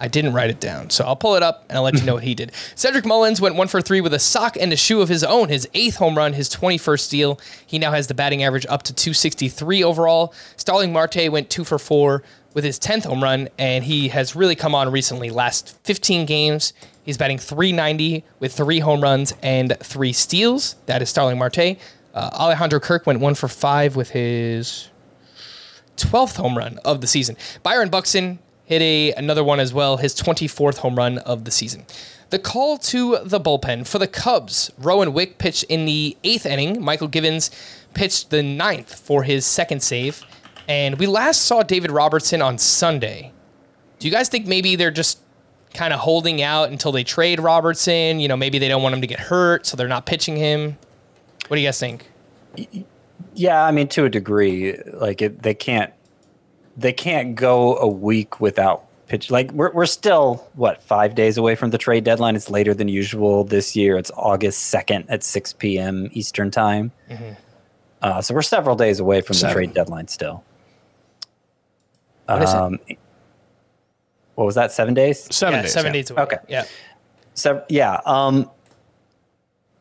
I 0.00 0.08
didn't 0.08 0.32
write 0.32 0.50
it 0.50 0.60
down. 0.60 0.90
So 0.90 1.04
I'll 1.04 1.16
pull 1.16 1.36
it 1.36 1.42
up 1.42 1.64
and 1.68 1.78
I'll 1.78 1.84
let 1.84 1.94
you 1.94 2.04
know 2.04 2.14
what 2.14 2.24
he 2.24 2.34
did. 2.34 2.52
Cedric 2.74 3.04
Mullins 3.04 3.40
went 3.40 3.54
one 3.54 3.68
for 3.68 3.80
three 3.80 4.00
with 4.00 4.12
a 4.12 4.18
sock 4.18 4.56
and 4.56 4.72
a 4.72 4.76
shoe 4.76 5.00
of 5.00 5.08
his 5.08 5.24
own, 5.24 5.48
his 5.48 5.68
eighth 5.74 5.96
home 5.96 6.16
run, 6.16 6.32
his 6.32 6.48
21st 6.50 7.00
steal. 7.00 7.40
He 7.66 7.78
now 7.78 7.92
has 7.92 8.06
the 8.06 8.14
batting 8.14 8.42
average 8.42 8.66
up 8.66 8.82
to 8.84 8.94
263 8.94 9.84
overall. 9.84 10.34
Starling 10.56 10.92
Marte 10.92 11.30
went 11.30 11.50
two 11.50 11.64
for 11.64 11.78
four 11.78 12.22
with 12.54 12.64
his 12.64 12.78
10th 12.78 13.04
home 13.04 13.22
run, 13.22 13.48
and 13.58 13.84
he 13.84 14.08
has 14.08 14.36
really 14.36 14.54
come 14.54 14.74
on 14.74 14.90
recently. 14.90 15.28
Last 15.28 15.76
15 15.84 16.24
games, 16.24 16.72
he's 17.02 17.18
batting 17.18 17.38
390 17.38 18.24
with 18.38 18.52
three 18.54 18.78
home 18.78 19.02
runs 19.02 19.34
and 19.42 19.76
three 19.80 20.12
steals. 20.12 20.76
That 20.86 21.02
is 21.02 21.10
Starling 21.10 21.38
Marte. 21.38 21.76
Uh, 22.14 22.30
Alejandro 22.32 22.78
Kirk 22.78 23.06
went 23.06 23.18
one 23.18 23.34
for 23.34 23.48
five 23.48 23.96
with 23.96 24.10
his 24.10 24.88
12th 25.96 26.36
home 26.36 26.56
run 26.56 26.78
of 26.84 27.00
the 27.00 27.08
season. 27.08 27.36
Byron 27.64 27.88
Buxton 27.88 28.38
hit 28.64 28.82
a 28.82 29.12
another 29.12 29.44
one 29.44 29.60
as 29.60 29.72
well, 29.72 29.96
his 29.98 30.14
24th 30.14 30.78
home 30.78 30.96
run 30.96 31.18
of 31.18 31.44
the 31.44 31.50
season. 31.50 31.84
The 32.30 32.38
call 32.38 32.78
to 32.78 33.18
the 33.22 33.40
bullpen 33.40 33.86
for 33.86 33.98
the 33.98 34.08
Cubs. 34.08 34.70
Rowan 34.78 35.12
Wick 35.12 35.38
pitched 35.38 35.64
in 35.64 35.84
the 35.84 36.16
eighth 36.24 36.46
inning. 36.46 36.76
Mychal 36.76 37.10
Givens 37.10 37.50
pitched 37.92 38.30
the 38.30 38.42
ninth 38.42 38.94
for 38.94 39.22
his 39.22 39.46
second 39.46 39.82
save. 39.82 40.24
And 40.66 40.98
we 40.98 41.06
last 41.06 41.42
saw 41.42 41.62
David 41.62 41.90
Robertson 41.90 42.40
on 42.42 42.58
Sunday. 42.58 43.32
Do 43.98 44.08
you 44.08 44.12
guys 44.12 44.28
think 44.28 44.46
maybe 44.46 44.76
they're 44.76 44.90
just 44.90 45.20
kind 45.74 45.92
of 45.92 46.00
holding 46.00 46.42
out 46.42 46.70
until 46.70 46.90
they 46.90 47.04
trade 47.04 47.38
Robertson? 47.38 48.18
You 48.18 48.28
know, 48.28 48.36
maybe 48.36 48.58
they 48.58 48.68
don't 48.68 48.82
want 48.82 48.94
him 48.94 49.00
to 49.02 49.06
get 49.06 49.20
hurt, 49.20 49.66
so 49.66 49.76
they're 49.76 49.88
not 49.88 50.06
pitching 50.06 50.36
him. 50.36 50.78
What 51.48 51.56
do 51.56 51.60
you 51.60 51.68
guys 51.68 51.78
think? 51.78 52.10
Yeah, 53.34 53.62
I 53.62 53.70
mean 53.70 53.88
to 53.88 54.06
a 54.06 54.10
degree, 54.10 54.76
like 54.94 55.20
it, 55.20 55.42
they 55.42 55.54
can't 55.54 55.92
they 56.76 56.92
can't 56.92 57.34
go 57.34 57.76
a 57.76 57.88
week 57.88 58.40
without 58.40 58.84
pitch. 59.06 59.30
Like 59.30 59.52
we're 59.52 59.72
we're 59.72 59.86
still 59.86 60.48
what 60.54 60.82
five 60.82 61.14
days 61.14 61.36
away 61.36 61.54
from 61.54 61.70
the 61.70 61.78
trade 61.78 62.04
deadline. 62.04 62.36
It's 62.36 62.50
later 62.50 62.74
than 62.74 62.88
usual 62.88 63.44
this 63.44 63.76
year. 63.76 63.96
It's 63.96 64.10
August 64.16 64.62
second 64.66 65.06
at 65.08 65.22
six 65.22 65.52
p.m. 65.52 66.08
Eastern 66.12 66.50
time. 66.50 66.92
Uh, 68.02 68.20
so 68.20 68.34
we're 68.34 68.42
several 68.42 68.76
days 68.76 69.00
away 69.00 69.20
from 69.20 69.34
Seven. 69.34 69.48
the 69.48 69.54
trade 69.54 69.74
deadline 69.74 70.08
still. 70.08 70.44
What 72.26 72.42
is 72.42 72.50
it? 72.50 72.56
Um, 72.56 72.78
what 74.34 74.44
was 74.44 74.54
that? 74.56 74.72
Seven 74.72 74.94
days. 74.94 75.34
Seven 75.34 75.54
yeah, 75.54 75.62
days. 75.62 75.72
seven 75.72 75.94
yeah. 75.94 76.00
days 76.00 76.10
away. 76.10 76.22
Okay. 76.22 76.36
Yeah. 76.48 76.64
So 77.34 77.64
yeah. 77.68 78.00
Um, 78.04 78.50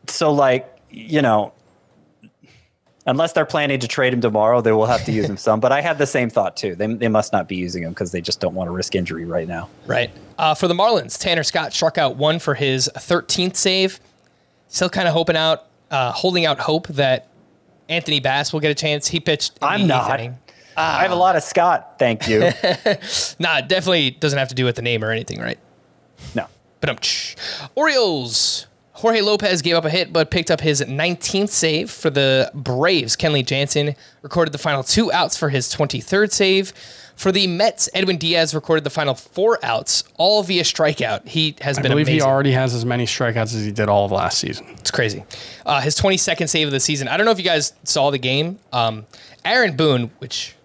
so 0.07 0.31
like 0.31 0.69
you 0.89 1.21
know, 1.21 1.53
unless 3.05 3.33
they're 3.33 3.45
planning 3.45 3.79
to 3.79 3.87
trade 3.87 4.13
him 4.13 4.21
tomorrow, 4.21 4.61
they 4.61 4.71
will 4.71 4.85
have 4.85 5.03
to 5.05 5.11
use 5.11 5.25
him 5.25 5.37
some. 5.37 5.59
But 5.59 5.71
I 5.71 5.81
had 5.81 5.97
the 5.97 6.07
same 6.07 6.29
thought 6.29 6.55
too. 6.57 6.75
They 6.75 6.87
they 6.87 7.07
must 7.07 7.33
not 7.33 7.47
be 7.47 7.55
using 7.55 7.83
him 7.83 7.91
because 7.91 8.11
they 8.11 8.21
just 8.21 8.39
don't 8.39 8.55
want 8.55 8.67
to 8.67 8.71
risk 8.71 8.95
injury 8.95 9.25
right 9.25 9.47
now. 9.47 9.69
Right. 9.85 10.11
Uh, 10.37 10.55
for 10.55 10.67
the 10.67 10.73
Marlins, 10.73 11.19
Tanner 11.19 11.43
Scott 11.43 11.73
struck 11.73 11.97
out 11.97 12.15
one 12.15 12.39
for 12.39 12.55
his 12.55 12.89
13th 12.95 13.55
save. 13.55 13.99
Still 14.67 14.89
kind 14.89 15.07
of 15.07 15.13
hoping 15.13 15.35
out, 15.37 15.67
uh, 15.91 16.11
holding 16.11 16.45
out 16.45 16.59
hope 16.59 16.87
that 16.87 17.27
Anthony 17.89 18.19
Bass 18.19 18.51
will 18.51 18.59
get 18.59 18.71
a 18.71 18.75
chance. 18.75 19.07
He 19.07 19.19
pitched. 19.19 19.59
I'm 19.61 19.85
not. 19.85 20.19
inning. 20.19 20.37
I 20.75 21.03
have 21.03 21.11
a 21.11 21.15
lot 21.15 21.35
of 21.35 21.43
Scott. 21.43 21.99
Thank 21.99 22.27
you. 22.27 22.49
Nah, 23.39 23.61
definitely 23.61 24.11
doesn't 24.11 24.39
have 24.39 24.49
to 24.49 24.55
do 24.55 24.65
with 24.65 24.75
the 24.75 24.81
name 24.81 25.03
or 25.03 25.11
anything, 25.11 25.39
right? 25.39 25.59
no. 26.33 26.47
But 26.79 26.89
um, 26.89 26.97
Orioles. 27.75 28.67
Jorge 28.93 29.21
Lopez 29.21 29.61
gave 29.63 29.75
up 29.75 29.85
a 29.85 29.89
hit, 29.89 30.13
but 30.13 30.29
picked 30.29 30.51
up 30.51 30.61
his 30.61 30.81
19th 30.81 31.49
save 31.49 31.89
for 31.89 32.09
the 32.09 32.51
Braves. 32.53 33.15
Kenley 33.15 33.43
Jansen 33.45 33.95
recorded 34.21 34.51
the 34.51 34.57
final 34.59 34.83
two 34.83 35.11
outs 35.11 35.35
for 35.35 35.49
his 35.49 35.73
23rd 35.73 36.31
save. 36.31 36.73
For 37.15 37.31
the 37.31 37.45
Mets, 37.47 37.89
Edwin 37.93 38.17
Diaz 38.17 38.55
recorded 38.55 38.83
the 38.83 38.89
final 38.89 39.13
four 39.13 39.59
outs, 39.63 40.03
all 40.17 40.41
via 40.43 40.63
strikeout. 40.63 41.27
He 41.27 41.55
has 41.61 41.77
I 41.77 41.81
been 41.83 41.91
believe 41.91 42.07
amazing. 42.07 42.19
he 42.19 42.21
already 42.25 42.51
has 42.51 42.73
as 42.73 42.85
many 42.85 43.05
strikeouts 43.05 43.55
as 43.55 43.63
he 43.65 43.71
did 43.71 43.87
all 43.89 44.05
of 44.05 44.11
last 44.11 44.39
season. 44.39 44.65
It's 44.79 44.91
crazy. 44.91 45.23
Uh, 45.65 45.79
his 45.81 45.95
22nd 45.95 46.49
save 46.49 46.67
of 46.67 46.71
the 46.71 46.79
season. 46.79 47.07
I 47.07 47.17
don't 47.17 47.25
know 47.25 47.31
if 47.31 47.37
you 47.37 47.43
guys 47.45 47.73
saw 47.83 48.09
the 48.09 48.17
game. 48.17 48.57
Um, 48.71 49.05
Aaron 49.45 49.75
Boone, 49.75 50.11
which 50.19 50.55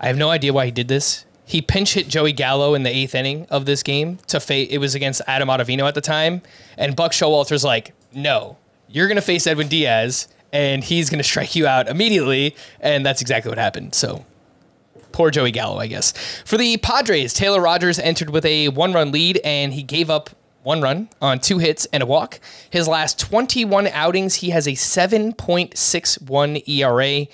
I 0.00 0.08
have 0.08 0.16
no 0.16 0.28
idea 0.30 0.52
why 0.52 0.66
he 0.66 0.70
did 0.70 0.88
this. 0.88 1.24
He 1.48 1.62
pinch 1.62 1.94
hit 1.94 2.08
Joey 2.08 2.32
Gallo 2.32 2.74
in 2.74 2.82
the 2.82 2.94
eighth 2.94 3.14
inning 3.14 3.46
of 3.48 3.64
this 3.64 3.82
game 3.82 4.18
to 4.26 4.38
face. 4.38 4.68
It 4.70 4.76
was 4.78 4.94
against 4.94 5.22
Adam 5.26 5.48
Ottavino 5.48 5.88
at 5.88 5.94
the 5.94 6.02
time, 6.02 6.42
and 6.76 6.94
Buck 6.94 7.12
Showalter's 7.12 7.64
like, 7.64 7.94
"No, 8.12 8.58
you're 8.86 9.08
gonna 9.08 9.22
face 9.22 9.46
Edwin 9.46 9.68
Diaz, 9.68 10.28
and 10.52 10.84
he's 10.84 11.08
gonna 11.08 11.22
strike 11.22 11.56
you 11.56 11.66
out 11.66 11.88
immediately." 11.88 12.54
And 12.80 13.04
that's 13.04 13.22
exactly 13.22 13.48
what 13.48 13.56
happened. 13.56 13.94
So 13.94 14.26
poor 15.12 15.30
Joey 15.30 15.50
Gallo, 15.50 15.78
I 15.78 15.86
guess. 15.86 16.12
For 16.44 16.58
the 16.58 16.76
Padres, 16.76 17.32
Taylor 17.32 17.62
Rogers 17.62 17.98
entered 17.98 18.28
with 18.28 18.44
a 18.44 18.68
one 18.68 18.92
run 18.92 19.10
lead 19.10 19.40
and 19.42 19.72
he 19.72 19.82
gave 19.82 20.10
up 20.10 20.28
one 20.62 20.82
run 20.82 21.08
on 21.22 21.38
two 21.38 21.56
hits 21.58 21.86
and 21.94 22.02
a 22.02 22.06
walk. 22.06 22.40
His 22.68 22.86
last 22.86 23.18
21 23.18 23.86
outings, 23.86 24.34
he 24.36 24.50
has 24.50 24.68
a 24.68 24.72
7.61 24.72 26.62
ERA. 26.68 27.26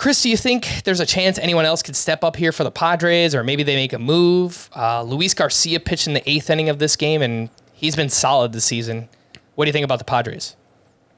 Chris, 0.00 0.22
do 0.22 0.30
you 0.30 0.36
think 0.38 0.82
there's 0.84 1.00
a 1.00 1.04
chance 1.04 1.38
anyone 1.38 1.66
else 1.66 1.82
could 1.82 1.94
step 1.94 2.24
up 2.24 2.34
here 2.34 2.52
for 2.52 2.64
the 2.64 2.70
Padres, 2.70 3.34
or 3.34 3.44
maybe 3.44 3.62
they 3.62 3.76
make 3.76 3.92
a 3.92 3.98
move? 3.98 4.70
Uh, 4.74 5.02
Luis 5.02 5.34
Garcia 5.34 5.78
pitched 5.78 6.06
in 6.06 6.14
the 6.14 6.26
eighth 6.26 6.48
inning 6.48 6.70
of 6.70 6.78
this 6.78 6.96
game, 6.96 7.20
and 7.20 7.50
he's 7.74 7.94
been 7.94 8.08
solid 8.08 8.54
this 8.54 8.64
season. 8.64 9.10
What 9.56 9.66
do 9.66 9.68
you 9.68 9.74
think 9.74 9.84
about 9.84 9.98
the 9.98 10.06
Padres? 10.06 10.56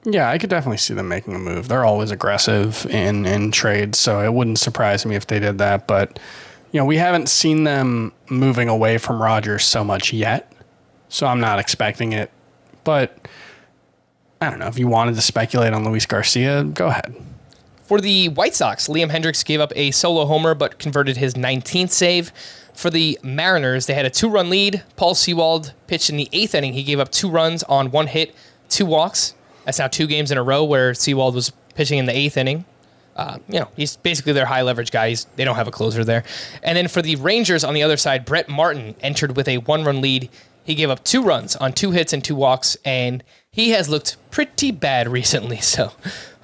Yeah, 0.02 0.28
I 0.28 0.36
could 0.36 0.50
definitely 0.50 0.78
see 0.78 0.94
them 0.94 1.06
making 1.06 1.36
a 1.36 1.38
move. 1.38 1.68
They're 1.68 1.84
always 1.84 2.10
aggressive 2.10 2.84
in 2.86 3.24
in 3.24 3.52
trades, 3.52 4.00
so 4.00 4.20
it 4.20 4.34
wouldn't 4.34 4.58
surprise 4.58 5.06
me 5.06 5.14
if 5.14 5.28
they 5.28 5.38
did 5.38 5.58
that. 5.58 5.86
But 5.86 6.18
you 6.72 6.80
know, 6.80 6.84
we 6.84 6.96
haven't 6.96 7.28
seen 7.28 7.62
them 7.62 8.12
moving 8.30 8.68
away 8.68 8.98
from 8.98 9.22
Rogers 9.22 9.62
so 9.64 9.84
much 9.84 10.12
yet, 10.12 10.52
so 11.08 11.28
I'm 11.28 11.38
not 11.38 11.60
expecting 11.60 12.14
it. 12.14 12.32
But 12.82 13.28
I 14.40 14.50
don't 14.50 14.58
know 14.58 14.66
if 14.66 14.76
you 14.76 14.88
wanted 14.88 15.14
to 15.14 15.22
speculate 15.22 15.72
on 15.72 15.84
Luis 15.84 16.04
Garcia, 16.04 16.64
go 16.64 16.88
ahead. 16.88 17.14
For 17.93 18.01
the 18.01 18.30
White 18.30 18.55
Sox, 18.55 18.88
Liam 18.88 19.11
Hendriks 19.11 19.45
gave 19.45 19.61
up 19.61 19.70
a 19.76 19.90
solo 19.90 20.24
homer 20.24 20.55
but 20.55 20.78
converted 20.78 21.18
his 21.18 21.34
19th 21.34 21.90
save. 21.90 22.32
For 22.72 22.88
the 22.88 23.20
Mariners, 23.22 23.84
they 23.84 23.93
had 23.93 24.07
a 24.07 24.11
two 24.11 24.30
run 24.30 24.49
lead. 24.49 24.82
Paul 24.97 25.14
Sewald 25.14 25.74
pitched 25.88 26.09
in 26.09 26.16
the 26.16 26.26
eighth 26.32 26.55
inning. 26.55 26.72
He 26.72 26.84
gave 26.84 26.99
up 26.99 27.11
two 27.11 27.28
runs 27.28 27.62
on 27.64 27.90
one 27.90 28.07
hit, 28.07 28.34
two 28.70 28.86
walks. 28.86 29.34
That's 29.66 29.78
now 29.78 29.88
two 29.88 30.07
games 30.07 30.30
in 30.30 30.38
a 30.38 30.43
row 30.43 30.64
where 30.64 30.95
Sewald 30.95 31.34
was 31.34 31.53
pitching 31.74 31.99
in 31.99 32.07
the 32.07 32.16
eighth 32.16 32.38
inning. 32.38 32.64
Uh, 33.14 33.40
you 33.47 33.61
know, 33.61 33.68
he's 33.76 33.99
basically 33.99 34.32
their 34.32 34.47
high 34.47 34.62
leverage 34.62 34.90
guy. 34.90 35.11
He's, 35.11 35.26
they 35.36 35.45
don't 35.45 35.57
have 35.57 35.68
a 35.68 35.70
closer 35.70 36.03
there. 36.03 36.24
And 36.62 36.74
then 36.74 36.88
for 36.88 37.03
the 37.03 37.16
Rangers 37.16 37.62
on 37.62 37.74
the 37.74 37.82
other 37.82 37.99
side, 37.99 38.24
Brett 38.24 38.49
Martin 38.49 38.95
entered 39.03 39.36
with 39.36 39.49
a 39.49 39.59
one 39.59 39.84
run 39.84 40.01
lead. 40.01 40.30
He 40.64 40.74
gave 40.74 40.90
up 40.90 41.04
two 41.04 41.22
runs 41.22 41.56
on 41.56 41.72
two 41.72 41.90
hits 41.90 42.12
and 42.12 42.22
two 42.22 42.36
walks, 42.36 42.76
and 42.84 43.22
he 43.50 43.70
has 43.70 43.88
looked 43.88 44.16
pretty 44.30 44.70
bad 44.70 45.08
recently. 45.12 45.58
So 45.58 45.92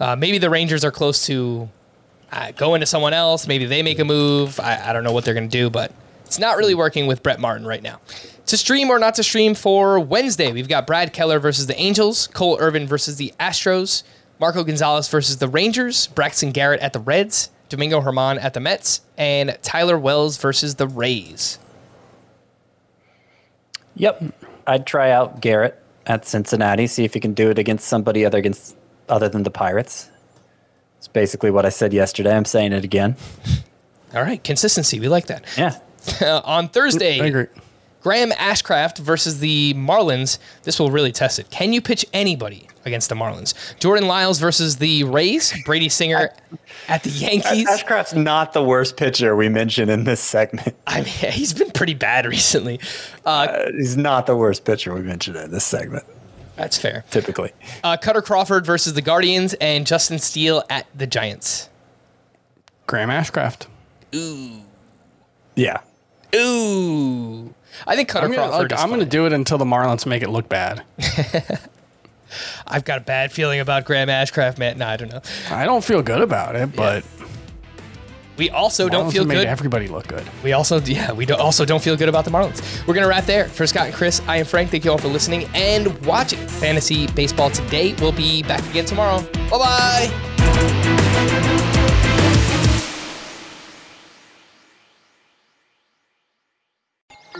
uh, 0.01 0.17
maybe 0.17 0.39
the 0.39 0.51
Rangers 0.51 0.85
are 0.85 0.91
close 0.91 1.27
to 1.27 1.69
uh, 2.33 2.53
going 2.53 2.81
to 2.81 2.87
someone 2.87 3.15
else. 3.15 3.47
Maybe 3.47 3.65
they 3.65 3.83
make 3.83 3.99
a 3.99 4.05
move. 4.05 4.61
I, 4.61 4.91
I 4.91 4.93
don't 4.93 5.05
know 5.05 5.13
what 5.13 5.25
they're 5.25 5.35
going 5.35 5.49
to 5.49 5.57
do, 5.57 5.71
but 5.71 5.93
it's 6.25 6.39
not 6.39 6.57
really 6.57 6.75
working 6.75 7.07
with 7.07 7.23
Brett 7.23 7.41
Martin 7.41 7.67
right 7.67 7.83
now. 7.83 8.01
To 8.47 8.57
stream 8.57 8.91
or 8.91 8.99
not 8.99 9.15
to 9.17 9.23
stream 9.23 9.55
for 9.55 10.01
Wednesday, 10.01 10.53
we've 10.53 10.69
got 10.69 10.87
Brad 10.87 11.13
Keller 11.13 11.39
versus 11.39 11.67
the 11.67 11.79
Angels, 11.79 12.29
Cole 12.29 12.57
Irvin 12.61 12.87
versus 12.87 13.17
the 13.17 13.33
Astros, 13.39 14.03
Marco 14.41 14.65
Gonzalez 14.65 15.09
versus 15.09 15.39
the 15.39 15.49
Rangers, 15.49 16.07
Braxton 16.09 16.53
Garrett 16.53 16.81
at 16.81 16.93
the 16.93 17.01
Reds, 17.01 17.51
Domingo 17.69 18.01
German 18.01 18.39
at 18.39 18.55
the 18.55 18.61
Mets, 18.61 19.03
and 19.17 19.59
Tyler 19.63 19.99
Wells 19.99 20.39
versus 20.39 20.77
the 20.77 20.87
Rays. 20.87 21.59
Yep. 23.99 24.23
I'd 24.67 24.87
try 24.87 25.11
out 25.11 25.41
Garrett 25.41 25.81
at 26.07 26.27
Cincinnati, 26.27 26.87
see 26.87 27.05
if 27.05 27.15
he 27.15 27.21
can 27.21 27.35
do 27.35 27.51
it 27.51 27.59
against 27.59 27.87
somebody 27.87 28.25
other 28.25 28.39
against 28.39 28.77
other 29.09 29.29
than 29.29 29.43
the 29.43 29.51
Pirates. 29.51 30.09
It's 30.97 31.09
basically 31.09 31.51
what 31.51 31.65
I 31.67 31.69
said 31.69 31.93
yesterday. 31.93 32.35
I'm 32.35 32.45
saying 32.45 32.73
it 32.73 32.85
again. 32.85 33.17
All 34.15 34.23
right, 34.23 34.43
consistency. 34.43 34.99
We 34.99 35.09
like 35.09 35.27
that. 35.27 35.45
Yeah. 35.57 35.79
On 36.45 36.69
Thursday, 36.69 37.21
I 37.21 37.27
agree. 37.27 37.47
Graham 38.09 38.31
Ashcraft 38.31 38.97
versus 39.01 39.39
the 39.41 39.75
Marlins. 39.75 40.39
This 40.63 40.81
will 40.81 40.91
really 40.91 41.13
test 41.13 41.39
it. 41.39 41.51
Can 41.51 41.75
you 41.75 41.83
pitch 41.83 42.07
anybody 42.15 42.67
against 42.87 43.11
the 43.11 43.15
Marlins? 43.15 43.53
Jordan 43.81 44.09
Lyles 44.09 44.39
versus 44.39 44.79
the 44.79 45.05
Rays. 45.05 45.53
Brady 45.67 45.91
Singer 45.91 46.31
at 46.89 47.03
the 47.03 47.11
Yankees. 47.11 47.69
Ashcraft's 47.69 48.15
not 48.15 48.55
the 48.55 48.65
worst 48.65 48.97
pitcher 48.97 49.37
we 49.37 49.51
mentioned 49.51 49.91
in 49.91 50.05
this 50.05 50.23
segment. 50.23 50.75
I 50.87 51.03
mean, 51.03 51.09
he's 51.33 51.53
been 51.53 51.71
pretty 51.71 51.93
bad 51.93 52.25
recently. 52.27 52.81
Uh, 53.27 53.67
he's 53.77 53.99
not 53.99 54.25
the 54.25 54.35
worst 54.35 54.65
pitcher 54.65 54.95
we 54.95 55.03
mentioned 55.03 55.37
in 55.37 55.51
this 55.51 55.65
segment. 55.65 56.07
That's 56.57 56.79
fair. 56.79 57.05
Typically, 57.11 57.53
Uh, 57.85 57.99
Kutter 57.99 58.25
Crawford 58.25 58.65
versus 58.65 58.95
the 58.95 59.03
Guardians 59.03 59.53
and 59.61 59.87
Justin 59.87 60.19
Steele 60.19 60.63
at 60.71 60.87
the 60.97 61.07
Giants. 61.07 61.69
Graham 62.87 63.11
Ashcraft. 63.11 63.67
Ooh. 64.15 64.63
Yeah. 65.57 65.81
Ooh. 66.35 67.53
I 67.87 67.97
think 67.97 68.09
Kutter 68.11 68.25
I'm 68.25 68.33
gonna, 68.33 68.49
Crawford 68.49 68.73
is 68.73 68.81
I'm 68.81 68.91
gonna 68.91 69.05
do 69.05 69.27
it 69.27 69.33
until 69.33 69.59
the 69.59 69.65
Marlins 69.65 70.07
make 70.07 70.23
it 70.23 70.31
look 70.31 70.49
bad. 70.49 70.83
I've 72.67 72.85
got 72.85 72.99
a 72.99 73.01
bad 73.01 73.33
feeling 73.33 73.61
about 73.61 73.85
Graham 73.87 74.09
Ashcraft, 74.09 74.59
man. 74.59 74.79
No, 74.79 74.87
I 74.87 74.97
don't 74.97 75.11
know. 75.11 75.23
I 75.51 75.65
don't 75.65 75.83
feel 75.83 76.03
good 76.03 76.21
about 76.21 76.57
it, 76.57 76.77
but 76.77 77.03
We 78.37 78.51
also 78.51 78.89
don't 78.91 79.11
feel 79.11 79.25
good. 79.25 79.47
everybody 79.47 79.89
look 79.89 80.07
good. 80.07 80.25
We 80.45 80.53
also, 80.53 80.79
yeah, 80.81 81.13
we 81.13 81.25
do 81.25 81.35
also 81.35 81.65
don't 81.65 81.83
feel 81.83 81.97
good 81.97 82.09
about 82.11 82.25
the 82.27 82.31
Marlins. 82.31 82.87
We're 82.87 82.95
gonna 82.95 83.09
wrap 83.09 83.25
there. 83.25 83.49
For 83.49 83.67
Scott 83.67 83.87
and 83.87 83.95
Chris, 83.95 84.21
I 84.29 84.37
am 84.37 84.45
Frank. 84.45 84.71
Thank 84.71 84.85
you 84.85 84.91
all 84.91 84.99
for 84.99 85.09
listening 85.09 85.49
and 85.55 85.89
watching 86.05 86.39
Fantasy 86.47 87.07
Baseball 87.09 87.49
today. 87.51 87.95
We'll 88.01 88.13
be 88.13 88.43
back 88.43 88.63
again 88.69 88.85
tomorrow. 88.85 89.23
Bye 89.51 90.11
bye. 90.11 91.65